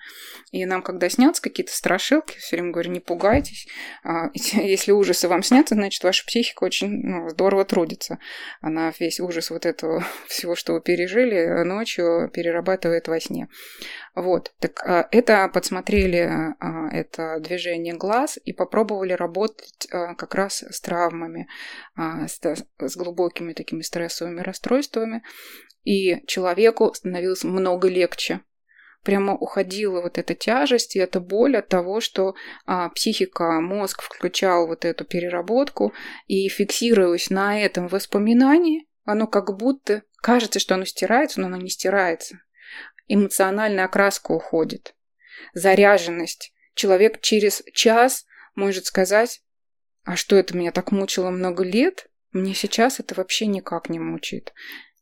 И 0.52 0.64
нам, 0.66 0.82
когда 0.82 1.08
снятся 1.08 1.42
какие-то 1.42 1.72
страшилки, 1.72 2.38
все 2.38 2.56
время 2.56 2.72
говорю, 2.72 2.90
не 2.90 3.00
пугайтесь. 3.00 3.66
А, 4.04 4.30
Если 4.34 4.92
ужасы 4.92 5.28
вам 5.28 5.42
снятся, 5.42 5.74
значит, 5.74 6.02
ваша 6.04 6.24
психика 6.24 6.64
очень 6.64 7.02
ну, 7.02 7.28
здорово 7.28 7.64
трудится. 7.64 8.18
Она 8.60 8.92
весь 8.98 9.20
ужас 9.20 9.50
вот 9.50 9.66
этого 9.66 10.04
всего, 10.26 10.54
что 10.54 10.74
вы 10.74 10.80
пережили, 10.80 11.64
ночью 11.64 12.30
перерабатывает 12.32 13.08
во 13.08 13.18
сне. 13.20 13.48
Вот. 14.14 14.52
Так 14.58 14.82
а, 14.84 15.08
это 15.10 15.48
подсмотрели 15.48 16.54
а, 16.60 16.88
это 16.92 17.38
движение 17.40 17.94
глаз 17.94 18.38
и 18.44 18.52
попробовали 18.52 19.12
работать 19.12 19.79
а, 19.79 19.79
как 19.88 20.34
раз 20.34 20.62
с 20.62 20.80
травмами, 20.80 21.48
а, 21.94 22.26
с, 22.26 22.40
с 22.78 22.96
глубокими 22.96 23.52
такими 23.52 23.82
стрессовыми 23.82 24.40
расстройствами. 24.40 25.22
И 25.84 26.24
человеку 26.26 26.92
становилось 26.94 27.44
много 27.44 27.88
легче 27.88 28.40
прямо 29.02 29.34
уходила 29.34 30.02
вот 30.02 30.18
эта 30.18 30.34
тяжесть 30.34 30.96
и 30.96 30.98
эта 30.98 31.20
боль 31.20 31.56
от 31.56 31.68
того, 31.68 32.00
что 32.00 32.34
а, 32.66 32.88
психика, 32.90 33.60
мозг 33.60 34.02
включал 34.02 34.66
вот 34.66 34.84
эту 34.84 35.04
переработку 35.04 35.92
и 36.26 36.48
фиксируясь 36.48 37.30
на 37.30 37.60
этом 37.60 37.88
воспоминании, 37.88 38.86
оно 39.04 39.26
как 39.26 39.56
будто 39.56 40.02
кажется, 40.20 40.60
что 40.60 40.74
оно 40.74 40.84
стирается, 40.84 41.40
но 41.40 41.46
оно 41.46 41.56
не 41.56 41.70
стирается. 41.70 42.40
Эмоциональная 43.08 43.86
окраска 43.86 44.32
уходит, 44.32 44.94
заряженность. 45.54 46.52
Человек 46.74 47.20
через 47.20 47.62
час 47.72 48.26
может 48.54 48.86
сказать, 48.86 49.42
а 50.04 50.16
что 50.16 50.36
это 50.36 50.56
меня 50.56 50.72
так 50.72 50.92
мучило 50.92 51.30
много 51.30 51.64
лет, 51.64 52.08
мне 52.32 52.54
сейчас 52.54 53.00
это 53.00 53.14
вообще 53.14 53.46
никак 53.46 53.88
не 53.88 53.98
мучает. 53.98 54.52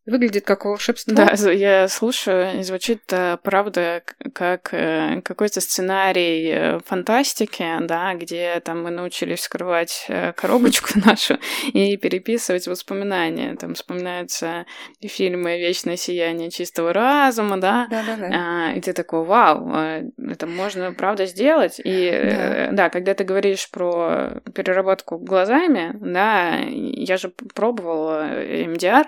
Выглядит 0.08 0.46
как 0.46 0.64
волшебство. 0.64 1.14
Да, 1.14 1.34
я 1.50 1.86
слушаю, 1.86 2.60
и 2.60 2.62
звучит 2.62 3.02
э, 3.12 3.36
правда 3.42 4.02
как 4.32 4.72
э, 4.72 5.20
какой-то 5.22 5.60
сценарий 5.60 6.50
э, 6.50 6.80
фантастики, 6.86 7.66
да, 7.82 8.14
где 8.14 8.58
там 8.60 8.84
мы 8.84 8.90
научились 8.90 9.40
вскрывать 9.40 10.08
коробочку 10.36 10.98
нашу 11.04 11.38
и 11.74 11.94
переписывать 11.98 12.66
воспоминания. 12.66 13.54
Там 13.56 13.74
вспоминаются 13.74 14.64
фильмы 15.02 15.58
«Вечное 15.58 15.96
сияние 15.96 16.50
чистого 16.50 16.94
разума», 16.94 17.58
да, 17.58 17.86
Да, 17.90 18.02
да, 18.06 18.16
да. 18.16 18.72
И 18.72 18.80
ты 18.80 18.94
такой, 18.94 19.24
вау, 19.24 19.70
это 20.16 20.46
можно 20.46 20.94
правда 20.94 21.26
сделать. 21.26 21.80
И 21.84 22.10
э, 22.10 22.72
да, 22.72 22.88
когда 22.88 23.12
ты 23.12 23.24
говоришь 23.24 23.70
про 23.70 24.40
переработку 24.54 25.18
глазами, 25.18 25.92
да, 26.00 26.60
я 26.60 27.18
же 27.18 27.30
пробовала 27.54 28.42
MDR, 28.42 29.04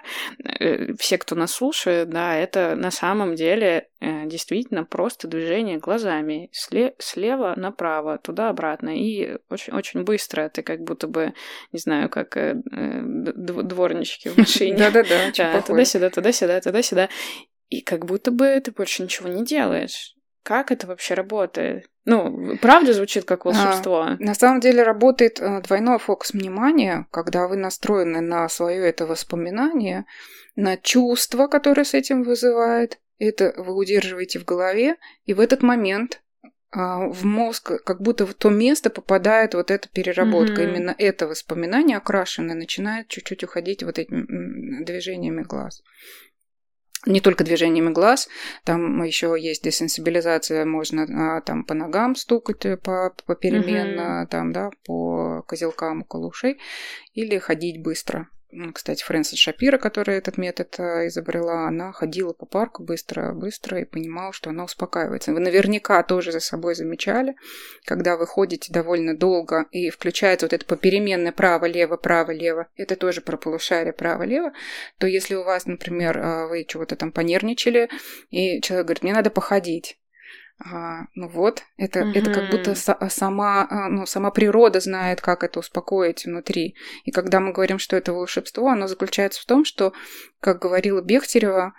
все, 0.99 1.19
кто 1.19 1.35
нас 1.35 1.53
слушает, 1.53 2.11
да, 2.11 2.37
это 2.37 2.75
на 2.77 2.91
самом 2.91 3.35
деле 3.35 3.89
э, 4.01 4.27
действительно 4.27 4.85
просто 4.85 5.29
движение 5.29 5.79
глазами 5.79 6.51
сле- 6.53 6.95
слева 6.99 7.55
направо, 7.57 8.19
туда-обратно. 8.19 8.91
И 8.97 9.39
очень-очень 9.49 10.03
быстро 10.03 10.49
ты 10.49 10.63
как 10.63 10.81
будто 10.81 11.07
бы, 11.09 11.35
не 11.73 11.79
знаю, 11.79 12.09
как 12.09 12.37
э, 12.37 12.57
э, 12.73 13.01
д- 13.03 13.63
дворнички 13.63 14.29
в 14.29 14.37
машине. 14.39 14.77
Да-да-да, 14.79 15.63
туда-сюда, 15.63 16.11
туда-сюда, 16.11 16.61
туда-сюда. 16.61 17.09
И 17.69 17.83
как 17.83 18.07
будто 18.07 18.31
бы 18.31 18.61
ты 18.65 18.73
больше 18.73 19.03
ничего 19.03 19.29
не 19.29 19.45
делаешь. 19.45 20.15
Как 20.43 20.73
это 20.73 20.87
вообще 20.87 21.15
работает? 21.15 21.91
Ну, 22.05 22.57
правда 22.63 22.93
звучит 22.93 23.25
как 23.25 23.45
волшебство? 23.45 24.17
На 24.19 24.35
самом 24.35 24.61
деле 24.61 24.83
работает 24.83 25.39
э, 25.41 25.61
двойной 25.63 25.99
фокус 25.99 26.33
внимания, 26.33 27.07
когда 27.11 27.47
вы 27.47 27.57
настроены 27.57 28.21
на 28.21 28.49
свое 28.49 28.89
это 28.89 29.07
воспоминание, 29.07 30.07
на 30.57 30.77
чувство, 30.77 31.47
которое 31.47 31.85
с 31.85 31.95
этим 31.95 32.23
вызывает. 32.23 32.99
Это 33.19 33.55
вы 33.59 33.75
удерживаете 33.75 34.39
в 34.39 34.47
голове, 34.47 34.97
и 35.27 35.35
в 35.35 35.41
этот 35.41 35.63
момент 35.63 36.23
а, 36.73 37.09
в 37.09 37.25
мозг, 37.25 37.83
как 37.85 38.01
будто 38.01 38.27
в 38.27 38.35
то 38.35 38.49
место 38.49 38.91
попадает 38.91 39.55
вот 39.55 39.71
эта 39.71 39.89
переработка. 39.89 40.63
Мгм. 40.63 40.71
Именно 40.71 40.95
это 40.97 41.27
воспоминание 41.27 41.97
окрашенное 41.97 42.55
начинает 42.55 43.09
чуть-чуть 43.09 43.43
уходить 43.43 43.83
вот 43.83 43.99
этими 43.99 44.85
движениями 44.85 45.43
глаз. 45.43 45.83
Не 47.07 47.21
только 47.23 47.45
движениями 47.45 47.91
глаз, 47.91 48.29
там 48.65 49.03
еще 49.03 49.35
есть 49.39 49.65
десенсибилизация, 49.65 50.67
можно 50.67 51.37
а, 51.37 51.41
там 51.41 51.65
по 51.65 51.73
ногам 51.73 52.15
стукать 52.15 52.67
э, 52.67 52.77
по, 52.77 53.15
попеременно, 53.25 54.27
там, 54.31 54.53
да, 54.53 54.71
по 54.85 55.43
козелкам 55.47 56.03
около 56.03 56.27
ушей, 56.27 56.61
или 57.15 57.39
ходить 57.39 57.83
быстро. 57.83 58.29
Кстати, 58.75 59.05
Фрэнсис 59.05 59.39
Шапира, 59.39 59.79
которая 59.79 60.19
этот 60.19 60.37
метод 60.37 60.75
а, 60.81 61.07
изобрела, 61.07 61.69
она 61.69 61.93
ходила 61.93 62.33
по 62.33 62.47
парку 62.47 62.83
быстро-быстро 62.83 63.81
и 63.81 63.85
понимала, 63.85 64.33
что 64.33 64.51
она 64.51 64.65
успокаивается. 64.65 65.33
Вы 65.33 65.39
наверняка 65.39 66.03
тоже 66.03 66.33
за 66.33 66.41
собой 66.41 66.75
замечали, 66.75 67.37
когда 67.85 68.17
вы 68.17 68.27
ходите 68.27 68.73
довольно 68.73 69.17
долго 69.17 69.67
и 69.71 69.91
включается 69.91 70.47
вот 70.47 70.53
это 70.53 70.67
попеременное 70.67 71.31
право-лево, 71.31 71.97
право-лево, 71.97 72.67
это 72.75 72.97
тоже 72.97 73.21
про 73.21 73.37
полушарие 73.37 73.93
право-лево, 73.93 74.53
то 74.99 75.07
если 75.07 75.37
у 75.37 75.45
вас, 75.45 75.67
например, 75.67 76.19
а, 76.19 76.47
вы 76.49 76.65
чего-то 76.65 76.97
там 76.97 77.13
понервничали, 77.13 77.89
и 78.31 78.61
человек 78.63 78.87
говорит, 78.87 79.03
мне 79.05 79.15
надо 79.15 79.31
походить, 79.31 80.00
а, 80.63 81.07
ну 81.15 81.29
вот, 81.29 81.63
это, 81.79 82.01
это 82.01 82.31
как 82.31 82.51
будто 82.51 82.73
са- 82.73 83.09
сама, 83.09 83.67
а, 83.71 83.89
ну, 83.89 84.05
сама 84.05 84.31
природа 84.31 84.81
знает, 84.81 85.21
как 85.21 85.43
это 85.43 85.61
успокоить 85.61 86.27
внутри. 86.27 86.75
И 87.05 87.11
когда 87.11 87.41
мы 87.41 87.53
говорим, 87.53 87.79
что 87.79 87.97
это 87.97 88.13
волшебство, 88.13 88.69
оно 88.69 88.87
заключается 88.87 89.41
в 89.41 89.47
том, 89.47 89.65
что, 89.65 89.95
как 90.41 90.61
говорила 90.61 91.01
Бехтерева, 91.01 91.63
а, 91.67 91.73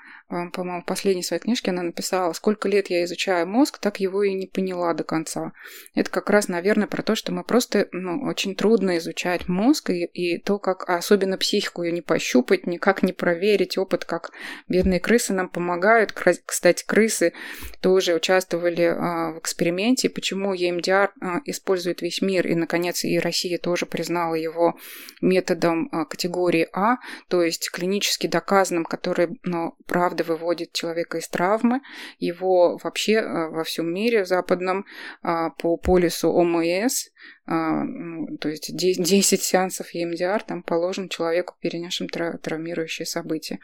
по-моему, 0.53 0.82
в 0.82 0.86
последней 0.86 1.23
своей 1.23 1.41
книжке 1.41 1.71
она 1.71 1.84
написала, 1.84 2.32
сколько 2.32 2.69
лет 2.69 2.89
я 2.89 3.03
изучаю 3.03 3.45
мозг, 3.47 3.79
так 3.79 3.99
его 3.99 4.23
и 4.23 4.34
не 4.34 4.47
поняла 4.47 4.93
до 4.93 5.03
конца. 5.03 5.51
Это 5.93 6.09
как 6.09 6.29
раз, 6.29 6.47
наверное, 6.47 6.88
про 6.88 7.03
то, 7.03 7.15
что 7.15 7.34
мы 7.34 7.43
просто, 7.43 7.89
ну, 7.91 8.23
очень 8.23 8.55
трудно 8.55 8.97
изучать 8.97 9.49
мозг 9.49 9.89
и, 9.89 10.05
и 10.05 10.38
то, 10.38 10.57
как, 10.57 10.89
а 10.89 10.95
особенно 10.95 11.38
психику 11.38 11.84
ее 11.84 11.91
не 11.91 12.01
пощупать, 12.01 12.65
никак 12.65 13.03
не 13.03 13.11
проверить, 13.11 13.77
опыт, 13.77 14.05
как 14.05 14.32
бедные 14.69 15.01
крысы 15.01 15.34
нам 15.34 15.49
помогают. 15.49 16.13
Кстати, 16.13 16.86
крысы 16.86 17.34
тоже 17.82 18.15
участвовали 18.15 18.84
а, 18.84 19.32
в 19.32 19.39
эксперименте, 19.39 20.09
почему 20.09 20.55
EMDR 20.55 21.09
а, 21.19 21.41
использует 21.43 22.01
весь 22.01 22.21
мир, 22.21 22.47
и, 22.47 22.55
наконец, 22.55 23.03
и 23.03 23.19
Россия 23.19 23.57
тоже 23.57 23.86
признала 23.86 24.36
его 24.36 24.77
методом 25.19 25.89
категории 26.09 26.69
А, 26.71 26.97
то 27.27 27.43
есть 27.43 27.69
клинически 27.69 28.27
доказанным, 28.27 28.86
который, 28.86 29.38
ну, 29.43 29.75
правда 29.86 30.20
выводит 30.24 30.74
человека 30.74 31.17
из 31.17 31.28
травмы. 31.28 31.82
Его 32.19 32.78
вообще 32.84 33.19
а, 33.19 33.49
во 33.49 33.63
всем 33.63 33.93
мире 33.93 34.26
западном 34.26 34.86
а, 35.22 35.51
по 35.51 35.78
полису 35.78 36.32
ОМС 36.32 37.11
то 37.45 38.49
есть 38.49 38.76
де- 38.76 38.93
10 38.93 39.41
сеансов 39.41 39.93
EMDR 39.93 40.41
там 40.47 40.63
положен 40.63 41.09
человеку, 41.09 41.55
перенесшим 41.59 42.07
тра- 42.07 42.38
травмирующие 42.38 43.05
события. 43.05 43.59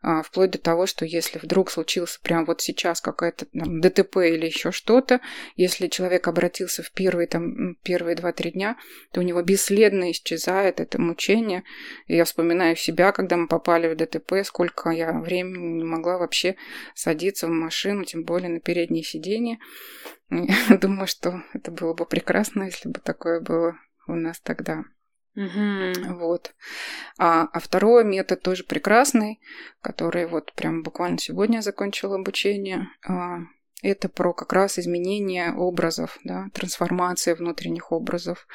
А, 0.00 0.22
Вплоть 0.22 0.50
до 0.50 0.58
того, 0.58 0.86
что 0.86 1.04
если 1.04 1.38
вдруг 1.38 1.70
случился 1.70 2.18
прямо 2.22 2.46
вот 2.46 2.62
сейчас 2.62 3.00
какая-то 3.00 3.46
ДТП 3.52 4.16
или 4.18 4.46
еще 4.46 4.72
что-то, 4.72 5.20
если 5.56 5.88
человек 5.88 6.26
обратился 6.26 6.82
в 6.82 6.90
первые, 6.90 7.26
там, 7.28 7.76
первые 7.82 8.16
2-3 8.16 8.52
дня, 8.52 8.76
то 9.12 9.20
у 9.20 9.22
него 9.22 9.42
бесследно 9.42 10.10
исчезает 10.10 10.80
это 10.80 11.00
мучение. 11.00 11.64
И 12.06 12.16
я 12.16 12.24
вспоминаю 12.24 12.76
себя, 12.76 13.12
когда 13.12 13.36
мы 13.36 13.46
попали 13.46 13.88
в 13.88 13.96
ДТП, 13.96 14.44
сколько 14.44 14.90
я 14.90 15.12
времени 15.12 15.78
не 15.78 15.84
могла 15.84 16.18
вообще 16.18 16.56
садиться 16.94 17.46
в 17.46 17.50
машину, 17.50 18.04
тем 18.04 18.24
более 18.24 18.48
на 18.48 18.60
переднее 18.60 19.04
сиденье. 19.04 19.58
Думаю, 20.80 21.06
что 21.06 21.42
это 21.54 21.70
было 21.70 21.94
бы 21.94 22.04
прекрасно, 22.06 22.64
если 22.64 22.88
бы 22.88 23.00
такое 23.00 23.40
было 23.40 23.76
у 24.06 24.14
нас 24.14 24.40
тогда. 24.40 24.84
Угу. 25.34 26.16
Вот. 26.18 26.54
А, 27.18 27.48
а 27.52 27.60
второй 27.60 28.04
метод 28.04 28.42
тоже 28.42 28.64
прекрасный, 28.64 29.40
который 29.80 30.26
вот 30.26 30.52
прям 30.54 30.82
буквально 30.82 31.18
сегодня 31.18 31.60
закончил 31.60 32.12
обучение. 32.14 32.88
А, 33.06 33.38
это 33.82 34.08
про 34.08 34.32
как 34.32 34.52
раз 34.52 34.78
изменение 34.78 35.52
образов, 35.52 36.18
да, 36.24 36.48
трансформация 36.52 37.36
внутренних 37.36 37.92
образов. 37.92 38.48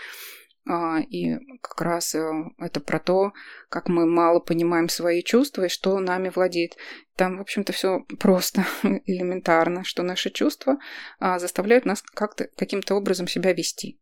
А, 0.66 1.00
и 1.02 1.36
как 1.62 1.82
раз 1.82 2.16
э, 2.16 2.24
это 2.58 2.80
про 2.80 3.00
то, 3.00 3.34
как 3.70 3.90
мы 3.90 4.06
мало 4.06 4.40
понимаем 4.40 4.88
свои 4.88 5.22
чувства 5.22 5.64
и 5.66 5.70
что 5.70 6.00
нами 6.00 6.32
владеет. 6.34 6.78
Там, 7.18 7.38
в 7.38 7.42
общем-то, 7.42 7.74
все 7.74 8.06
просто, 8.20 8.66
элементарно, 9.06 9.84
что 9.84 10.04
наши 10.04 10.30
чувства 10.30 10.78
а, 11.20 11.38
заставляют 11.40 11.86
нас 11.86 12.02
как-то 12.02 12.48
каким-то 12.56 12.96
образом 12.96 13.28
себя 13.28 13.54
вести 13.54 14.00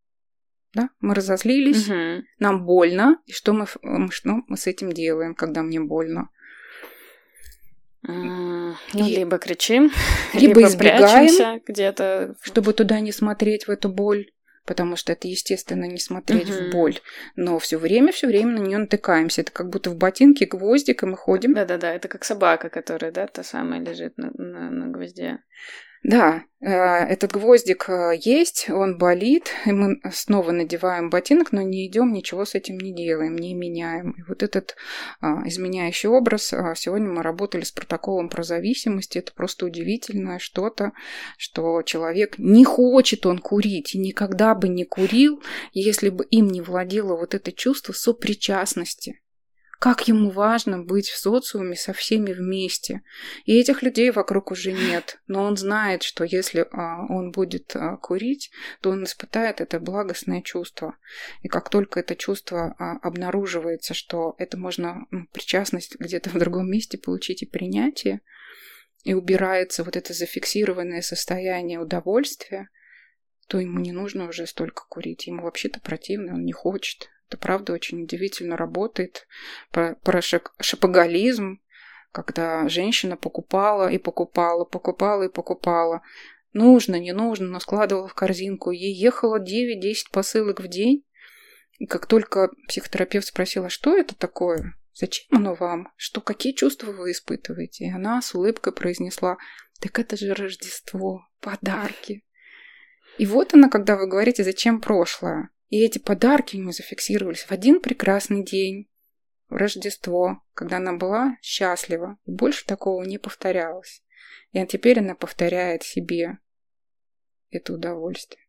да, 0.74 0.90
мы 1.02 1.16
разозлились, 1.16 1.90
Угу. 1.90 2.24
нам 2.40 2.66
больно, 2.66 3.18
и 3.26 3.34
что 3.34 3.54
мы, 3.54 3.66
что 4.12 4.42
мы 4.48 4.56
с 4.56 4.68
этим 4.68 4.92
делаем, 4.92 5.36
когда 5.36 5.64
мне 5.64 5.80
больно? 5.82 6.30
Ну, 8.04 8.74
И- 8.94 9.16
либо 9.16 9.38
кричим, 9.38 9.92
Либо 10.34 10.64
избегаем. 10.64 11.28
прячемся 11.28 11.62
где-то. 11.68 12.36
Чтобы 12.42 12.74
туда 12.74 13.00
не 13.00 13.12
смотреть, 13.12 13.68
в 13.68 13.70
эту 13.70 13.90
боль, 13.90 14.32
потому 14.72 14.96
что 14.96 15.12
это, 15.12 15.28
естественно, 15.28 15.84
не 15.84 16.00
смотреть 16.00 16.48
Мгм. 16.48 16.70
в 16.70 16.72
боль, 16.72 17.00
но 17.36 17.60
все 17.60 17.78
время, 17.78 18.14
все 18.14 18.28
время 18.28 18.58
на 18.58 18.64
нее 18.64 18.78
натыкаемся. 18.78 19.42
Это 19.42 19.52
как 19.52 19.70
будто 19.70 19.90
в 19.90 19.98
ботинке 19.98 20.46
гвоздик, 20.46 21.04
и 21.04 21.06
мы 21.08 21.18
ходим. 21.18 21.54
Да-да-да, 21.54 21.94
это 21.94 22.08
как 22.08 22.24
собака, 22.24 22.70
которая, 22.70 23.12
да, 23.12 23.28
та 23.28 23.44
самая 23.44 23.82
лежит 23.82 24.18
на, 24.18 24.32
на, 24.34 24.72
на 24.72 24.88
гвозде. 24.88 25.40
Да, 26.04 26.46
э, 26.62 26.68
этот 26.68 27.32
гвоздик 27.34 27.88
э, 27.88 28.14
есть, 28.20 28.72
он 28.72 28.98
болит, 28.98 29.52
и 29.68 29.72
мы 29.72 30.02
снова 30.12 30.52
надеваем 30.52 31.12
ботинок, 31.12 31.52
но 31.52 31.62
не 31.62 31.86
идем, 31.86 32.12
ничего 32.12 32.44
с 32.44 32.56
этим 32.56 32.80
не 32.80 32.92
делаем, 32.92 33.36
не 33.36 33.54
меняем. 33.54 34.12
И 34.18 34.24
вот 34.28 34.42
этот 34.42 34.76
а, 35.20 35.48
изменяющий 35.48 36.10
образ, 36.10 36.48
сегодня 36.76 37.08
мы 37.08 37.22
работали 37.22 37.64
с 37.64 37.72
протоколом 37.72 38.30
про 38.30 38.42
зависимость, 38.42 39.16
это 39.16 39.32
просто 39.32 39.68
удивительное 39.68 40.40
что-то, 40.40 40.94
что 41.38 41.84
человек 41.84 42.40
не 42.40 42.66
хочет 42.66 43.28
он 43.28 43.38
курить 43.38 43.94
и 43.94 44.00
никогда 44.00 44.56
бы 44.56 44.70
не 44.70 44.86
курил, 44.86 45.44
если 45.72 46.10
бы 46.10 46.26
им 46.26 46.48
не 46.48 46.62
владело 46.62 47.16
вот 47.16 47.36
это 47.36 47.52
чувство 47.52 47.94
сопричастности. 47.94 49.21
Как 49.82 50.08
ему 50.08 50.30
важно 50.30 50.84
быть 50.84 51.10
в 51.10 51.18
социуме 51.18 51.76
со 51.76 51.92
всеми 51.92 52.34
вместе. 52.34 53.02
И 53.46 53.60
этих 53.60 53.82
людей 53.82 54.12
вокруг 54.12 54.52
уже 54.52 54.74
нет. 54.74 55.20
Но 55.26 55.42
он 55.42 55.58
знает, 55.58 56.04
что 56.04 56.24
если 56.24 56.68
а, 56.72 57.08
он 57.10 57.32
будет 57.32 57.76
а, 57.76 57.98
курить, 57.98 58.52
то 58.82 58.92
он 58.92 59.06
испытает 59.06 59.60
это 59.60 59.80
благостное 59.80 60.44
чувство. 60.44 60.98
И 61.42 61.48
как 61.48 61.72
только 61.72 62.00
это 62.00 62.16
чувство 62.16 62.76
а, 62.78 62.98
обнаруживается, 62.98 63.96
что 63.96 64.36
это 64.38 64.56
можно 64.56 65.08
причастность 65.34 65.96
где-то 66.00 66.30
в 66.30 66.38
другом 66.38 66.70
месте 66.70 67.00
получить 67.00 67.42
и 67.42 67.48
принятие, 67.48 68.22
и 69.04 69.16
убирается 69.16 69.84
вот 69.84 69.96
это 69.96 70.14
зафиксированное 70.14 71.02
состояние 71.02 71.80
удовольствия, 71.80 72.70
то 73.48 73.60
ему 73.60 73.80
не 73.80 73.94
нужно 73.94 74.28
уже 74.28 74.46
столько 74.46 74.84
курить. 74.88 75.26
Ему 75.26 75.42
вообще-то 75.42 75.80
противно, 75.80 76.36
он 76.36 76.46
не 76.46 76.54
хочет. 76.54 77.10
Это 77.32 77.38
правда 77.38 77.72
очень 77.72 78.04
удивительно 78.04 78.58
работает. 78.58 79.26
Про, 79.72 79.96
про 80.04 80.22
шопоголизм, 80.22 81.62
когда 82.12 82.68
женщина 82.68 83.16
покупала 83.16 83.90
и 83.90 83.98
покупала, 83.98 84.66
покупала 84.66 85.24
и 85.24 85.30
покупала. 85.30 86.02
Нужно, 86.52 87.00
не 87.00 87.14
нужно, 87.14 87.48
но 87.48 87.62
складывала 87.62 88.10
в 88.10 88.16
корзинку. 88.16 88.72
Ей 88.72 88.94
ехало 88.94 89.40
9-10 89.42 90.12
посылок 90.12 90.60
в 90.60 90.68
день. 90.68 91.06
И 91.80 91.86
как 91.86 92.06
только 92.06 92.50
психотерапевт 92.68 93.28
спросила, 93.28 93.70
что 93.70 93.96
это 93.96 94.14
такое, 94.14 94.76
зачем 94.94 95.28
оно 95.32 95.54
вам, 95.54 95.88
что, 95.96 96.20
какие 96.20 96.52
чувства 96.52 96.92
вы 96.92 97.12
испытываете, 97.12 97.86
и 97.86 97.92
она 97.92 98.22
с 98.22 98.36
улыбкой 98.36 98.74
произнесла, 98.74 99.38
так 99.80 99.98
это 100.00 100.18
же 100.18 100.34
Рождество, 100.34 101.30
подарки. 101.40 102.26
И 103.18 103.26
вот 103.26 103.54
она, 103.54 103.70
когда 103.70 103.96
вы 103.96 104.08
говорите, 104.08 104.44
зачем 104.44 104.82
прошлое. 104.82 105.50
И 105.72 105.80
эти 105.80 106.00
подарки 106.00 106.58
у 106.58 106.60
нее 106.60 106.74
зафиксировались 106.74 107.44
в 107.44 107.52
один 107.52 107.80
прекрасный 107.80 108.44
день, 108.44 108.90
в 109.48 109.56
Рождество, 109.56 110.44
когда 110.54 110.78
она 110.78 110.94
была 110.94 111.38
счастлива. 111.42 112.18
И 112.26 112.32
больше 112.32 112.66
такого 112.66 113.04
не 113.04 113.18
повторялось. 113.18 114.04
И 114.52 114.66
теперь 114.68 115.00
она 115.00 115.16
повторяет 115.16 115.84
себе 115.84 116.40
это 117.52 117.74
удовольствие. 117.74 118.46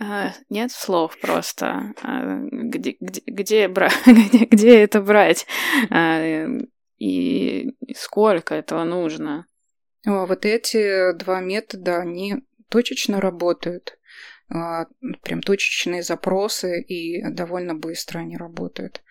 А, 0.00 0.32
нет 0.48 0.70
слов 0.70 1.18
просто. 1.18 1.92
А, 2.02 2.38
где, 2.52 2.96
где, 3.00 3.22
где, 3.26 3.68
бра... 3.68 3.90
где, 4.06 4.44
где 4.44 4.78
это 4.84 5.00
брать? 5.00 5.46
А, 5.90 6.46
и 6.96 7.74
сколько 7.96 8.54
этого 8.54 8.84
нужно? 8.84 9.46
А 10.06 10.26
Вот 10.26 10.46
эти 10.46 11.12
два 11.14 11.40
метода, 11.40 11.98
они 11.98 12.36
точечно 12.68 13.20
работают. 13.20 13.98
А, 14.54 14.86
Прям 15.22 15.40
точечные 15.40 16.02
запросы 16.02 16.82
и 16.82 17.22
довольно 17.22 17.74
быстро 17.74 18.18
они 18.18 18.36
работают. 18.36 19.02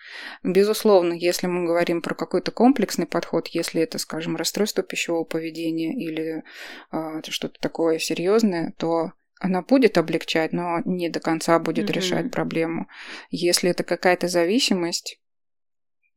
Безусловно, 0.44 1.14
если 1.14 1.48
мы 1.48 1.66
говорим 1.66 2.02
про 2.02 2.14
какой-то 2.14 2.52
комплексный 2.52 3.08
подход, 3.08 3.48
если 3.48 3.82
это, 3.82 3.98
скажем, 3.98 4.36
расстройство 4.36 4.84
пищевого 4.84 5.24
поведения 5.24 5.94
или 5.96 6.44
а, 6.92 7.22
что-то 7.28 7.60
такое 7.60 7.98
серьезное, 7.98 8.74
то 8.78 9.14
она 9.40 9.64
будет 9.64 9.98
облегчать, 9.98 10.54
но 10.54 10.82
не 10.86 11.10
до 11.10 11.20
конца 11.20 11.58
будет 11.58 11.86
Мгм. 11.86 11.94
решать 11.94 12.32
проблему. 12.32 12.88
Если 13.32 13.72
это 13.72 13.84
какая-то 13.84 14.28
зависимость, 14.28 15.20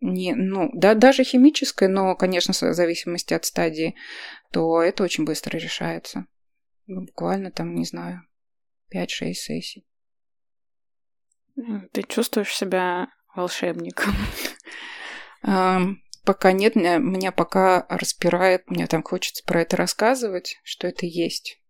не, 0.00 0.34
ну, 0.34 0.68
да, 0.74 0.94
даже 0.94 1.24
химическая, 1.24 1.88
но, 1.88 2.14
конечно, 2.14 2.52
в 2.52 2.74
зависимости 2.74 3.32
от 3.32 3.46
стадии, 3.46 3.94
то 4.52 4.82
это 4.82 5.02
очень 5.02 5.24
быстро 5.24 5.56
решается. 5.56 6.26
Ну, 6.86 7.06
буквально 7.06 7.50
там, 7.50 7.74
не 7.74 7.86
знаю, 7.86 8.20
5-6 8.94 9.34
сессий. 9.34 9.86
Ты 11.92 12.02
чувствуешь 12.02 12.54
себя 12.54 13.08
волшебником? 13.34 14.14
Пока 16.24 16.52
нет, 16.52 16.74
меня, 16.74 17.32
пока 17.32 17.86
распирает, 17.90 18.70
мне 18.70 18.86
там 18.86 19.02
хочется 19.02 19.44
про 19.44 19.60
это 19.60 19.76
рассказывать, 19.76 20.58
что 20.64 20.86
это 20.86 21.04
есть. 21.04 21.60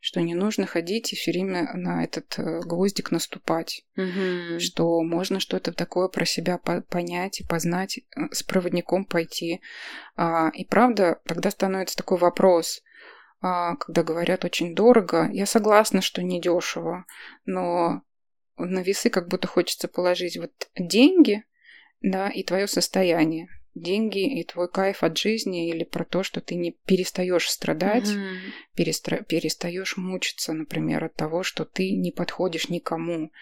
Что 0.00 0.22
не 0.22 0.34
нужно 0.34 0.64
ходить 0.64 1.12
и 1.12 1.16
все 1.16 1.32
время 1.32 1.70
на 1.74 2.04
этот 2.04 2.38
э, 2.38 2.60
гвоздик 2.60 3.10
наступать. 3.10 3.84
Мгм. 3.96 4.60
Что 4.60 5.02
можно 5.02 5.40
что-то 5.40 5.72
такое 5.72 6.06
про 6.08 6.24
себя 6.24 6.58
по- 6.58 6.82
понять 6.82 7.40
и 7.40 7.46
познать, 7.46 7.98
э, 7.98 8.20
с 8.30 8.44
проводником 8.44 9.04
пойти. 9.04 9.60
А, 10.16 10.50
И 10.54 10.64
правда, 10.64 11.20
тогда 11.26 11.50
становится 11.50 11.96
такой 11.96 12.18
вопрос, 12.18 12.80
когда 13.42 14.04
говорят 14.04 14.44
очень 14.44 14.74
дорого. 14.74 15.28
Я 15.32 15.46
согласна, 15.46 16.00
что 16.00 16.22
недешево, 16.22 17.04
но 17.44 18.02
на 18.56 18.80
весы 18.80 19.10
как 19.10 19.28
будто 19.28 19.48
хочется 19.48 19.88
положить 19.88 20.36
вот 20.36 20.52
деньги, 20.78 21.44
да, 22.00 22.28
и 22.28 22.44
твое 22.44 22.68
состояние. 22.68 23.48
Деньги 23.74 24.38
и 24.38 24.44
твой 24.44 24.70
кайф 24.70 25.02
от 25.02 25.16
жизни 25.16 25.70
или 25.70 25.82
про 25.82 26.04
то, 26.04 26.22
что 26.22 26.40
ты 26.40 26.54
не 26.54 26.72
перестаешь 26.84 27.48
страдать, 27.50 28.10
Мгм. 28.10 28.52
перестра- 28.76 29.24
перестаешь 29.24 29.96
мучиться, 29.96 30.52
например, 30.52 31.04
от 31.04 31.14
того, 31.14 31.42
что 31.42 31.64
ты 31.64 31.90
не 31.92 32.12
подходишь 32.12 32.68
никому. 32.68 33.32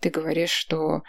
Ты 0.00 0.10
говоришь, 0.10 0.50
что 0.50 1.02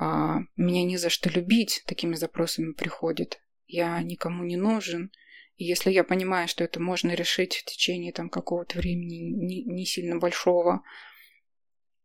а, 0.00 0.42
меня 0.56 0.84
не 0.84 0.96
за 0.96 1.10
что 1.10 1.28
любить, 1.28 1.82
такими 1.86 2.14
запросами 2.14 2.72
приходит. 2.72 3.40
Я 3.66 4.00
никому 4.00 4.44
не 4.44 4.56
нужен. 4.56 5.10
И 5.58 5.64
если 5.64 5.90
я 5.90 6.04
понимаю, 6.04 6.46
что 6.46 6.62
это 6.62 6.80
можно 6.80 7.10
решить 7.10 7.56
в 7.56 7.64
течение 7.64 8.12
там 8.12 8.30
какого-то 8.30 8.78
времени 8.78 9.16
не, 9.16 9.64
не 9.64 9.84
сильно 9.86 10.16
большого, 10.16 10.82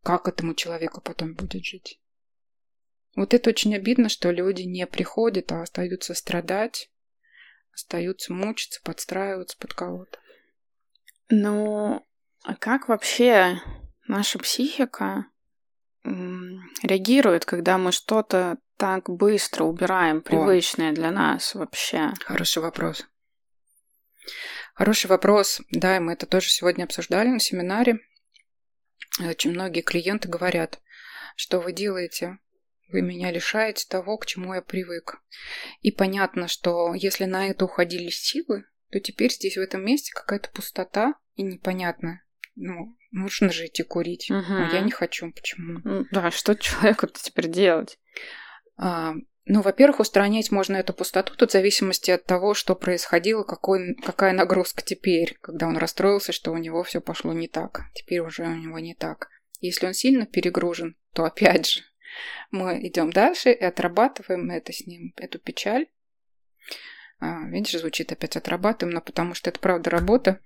как 0.02 0.28
этому 0.28 0.56
человеку 0.56 1.02
потом 1.02 1.36
будет 1.36 1.64
жить? 1.64 2.02
Вот 3.16 3.36
это 3.36 3.52
очень 3.52 3.76
обидно, 3.76 4.10
что 4.10 4.32
люди 4.32 4.64
не 4.64 4.88
приходят, 4.88 5.52
а 5.52 5.62
остаются 5.62 6.16
страдать, 6.16 6.90
остаются 7.76 8.34
мучиться, 8.34 8.82
подстраиваться 8.84 9.56
под 9.60 9.76
кого-то. 9.76 10.20
Ну, 11.30 12.04
а 12.42 12.56
как 12.56 12.90
вообще 12.90 13.62
наша 14.08 14.40
психика 14.40 15.28
реагирует, 16.04 17.46
когда 17.46 17.78
мы 17.78 17.92
что-то 17.92 18.58
так 18.78 19.08
быстро 19.12 19.66
убираем, 19.66 20.24
привычное 20.24 20.92
для 20.92 21.12
нас 21.12 21.54
вообще? 21.54 22.14
Хороший 22.26 22.64
вопрос. 22.64 23.08
Хороший 24.74 25.08
вопрос. 25.08 25.62
Да, 25.72 26.00
мы 26.00 26.14
это 26.14 26.26
тоже 26.26 26.50
сегодня 26.50 26.84
обсуждали 26.84 27.30
на 27.30 27.40
семинаре. 27.40 28.00
Очень 29.20 29.52
многие 29.52 29.82
клиенты 29.82 30.28
говорят, 30.28 30.80
что 31.36 31.60
вы 31.60 31.72
делаете, 31.72 32.40
вы 32.90 33.02
меня 33.02 33.32
лишаете 33.32 33.86
того, 33.88 34.18
к 34.18 34.26
чему 34.26 34.54
я 34.54 34.62
привык. 34.62 35.22
И 35.82 35.92
понятно, 35.92 36.48
что 36.48 36.94
если 36.94 37.26
на 37.26 37.48
это 37.48 37.66
уходили 37.66 38.10
силы, 38.10 38.66
то 38.92 39.00
теперь 39.00 39.32
здесь 39.32 39.58
в 39.58 39.62
этом 39.62 39.84
месте 39.86 40.12
какая-то 40.14 40.50
пустота 40.52 41.16
и 41.36 41.44
непонятно, 41.44 42.24
ну, 42.56 42.96
Можно 43.12 43.52
же 43.52 43.66
идти 43.66 43.84
курить. 43.84 44.30
Мгм. 44.30 44.64
А 44.64 44.70
я 44.74 44.82
не 44.82 44.92
хочу. 44.92 45.32
Почему? 45.32 46.06
Да, 46.12 46.32
что 46.32 46.56
человеку-то 46.56 47.20
теперь 47.22 47.48
делать? 47.48 48.00
А, 48.78 49.14
ну, 49.46 49.62
во-первых, 49.62 50.00
устранять 50.00 50.52
можно 50.52 50.78
эту 50.78 50.94
пустоту 50.94 51.36
тут 51.36 51.50
в 51.50 51.54
зависимости 51.54 52.12
от 52.12 52.26
того, 52.26 52.54
что 52.54 52.76
происходило, 52.76 53.44
какой, 53.44 53.96
какая 53.96 54.32
нагрузка 54.32 54.82
теперь, 54.82 55.38
когда 55.42 55.68
он 55.68 55.78
расстроился, 55.78 56.32
что 56.32 56.52
у 56.52 56.58
него 56.58 56.84
все 56.84 57.02
пошло 57.02 57.34
не 57.34 57.50
так. 57.50 57.82
Теперь 57.94 58.22
уже 58.22 58.44
у 58.44 58.56
него 58.56 58.80
не 58.80 58.96
так. 58.96 59.30
Если 59.60 59.86
он 59.86 59.94
сильно 59.94 60.26
перегружен, 60.26 60.96
то 61.14 61.26
опять 61.26 61.68
же 61.70 61.82
мы 62.52 62.88
идем 62.88 63.12
дальше 63.12 63.52
и 63.52 63.64
отрабатываем 63.64 64.50
это 64.50 64.72
с 64.72 64.86
ним, 64.86 65.14
эту 65.18 65.40
печаль. 65.40 65.88
А, 67.20 67.46
видишь, 67.48 67.80
звучит 67.80 68.12
опять 68.12 68.38
отрабатываем, 68.38 68.96
но 68.96 69.02
потому 69.02 69.34
что 69.34 69.50
это 69.50 69.60
правда 69.60 69.90
работа. 69.90 70.40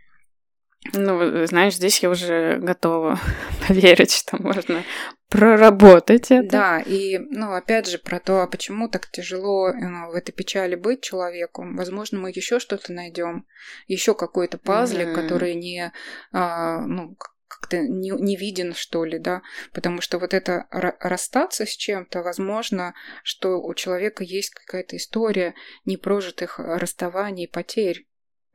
Ну, 0.93 1.45
знаешь, 1.45 1.75
здесь 1.75 1.99
я 1.99 2.09
уже 2.09 2.57
готова 2.57 3.19
поверить, 3.67 4.13
что 4.13 4.41
можно 4.41 4.83
проработать 5.29 6.31
это. 6.31 6.47
Да, 6.49 6.79
и, 6.79 7.17
ну, 7.17 7.53
опять 7.53 7.87
же, 7.87 7.97
про 7.97 8.19
то, 8.19 8.41
а 8.41 8.47
почему 8.47 8.87
так 8.87 9.09
тяжело 9.11 9.69
э, 9.69 9.73
в 10.09 10.13
этой 10.13 10.31
печали 10.31 10.75
быть 10.75 11.01
человеку. 11.01 11.65
Возможно, 11.75 12.19
мы 12.19 12.29
еще 12.29 12.59
что-то 12.59 12.93
найдем, 12.93 13.45
еще 13.87 14.13
какой-то 14.13 14.57
пазлик, 14.57 15.07
Мгм. 15.09 15.15
который 15.15 15.55
не, 15.55 15.91
а, 16.31 16.79
ну, 16.81 17.17
как-то 17.47 17.79
не, 17.79 18.11
не 18.11 18.35
виден, 18.37 18.73
что 18.73 19.03
ли, 19.03 19.19
да, 19.19 19.41
потому 19.73 20.01
что 20.01 20.19
вот 20.19 20.33
это 20.33 20.67
ра- 20.71 20.95
расстаться 20.99 21.65
с 21.65 21.75
чем-то, 21.75 22.21
возможно, 22.21 22.93
что 23.23 23.61
у 23.61 23.73
человека 23.73 24.23
есть 24.23 24.51
какая-то 24.51 24.95
история 24.97 25.55
непрожитых 25.85 26.59
расставаний 26.59 27.47
потерь. 27.47 28.06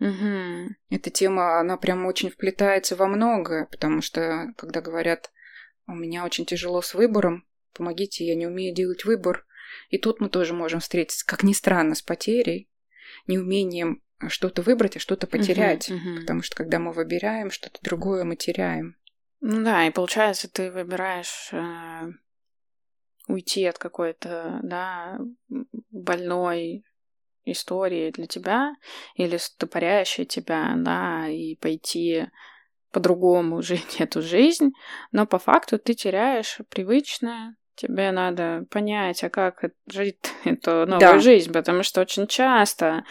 Мгм. 0.03 0.77
Эта 0.91 1.11
тема, 1.11 1.61
она 1.61 1.77
прям 1.77 2.07
очень 2.07 2.29
вплетается 2.29 2.97
во 2.97 3.07
многое, 3.07 3.67
потому 3.67 4.03
что, 4.03 4.53
когда 4.57 4.81
говорят, 4.81 5.31
у 5.87 5.95
меня 5.95 6.25
очень 6.25 6.45
тяжело 6.45 6.83
с 6.83 6.95
выбором, 6.95 7.47
помогите, 7.73 8.27
я 8.27 8.35
не 8.35 8.49
умею 8.49 8.75
делать 8.75 9.05
выбор. 9.05 9.47
И 9.91 9.99
тут 9.99 10.21
мы 10.21 10.29
тоже 10.29 10.55
можем 10.55 10.81
встретиться, 10.81 11.25
как 11.25 11.45
ни 11.45 11.53
странно, 11.53 11.95
с 11.95 12.03
потерей, 12.03 12.69
неумением 13.29 14.03
что-то 14.27 14.63
выбрать, 14.63 14.97
а 14.97 15.01
что-то 15.01 15.29
потерять. 15.29 15.89
Мгм, 15.89 16.01
мгм. 16.01 16.21
Потому 16.21 16.43
что 16.43 16.57
когда 16.57 16.81
мы 16.81 16.93
выбираем 16.93 17.53
что-то 17.53 17.79
другое, 17.83 18.25
мы 18.25 18.35
теряем. 18.35 18.97
Ну 19.41 19.63
да, 19.65 19.87
и 19.87 19.91
получается, 19.91 20.49
ты 20.49 20.73
выбираешь 20.73 21.51
э, 21.53 22.13
уйти 23.29 23.65
от 23.67 23.79
какой-то, 23.79 24.59
да, 24.65 25.21
больной 25.91 26.85
истории 27.45 28.11
для 28.11 28.27
тебя 28.27 28.75
или 29.15 29.37
стопорящей 29.37 30.25
тебя, 30.25 30.75
да, 30.77 31.29
и 31.29 31.57
пойти 31.57 32.27
по-другому 32.93 33.63
жить 33.63 34.01
эту 34.01 34.23
жизнь, 34.23 34.73
но 35.11 35.27
по 35.27 35.39
факту 35.39 35.79
ты 35.79 35.95
теряешь 35.95 36.59
привычное, 36.69 37.57
тебе 37.75 38.13
надо 38.13 38.65
понять, 38.71 39.25
а 39.25 39.31
как 39.31 39.65
жить 39.91 40.19
эту 40.45 40.87
новую 40.87 40.99
Да. 40.99 41.19
жизнь, 41.19 41.53
потому 41.53 41.83
что 41.83 42.01
очень 42.01 42.27
часто, 42.27 43.05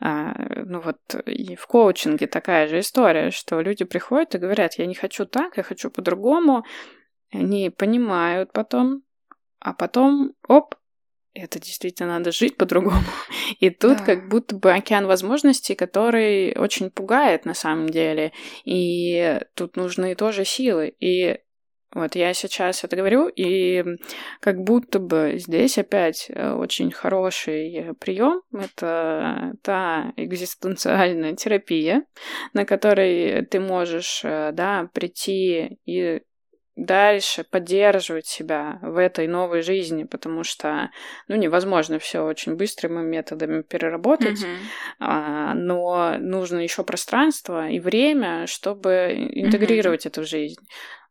а, 0.00 0.34
ну 0.64 0.80
вот 0.80 0.98
и 1.26 1.54
в 1.56 1.66
коучинге 1.66 2.26
такая 2.26 2.66
же 2.68 2.80
история, 2.80 3.30
что 3.30 3.60
люди 3.60 3.84
приходят 3.84 4.34
и 4.34 4.38
говорят, 4.38 4.74
я 4.74 4.86
не 4.86 4.94
хочу 4.94 5.24
так, 5.26 5.56
я 5.56 5.62
хочу 5.62 5.90
по-другому, 5.90 6.64
они 7.32 7.70
понимают 7.70 8.52
потом, 8.52 9.02
а 9.60 9.72
потом, 9.72 10.32
оп, 10.48 10.74
это 11.34 11.60
действительно 11.60 12.18
надо 12.18 12.32
жить 12.32 12.56
по-другому. 12.56 13.02
И 13.60 13.70
тут 13.70 13.98
Да. 13.98 14.04
как 14.04 14.28
будто 14.28 14.56
бы 14.56 14.72
океан 14.72 15.06
возможностей, 15.06 15.74
который 15.74 16.56
очень 16.56 16.90
пугает 16.90 17.44
на 17.44 17.54
самом 17.54 17.88
деле. 17.88 18.32
И 18.64 19.40
тут 19.54 19.76
нужны 19.76 20.14
тоже 20.14 20.44
силы. 20.44 20.94
И 21.00 21.38
вот 21.94 22.14
я 22.16 22.34
сейчас 22.34 22.84
это 22.84 22.96
говорю, 22.96 23.28
и 23.28 23.82
как 24.40 24.62
будто 24.62 24.98
бы 24.98 25.34
здесь 25.36 25.78
опять 25.78 26.26
э, 26.28 26.52
очень 26.52 26.90
хороший 26.90 27.94
прием. 27.98 28.42
Это 28.52 29.54
та 29.62 30.12
экзистенциальная 30.16 31.34
терапия, 31.34 32.04
на 32.52 32.66
которой 32.66 33.46
ты 33.46 33.58
можешь, 33.58 34.20
э, 34.22 34.50
да, 34.52 34.90
прийти 34.92 35.78
и 35.86 36.20
дальше 36.78 37.44
поддерживать 37.44 38.26
себя 38.26 38.78
в 38.82 38.96
этой 38.96 39.26
новой 39.26 39.62
жизни, 39.62 40.04
потому 40.04 40.44
что, 40.44 40.90
ну, 41.26 41.36
невозможно 41.36 41.98
все 41.98 42.20
очень 42.24 42.54
быстрыми 42.54 43.02
методами 43.02 43.62
переработать, 43.62 44.40
Мгм. 44.42 44.56
а, 45.00 45.54
но 45.54 46.16
нужно 46.18 46.58
еще 46.60 46.84
пространство 46.84 47.68
и 47.68 47.80
время, 47.80 48.46
чтобы 48.46 49.14
интегрировать 49.34 50.06
это 50.06 50.22
в 50.22 50.26
жизнь. 50.26 50.60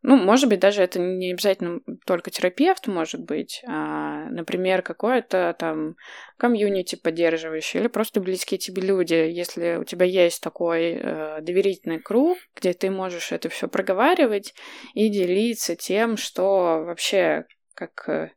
Ну, 0.02 0.16
может 0.16 0.48
быть, 0.48 0.60
даже 0.60 0.82
это 0.82 1.00
не 1.00 1.32
обязательно 1.32 1.80
только 2.06 2.30
терапевт, 2.30 2.86
может 2.86 3.20
быть, 3.20 3.62
а, 3.66 4.26
например, 4.30 4.82
какое-то 4.82 5.56
там 5.58 5.96
комьюнити 6.36 6.94
поддерживающее 6.94 7.80
или 7.80 7.88
просто 7.88 8.20
близкие 8.20 8.58
тебе 8.58 8.82
люди. 8.82 9.14
Если 9.14 9.76
у 9.76 9.84
тебя 9.84 10.06
есть 10.06 10.40
такой 10.40 10.92
э, 10.92 11.40
доверительный 11.40 11.98
круг, 11.98 12.38
где 12.54 12.74
ты 12.74 12.90
можешь 12.90 13.32
это 13.32 13.48
все 13.48 13.66
проговаривать 13.66 14.54
и 14.94 15.08
делиться 15.08 15.74
тем, 15.74 16.16
что 16.16 16.84
вообще 16.86 17.46
как 17.74 18.08
э, 18.08 18.30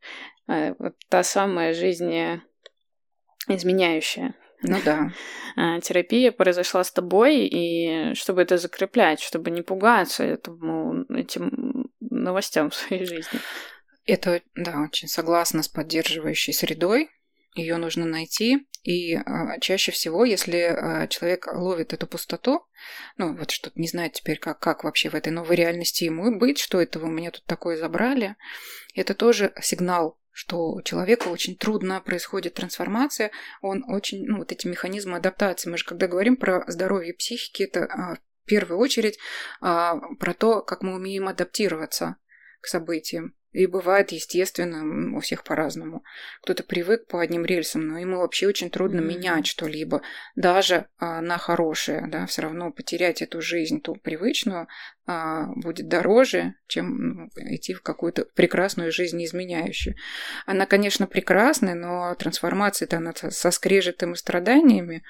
э, 0.48 0.74
вот 0.80 0.96
та 1.10 1.22
самая 1.22 1.74
жизнь 1.74 2.42
изменяющая 3.48 4.34
Ну 4.62 4.78
да. 4.86 5.12
а, 5.56 5.80
терапия 5.80 6.32
произошла 6.32 6.84
с 6.84 6.92
тобой, 6.92 7.48
и 7.48 8.14
чтобы 8.14 8.42
это 8.42 8.58
закреплять, 8.58 9.20
чтобы 9.20 9.52
не 9.52 9.62
пугаться 9.62 10.24
этому, 10.24 11.04
этим 11.10 11.90
новостям 12.00 12.70
в 12.70 12.76
своей 12.76 13.06
жизни. 13.06 13.40
Это, 14.06 14.42
да, 14.56 14.82
очень 14.82 15.08
согласна 15.08 15.64
с 15.64 15.68
поддерживающей 15.68 16.54
средой. 16.54 17.10
Ее 17.54 17.78
нужно 17.78 18.06
найти. 18.06 18.68
И 18.84 19.16
а, 19.16 19.60
чаще 19.60 19.92
всего, 19.92 20.26
если 20.26 20.58
а, 20.58 21.08
человек 21.08 21.48
ловит 21.54 21.94
эту 21.94 22.08
пустоту, 22.08 22.66
ну, 23.18 23.36
вот 23.36 23.52
что-то 23.52 23.80
не 23.80 23.88
знает 23.88 24.14
теперь, 24.14 24.40
как, 24.40 24.60
как 24.60 24.84
вообще 24.84 25.10
в 25.10 25.16
этой 25.16 25.32
новой 25.32 25.56
реальности 25.56 26.06
ему 26.06 26.36
быть, 26.38 26.60
что 26.60 26.82
это 26.82 27.00
вы 27.00 27.10
меня 27.10 27.30
тут 27.32 27.46
такое 27.46 27.78
забрали, 27.78 28.36
это 28.96 29.14
тоже 29.14 29.54
сигнал 29.62 30.18
что 30.32 30.72
у 30.72 30.82
человека 30.82 31.28
очень 31.28 31.58
трудно 31.58 32.00
происходит 32.02 32.54
трансформация, 32.54 33.32
он 33.62 33.84
очень, 33.88 34.26
ну, 34.26 34.38
вот 34.38 34.52
эти 34.52 34.68
механизмы 34.68 35.18
адаптации. 35.18 35.70
Мы 35.70 35.78
же, 35.78 35.86
когда 35.86 36.08
говорим 36.08 36.38
про 36.38 36.64
здоровье 36.68 37.14
психики, 37.14 37.64
это 37.64 37.86
а, 37.86 38.16
в 38.16 38.46
первую 38.46 38.80
очередь 38.80 39.20
а, 39.60 39.98
про 40.20 40.34
то, 40.34 40.62
как 40.62 40.82
мы 40.82 40.96
умеем 40.96 41.28
адаптироваться 41.28 42.16
к 42.62 42.68
событиям. 42.68 43.36
И 43.52 43.66
бывает, 43.66 44.12
естественно, 44.12 45.16
у 45.18 45.20
всех 45.20 45.44
по-разному. 45.44 46.04
Кто-то 46.42 46.64
привык 46.64 47.08
по 47.08 47.20
одним 47.20 47.46
рельсам, 47.46 47.86
но 47.88 48.00
ему 48.00 48.20
вообще 48.20 48.48
очень 48.48 48.70
трудно 48.70 49.00
Мгм. 49.02 49.10
менять 49.10 49.48
что-либо, 49.48 50.02
даже 50.36 50.88
а, 50.98 51.20
на 51.22 51.38
хорошее, 51.38 52.06
да, 52.08 52.26
все 52.26 52.44
равно 52.44 52.72
потерять 52.72 53.22
эту 53.22 53.42
жизнь, 53.42 53.82
ту 53.82 53.96
привычную, 53.96 54.68
а, 55.06 55.48
будет 55.56 55.90
дороже, 55.90 56.56
чем 56.68 57.14
ну, 57.16 57.30
идти 57.36 57.74
в 57.74 57.82
какую-то 57.82 58.26
прекрасную 58.36 58.92
жизнь 58.92 59.22
изменяющую. 59.24 59.96
Она, 60.46 60.66
конечно, 60.66 61.06
прекрасная, 61.06 61.76
но 61.76 62.16
трансформация-то 62.16 62.98
она 62.98 63.14
со- 63.14 63.32
со 63.32 63.52
скрежетом 63.52 64.14
и 64.14 64.16
страданиями, 64.16 65.04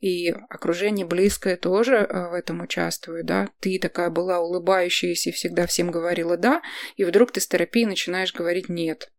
и 0.00 0.30
окружение 0.30 1.04
близкое 1.04 1.56
тоже 1.56 1.96
э, 1.96 2.28
в 2.30 2.34
этом 2.34 2.60
участвует, 2.60 3.26
да. 3.26 3.48
Ты 3.60 3.78
такая 3.80 4.10
была 4.10 4.40
улыбающаяся 4.40 5.30
и 5.30 5.32
всегда 5.32 5.66
всем 5.66 5.90
говорила 5.90 6.36
«да», 6.36 6.62
и 6.96 7.04
вдруг 7.04 7.32
ты 7.32 7.40
с 7.40 7.46
терапией 7.48 7.86
начинаешь 7.86 8.32
говорить 8.34 8.68
«нет». 8.68 9.10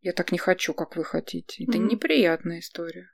Я 0.00 0.12
так 0.12 0.30
не 0.30 0.38
хочу, 0.38 0.74
как 0.74 0.96
вы 0.96 1.04
хотите. 1.04 1.64
Это 1.64 1.78
Мгм. 1.78 1.88
неприятная 1.88 2.60
история. 2.60 3.10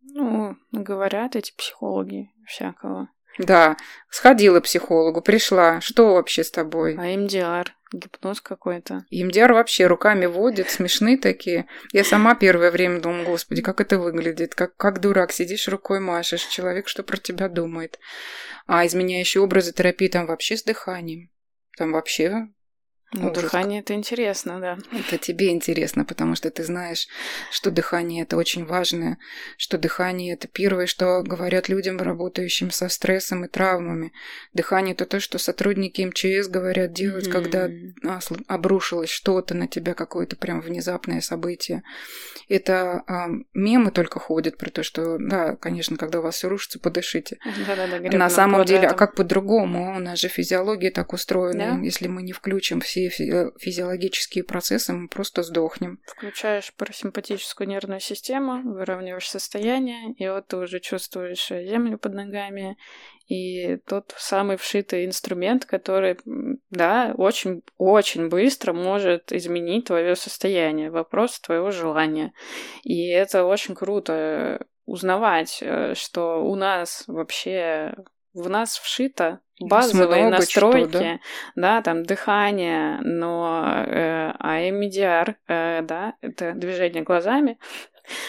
Ну, 0.00 0.56
говорят 0.70 1.34
эти 1.34 1.52
психологи 1.56 2.30
всякого. 2.46 3.08
Да, 3.38 3.76
сходила 4.08 4.60
к 4.60 4.64
психологу, 4.64 5.20
пришла. 5.20 5.80
Что 5.80 6.14
вообще 6.14 6.42
с 6.44 6.50
тобой? 6.50 6.96
А 6.96 7.16
МДР, 7.16 7.74
гипноз 7.92 8.40
какой-то. 8.40 9.04
Имдяр 9.10 9.52
вообще 9.52 9.86
руками 9.86 10.26
водит, 10.26 10.70
смешные 10.70 11.16
такие. 11.16 11.66
Я 11.92 12.04
сама 12.04 12.34
первое 12.34 12.70
время 12.70 13.00
думала, 13.00 13.24
господи, 13.24 13.62
как 13.62 13.80
это 13.80 13.98
выглядит, 13.98 14.54
как, 14.54 14.76
как 14.76 15.00
дурак, 15.00 15.32
сидишь 15.32 15.68
рукой 15.68 16.00
машешь, 16.00 16.44
человек 16.46 16.88
что 16.88 17.02
про 17.02 17.16
тебя 17.16 17.48
думает. 17.48 17.98
А 18.66 18.86
изменяющие 18.86 19.42
образы 19.42 19.72
терапии 19.72 20.08
там 20.08 20.26
вообще 20.26 20.56
с 20.56 20.62
дыханием. 20.62 21.30
Там 21.76 21.92
вообще 21.92 22.48
Ну, 23.14 23.30
Ужас. 23.30 23.44
дыхание 23.44 23.80
это 23.80 23.94
интересно, 23.94 24.60
да. 24.60 24.78
Это 24.92 25.16
тебе 25.16 25.48
интересно, 25.48 26.04
потому 26.04 26.34
что 26.34 26.50
ты 26.50 26.62
знаешь, 26.62 27.08
что 27.50 27.70
дыхание 27.70 28.24
это 28.24 28.36
очень 28.36 28.66
важное, 28.66 29.16
что 29.56 29.78
дыхание 29.78 30.34
это 30.34 30.46
первое, 30.46 30.86
что 30.86 31.22
говорят 31.22 31.70
людям, 31.70 31.96
работающим 31.96 32.70
со 32.70 32.90
стрессом 32.90 33.46
и 33.46 33.48
травмами. 33.48 34.12
Дыхание 34.52 34.92
это 34.92 35.06
то, 35.06 35.20
что 35.20 35.38
сотрудники 35.38 36.02
МЧС 36.02 36.48
говорят 36.48 36.92
делать, 36.92 37.30
когда 37.30 37.68
Мгм. 37.68 37.94
а, 38.04 38.20
обрушилось 38.46 39.08
что-то 39.08 39.54
на 39.54 39.68
тебя, 39.68 39.94
какое-то 39.94 40.36
прям 40.36 40.60
внезапное 40.60 41.22
событие. 41.22 41.82
Это 42.50 43.04
а, 43.06 43.28
мемы 43.54 43.90
только 43.90 44.20
ходят 44.20 44.58
про 44.58 44.68
то, 44.68 44.82
что, 44.82 45.16
да, 45.18 45.56
конечно, 45.56 45.96
когда 45.96 46.18
у 46.18 46.22
вас 46.22 46.34
все 46.34 46.48
рушится, 46.50 46.78
подышите. 46.78 47.38
Да-да-да, 47.66 48.18
На 48.18 48.28
самом 48.28 48.66
деле, 48.66 48.88
а 48.88 48.92
как 48.92 49.14
по-другому? 49.14 49.96
У 49.96 49.98
нас 49.98 50.18
же 50.18 50.28
физиология 50.28 50.90
так 50.90 51.14
устроена. 51.14 51.76
Да. 51.76 51.80
Если 51.82 52.06
мы 52.06 52.22
не 52.22 52.32
включим 52.32 52.80
все 52.82 52.97
фи- 53.08 53.52
физиологические 53.58 54.44
процессы, 54.44 54.92
мы 54.92 55.08
просто 55.08 55.42
сдохнем. 55.42 56.00
Включаешь 56.06 56.72
парасимпатическую 56.74 57.68
нервную 57.68 58.00
систему, 58.00 58.62
выравниваешь 58.62 59.28
состояние, 59.28 60.14
и 60.14 60.28
вот 60.28 60.48
ты 60.48 60.56
уже 60.56 60.80
чувствуешь 60.80 61.48
землю 61.48 61.98
под 61.98 62.14
ногами, 62.14 62.76
и 63.28 63.76
тот 63.86 64.14
самый 64.16 64.56
вшитый 64.56 65.04
инструмент, 65.04 65.66
который, 65.66 66.18
да, 66.70 67.14
очень-очень 67.16 68.28
быстро 68.28 68.72
может 68.72 69.32
изменить 69.32 69.86
твое 69.86 70.16
состояние, 70.16 70.90
вопрос 70.90 71.38
твоего 71.38 71.70
желания. 71.70 72.32
И 72.84 73.06
это 73.08 73.44
очень 73.44 73.74
круто 73.74 74.66
узнавать, 74.86 75.58
э, 75.60 75.94
что 75.94 76.42
у 76.42 76.54
нас 76.54 77.04
вообще 77.06 77.94
в 78.38 78.48
нас 78.48 78.78
вшито 78.78 79.40
базовые 79.60 80.26
много 80.26 80.36
настройки, 80.36 80.92
да. 80.92 81.18
да, 81.56 81.82
там 81.82 82.04
дыхание, 82.04 82.98
но 83.02 83.84
э, 83.86 84.32
EMDR, 84.40 85.34
э, 85.48 85.82
да, 85.82 86.14
это 86.20 86.52
движение 86.52 87.02
глазами. 87.02 87.58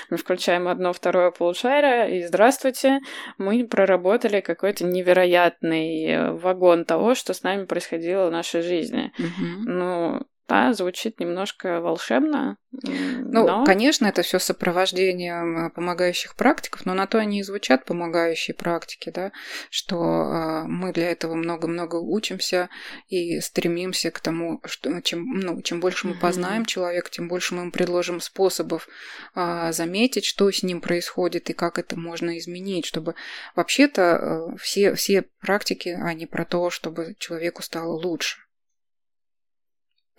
Мы 0.10 0.18
включаем 0.18 0.68
одно, 0.68 0.92
второе 0.92 1.32
полушарие, 1.32 2.20
и 2.20 2.26
здравствуйте, 2.26 3.00
мы 3.38 3.66
проработали 3.66 4.42
какой-то 4.42 4.86
невероятный 4.86 6.06
э, 6.06 6.32
вагон 6.34 6.86
того, 6.86 7.16
что 7.16 7.34
с 7.34 7.44
нами 7.44 7.66
происходило 7.66 8.28
в 8.28 8.32
нашей 8.32 8.62
жизни. 8.62 9.14
Мгм. 9.18 9.64
Ну, 9.66 10.22
да, 10.50 10.74
звучит 10.74 11.20
немножко 11.20 11.80
волшебно. 11.80 12.58
Ну, 12.72 13.48
но... 13.48 13.64
конечно, 13.66 14.08
это 14.08 14.24
все 14.24 14.40
сопровождением 14.40 15.58
а, 15.58 15.70
помогающих 15.70 16.36
практиков, 16.36 16.86
но 16.86 16.94
на 16.94 17.06
то 17.06 17.20
они 17.20 17.40
и 17.40 17.44
звучат 17.44 17.86
помогающие 17.86 18.56
практики, 18.56 19.12
да, 19.12 19.32
что 19.70 20.02
а, 20.02 20.64
мы 20.66 20.92
для 20.92 21.12
этого 21.12 21.36
много-много 21.36 21.98
учимся 21.98 22.70
и 23.08 23.40
стремимся 23.40 24.12
к 24.12 24.20
тому, 24.20 24.60
что 24.66 25.02
чем, 25.02 25.26
ну, 25.26 25.62
чем 25.62 25.80
больше 25.80 26.08
мы 26.08 26.16
познаем 26.16 26.66
человека, 26.66 27.10
тем 27.12 27.28
больше 27.28 27.54
мы 27.54 27.62
ему 27.62 27.72
предложим 27.72 28.20
способов 28.20 28.88
а, 29.36 29.72
заметить, 29.72 30.26
что 30.26 30.52
с 30.52 30.64
ним 30.64 30.82
происходит 30.82 31.50
и 31.50 31.54
как 31.54 31.78
это 31.78 31.98
можно 31.98 32.38
изменить, 32.40 32.86
чтобы 32.86 33.14
вообще-то 33.56 34.02
э, 34.02 34.58
все, 34.58 34.96
все 34.96 35.26
практики, 35.42 35.90
они 35.90 36.26
про 36.26 36.46
то, 36.46 36.72
чтобы 36.72 37.16
человеку 37.20 37.62
стало 37.62 37.94
лучше 37.94 38.40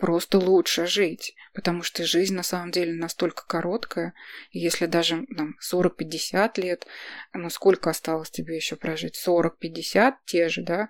просто 0.01 0.39
лучше 0.39 0.87
жить, 0.87 1.35
потому 1.53 1.83
что 1.83 2.03
жизнь 2.03 2.33
на 2.33 2.41
самом 2.41 2.71
деле 2.71 2.91
настолько 2.91 3.45
короткая, 3.45 4.15
если 4.49 4.87
даже 4.87 5.27
там 5.37 5.55
40-50 5.61 6.59
лет, 6.59 6.87
ну 7.33 7.51
сколько 7.51 7.91
осталось 7.91 8.31
тебе 8.31 8.55
еще 8.55 8.75
прожить? 8.75 9.15
40-50 9.23 10.13
те 10.25 10.49
же, 10.49 10.63
да? 10.63 10.89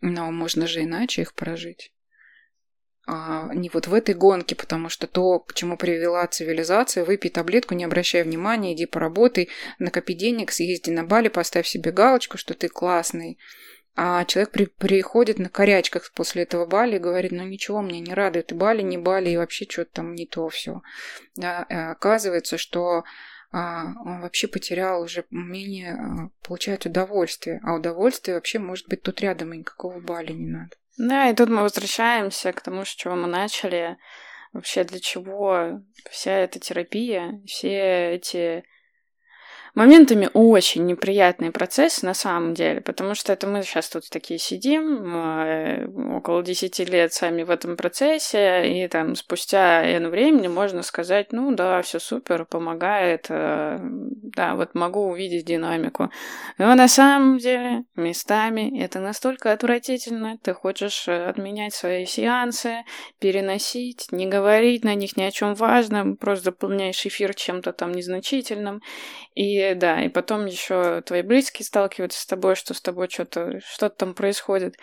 Но 0.00 0.32
можно 0.32 0.66
же 0.66 0.82
иначе 0.82 1.22
их 1.22 1.34
прожить. 1.34 1.92
А 3.06 3.54
не 3.54 3.70
вот 3.72 3.86
в 3.86 3.94
этой 3.94 4.16
гонке, 4.16 4.56
потому 4.56 4.88
что 4.88 5.06
то, 5.06 5.38
к 5.38 5.54
чему 5.54 5.76
привела 5.76 6.26
цивилизация, 6.26 7.04
выпей 7.04 7.30
таблетку, 7.30 7.74
не 7.74 7.84
обращай 7.84 8.24
внимания, 8.24 8.74
иди 8.74 8.86
поработай, 8.86 9.50
накопи 9.78 10.14
денег, 10.14 10.50
съезди 10.50 10.90
на 10.90 11.04
Бали, 11.04 11.28
поставь 11.28 11.68
себе 11.68 11.92
галочку, 11.92 12.36
что 12.36 12.54
ты 12.54 12.68
классный. 12.68 13.38
А 14.00 14.24
человек 14.26 14.52
при- 14.52 14.66
приходит 14.66 15.40
на 15.40 15.48
корячках 15.48 16.12
после 16.14 16.44
этого 16.44 16.66
Бали 16.66 16.96
и 16.96 17.00
говорит, 17.00 17.32
ну 17.32 17.42
ничего, 17.42 17.82
мне 17.82 17.98
не 17.98 18.14
радует, 18.14 18.52
и 18.52 18.54
Бали, 18.54 18.80
не 18.82 18.96
Бали, 18.96 19.30
и 19.30 19.36
вообще 19.36 19.66
что-то 19.68 19.90
там 19.94 20.14
не 20.14 20.24
то 20.24 20.48
все. 20.50 20.82
Да, 21.34 21.66
а 21.68 21.90
оказывается, 21.90 22.58
что 22.58 23.02
а, 23.50 23.86
он 24.04 24.20
вообще 24.20 24.46
потерял 24.46 25.02
уже 25.02 25.24
умение 25.32 25.94
а, 25.94 26.30
получать 26.46 26.86
удовольствие. 26.86 27.60
А 27.64 27.74
удовольствие 27.74 28.36
вообще 28.36 28.60
может 28.60 28.86
быть 28.86 29.02
тут 29.02 29.20
рядом, 29.20 29.52
и 29.52 29.58
никакого 29.58 29.98
Бали 29.98 30.30
не 30.30 30.46
надо. 30.46 30.76
Да, 30.96 31.28
и 31.28 31.34
тут 31.34 31.48
мы 31.48 31.62
возвращаемся 31.62 32.52
к 32.52 32.60
тому, 32.60 32.84
с 32.84 32.90
чего 32.90 33.16
мы 33.16 33.26
начали. 33.26 33.96
Вообще, 34.52 34.84
для 34.84 35.00
чего 35.00 35.82
вся 36.08 36.38
эта 36.38 36.60
терапия, 36.60 37.42
все 37.46 38.14
эти 38.14 38.62
моментами 39.74 40.28
очень 40.32 40.86
неприятные 40.86 41.50
процессы 41.50 42.04
на 42.04 42.14
самом 42.14 42.54
деле, 42.54 42.80
потому 42.80 43.14
что 43.14 43.32
это 43.32 43.46
мы 43.46 43.62
сейчас 43.62 43.88
тут 43.88 44.08
такие 44.10 44.38
сидим, 44.38 45.14
э, 45.14 45.86
около 46.16 46.42
10 46.42 46.78
лет 46.88 47.12
сами 47.12 47.42
в 47.42 47.50
этом 47.50 47.76
процессе, 47.76 48.84
и 48.84 48.88
там 48.88 49.14
спустя 49.14 49.82
N 49.84 50.08
времени 50.08 50.48
можно 50.48 50.82
сказать, 50.82 51.32
ну 51.32 51.54
да, 51.54 51.82
все 51.82 51.98
супер, 51.98 52.44
помогает, 52.44 53.26
э, 53.28 53.78
да, 53.80 54.54
вот 54.54 54.74
могу 54.74 55.08
увидеть 55.08 55.46
динамику. 55.46 56.10
Но 56.58 56.74
на 56.74 56.88
самом 56.88 57.38
деле 57.38 57.84
местами 57.96 58.80
это 58.80 59.00
настолько 59.00 59.52
отвратительно, 59.52 60.38
ты 60.42 60.54
хочешь 60.54 61.08
э, 61.08 61.26
отменять 61.26 61.74
свои 61.74 62.06
сеансы, 62.06 62.84
переносить, 63.18 64.08
не 64.12 64.26
говорить 64.26 64.84
на 64.84 64.94
них 64.94 65.16
ни 65.16 65.22
о 65.22 65.30
чем 65.30 65.54
важном, 65.54 66.16
просто 66.16 66.46
заполняешь 66.46 67.04
эфир 67.06 67.34
чем-то 67.34 67.72
там 67.72 67.92
незначительным. 67.92 68.80
И 69.34 69.57
да, 69.74 70.02
и 70.02 70.08
потом 70.08 70.46
еще 70.46 71.02
твои 71.02 71.22
близкие 71.22 71.64
сталкиваются 71.66 72.20
с 72.20 72.26
тобой, 72.26 72.54
что 72.54 72.74
с 72.74 72.80
тобой 72.80 73.08
что-то 73.08 73.60
что 73.60 73.88
там 73.88 74.14
происходит. 74.14 74.76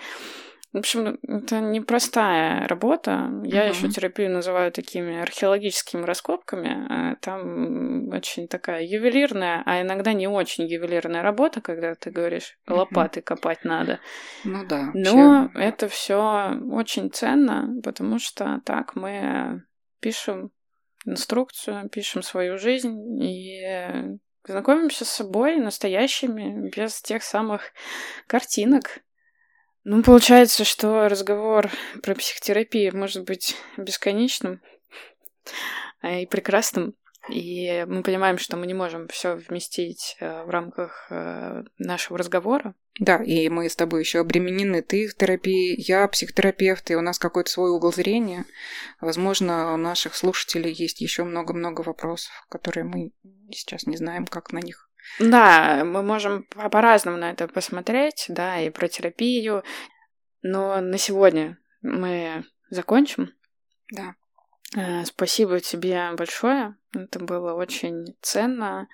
В 0.75 0.79
общем, 0.79 1.17
это 1.25 1.61
непростая 1.61 2.67
работа. 2.67 3.29
Я 3.45 3.63
Мгм. 3.63 3.73
еще 3.73 3.87
терапию 3.87 4.29
называю 4.29 4.73
такими 4.73 5.21
археологическими 5.21 6.03
раскопками. 6.03 6.85
А 6.89 7.15
Там 7.21 8.09
очень 8.09 8.49
такая 8.49 8.83
ювелирная, 8.83 9.63
а 9.65 9.81
иногда 9.81 10.11
не 10.11 10.27
очень 10.27 10.67
ювелирная 10.67 11.21
работа, 11.21 11.61
когда 11.61 11.95
ты 11.95 12.11
говоришь, 12.11 12.57
Мгм. 12.67 12.75
лопатой 12.75 13.23
копать 13.23 13.63
надо. 13.63 14.01
Ну 14.43 14.65
да. 14.65 14.91
Но 14.93 15.49
это 15.55 15.87
все 15.87 16.59
очень 16.69 17.09
ценно, 17.09 17.69
потому 17.81 18.19
что 18.19 18.59
так 18.65 18.97
мы 18.97 19.63
пишем 20.01 20.51
инструкцию, 21.05 21.87
пишем 21.89 22.21
свою 22.21 22.57
жизнь 22.57 23.23
и 23.23 24.17
знакомимся 24.47 25.05
с 25.05 25.09
собой 25.09 25.57
настоящими, 25.57 26.69
без 26.69 27.01
тех 27.01 27.23
самых 27.23 27.71
картинок. 28.27 28.99
Ну, 29.83 30.01
получается, 30.01 30.63
что 30.63 31.07
разговор 31.07 31.69
про 32.01 32.15
психотерапию 32.15 32.97
может 32.97 33.23
быть 33.23 33.55
бесконечным 33.77 34.61
а, 36.01 36.19
и 36.19 36.25
прекрасным. 36.25 36.95
И 37.29 37.85
мы 37.87 38.03
понимаем, 38.03 38.37
что 38.37 38.55
мы 38.55 38.67
не 38.67 38.73
можем 38.73 39.07
все 39.07 39.35
вместить 39.35 40.15
э, 40.19 40.43
в 40.43 40.49
рамках 40.49 41.07
э, 41.09 41.63
нашего 41.77 42.19
разговора. 42.19 42.75
Да, 42.99 43.17
и 43.23 43.49
мы 43.49 43.67
с 43.67 43.75
тобой 43.75 44.01
еще 44.01 44.19
обременены. 44.19 44.81
Ты 44.81 45.07
в 45.07 45.15
терапии, 45.15 45.75
я 45.77 46.07
психотерапевт, 46.07 46.91
и 46.91 46.95
у 46.95 47.01
нас 47.01 47.17
какой-то 47.17 47.49
свой 47.49 47.71
угол 47.71 47.91
зрения. 47.91 48.45
Возможно, 49.01 49.73
у 49.73 49.77
наших 49.77 50.15
слушателей 50.15 50.71
есть 50.71 51.01
еще 51.01 51.23
много-много 51.23 51.81
вопросов, 51.81 52.31
которые 52.49 52.83
мы 52.83 53.11
сейчас 53.51 53.85
не 53.85 53.97
знаем, 53.97 54.27
как 54.27 54.53
на 54.53 54.59
них. 54.59 54.89
Да, 55.19 55.83
мы 55.83 56.03
можем 56.03 56.43
по- 56.43 56.69
по-разному 56.69 57.17
на 57.17 57.31
это 57.31 57.47
посмотреть, 57.47 58.25
да, 58.29 58.61
и 58.61 58.69
про 58.69 58.87
терапию. 58.87 59.63
Но 60.41 60.79
на 60.79 60.97
сегодня 60.97 61.57
мы 61.81 62.45
закончим. 62.69 63.31
Да. 63.91 64.15
Э, 64.73 65.05
Спасибо 65.05 65.59
тебе 65.59 66.11
большое. 66.17 66.75
Это 66.93 67.19
было 67.19 67.53
очень 67.53 68.15
ценно. 68.21 68.87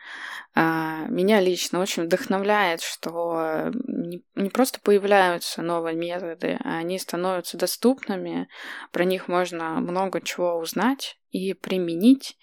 А, 0.54 1.06
Меня 1.08 1.40
лично 1.40 1.80
очень 1.80 2.04
вдохновляет, 2.04 2.82
что 2.82 3.72
не, 3.88 4.50
просто 4.50 4.80
появляются 4.82 5.62
новые 5.62 5.96
методы, 5.96 6.58
а 6.64 6.78
они 6.78 7.00
становятся 7.00 7.58
доступными. 7.58 8.48
Про 8.92 9.06
них 9.06 9.28
можно 9.28 9.76
много 9.80 10.22
чего 10.22 10.56
узнать 10.58 11.20
и 11.30 11.54
применить. 11.54 12.38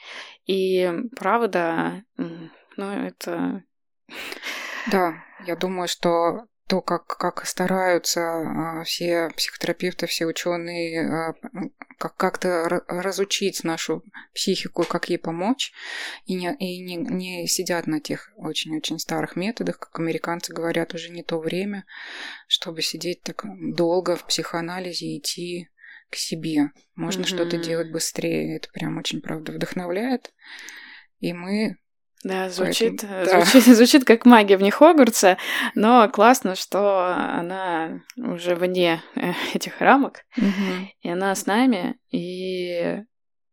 И 0.46 0.90
правда, 1.16 2.04
ну 2.16 2.90
это 2.90 3.62
Да, 4.90 5.24
я 5.46 5.56
думаю, 5.56 5.88
что 5.88 6.46
то, 6.68 6.82
как, 6.82 7.06
как 7.06 7.46
стараются 7.46 8.20
а, 8.20 8.84
все 8.84 9.30
психотерапевты, 9.30 10.06
все 10.06 10.26
ученые 10.26 11.08
а, 11.08 11.34
как, 11.98 12.14
как-то 12.16 12.66
ра- 12.68 12.84
разучить 12.88 13.64
нашу 13.64 14.04
психику, 14.34 14.84
как 14.84 15.08
ей 15.08 15.18
помочь, 15.18 15.72
и, 16.26 16.34
не, 16.34 16.54
и 16.56 16.78
не, 16.80 16.96
не 16.96 17.48
сидят 17.48 17.86
на 17.86 18.00
тех 18.00 18.30
очень-очень 18.36 18.98
старых 18.98 19.34
методах, 19.34 19.78
как 19.78 19.98
американцы 19.98 20.52
говорят, 20.52 20.94
уже 20.94 21.10
не 21.10 21.22
то 21.22 21.38
время, 21.38 21.86
чтобы 22.46 22.82
сидеть 22.82 23.22
так 23.22 23.44
долго 23.74 24.14
в 24.16 24.26
психоанализе, 24.26 25.16
идти 25.16 25.70
к 26.10 26.16
себе. 26.16 26.70
Можно 26.94 27.22
Мгм. 27.22 27.28
что-то 27.28 27.56
делать 27.56 27.90
быстрее. 27.90 28.56
Это 28.56 28.68
прям 28.72 28.98
очень, 28.98 29.22
правда, 29.22 29.52
вдохновляет. 29.52 30.32
И 31.20 31.32
мы 31.32 31.78
Да, 32.24 32.50
звучит, 32.50 33.00
Поэтому, 33.02 33.20
э, 33.20 33.24
да. 33.26 33.40
звучит, 33.42 33.64
звучит 33.76 34.04
как 34.04 34.26
магия 34.26 34.56
вне 34.56 34.70
Хогвартса, 34.70 35.38
но 35.74 36.08
классно, 36.08 36.56
что 36.56 37.14
она 37.14 38.00
уже 38.16 38.54
вне 38.56 39.02
э, 39.14 39.32
этих 39.54 39.80
рамок, 39.80 40.24
и 41.00 41.08
она 41.08 41.34
с 41.34 41.46
нами, 41.46 41.96
и, 42.10 43.02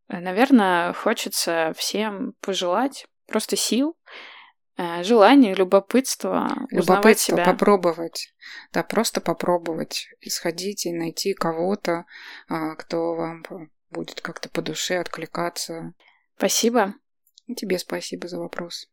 наверное, 0.09 0.93
хочется 0.93 1.73
всем 1.77 2.33
пожелать 2.41 3.05
просто 3.27 3.55
сил, 3.55 3.95
э, 4.77 5.03
желания, 5.03 5.53
любопытства, 5.53 6.49
Любопытство 6.71 7.35
себя. 7.35 7.45
попробовать. 7.45 8.33
Да, 8.73 8.83
просто 8.83 9.21
попробовать. 9.21 10.07
Исходить 10.21 10.85
и 10.85 10.91
найти 10.93 11.33
кого-то, 11.33 12.05
а, 12.47 12.75
кто 12.75 13.15
вам 13.15 13.43
будет 13.89 14.21
как-то 14.21 14.49
по 14.49 14.61
душе 14.61 14.97
откликаться. 14.97 15.93
Спасибо. 16.37 16.95
Тебе 17.53 17.77
спасибо 17.77 18.27
за 18.27 18.39
вопрос. 18.39 18.89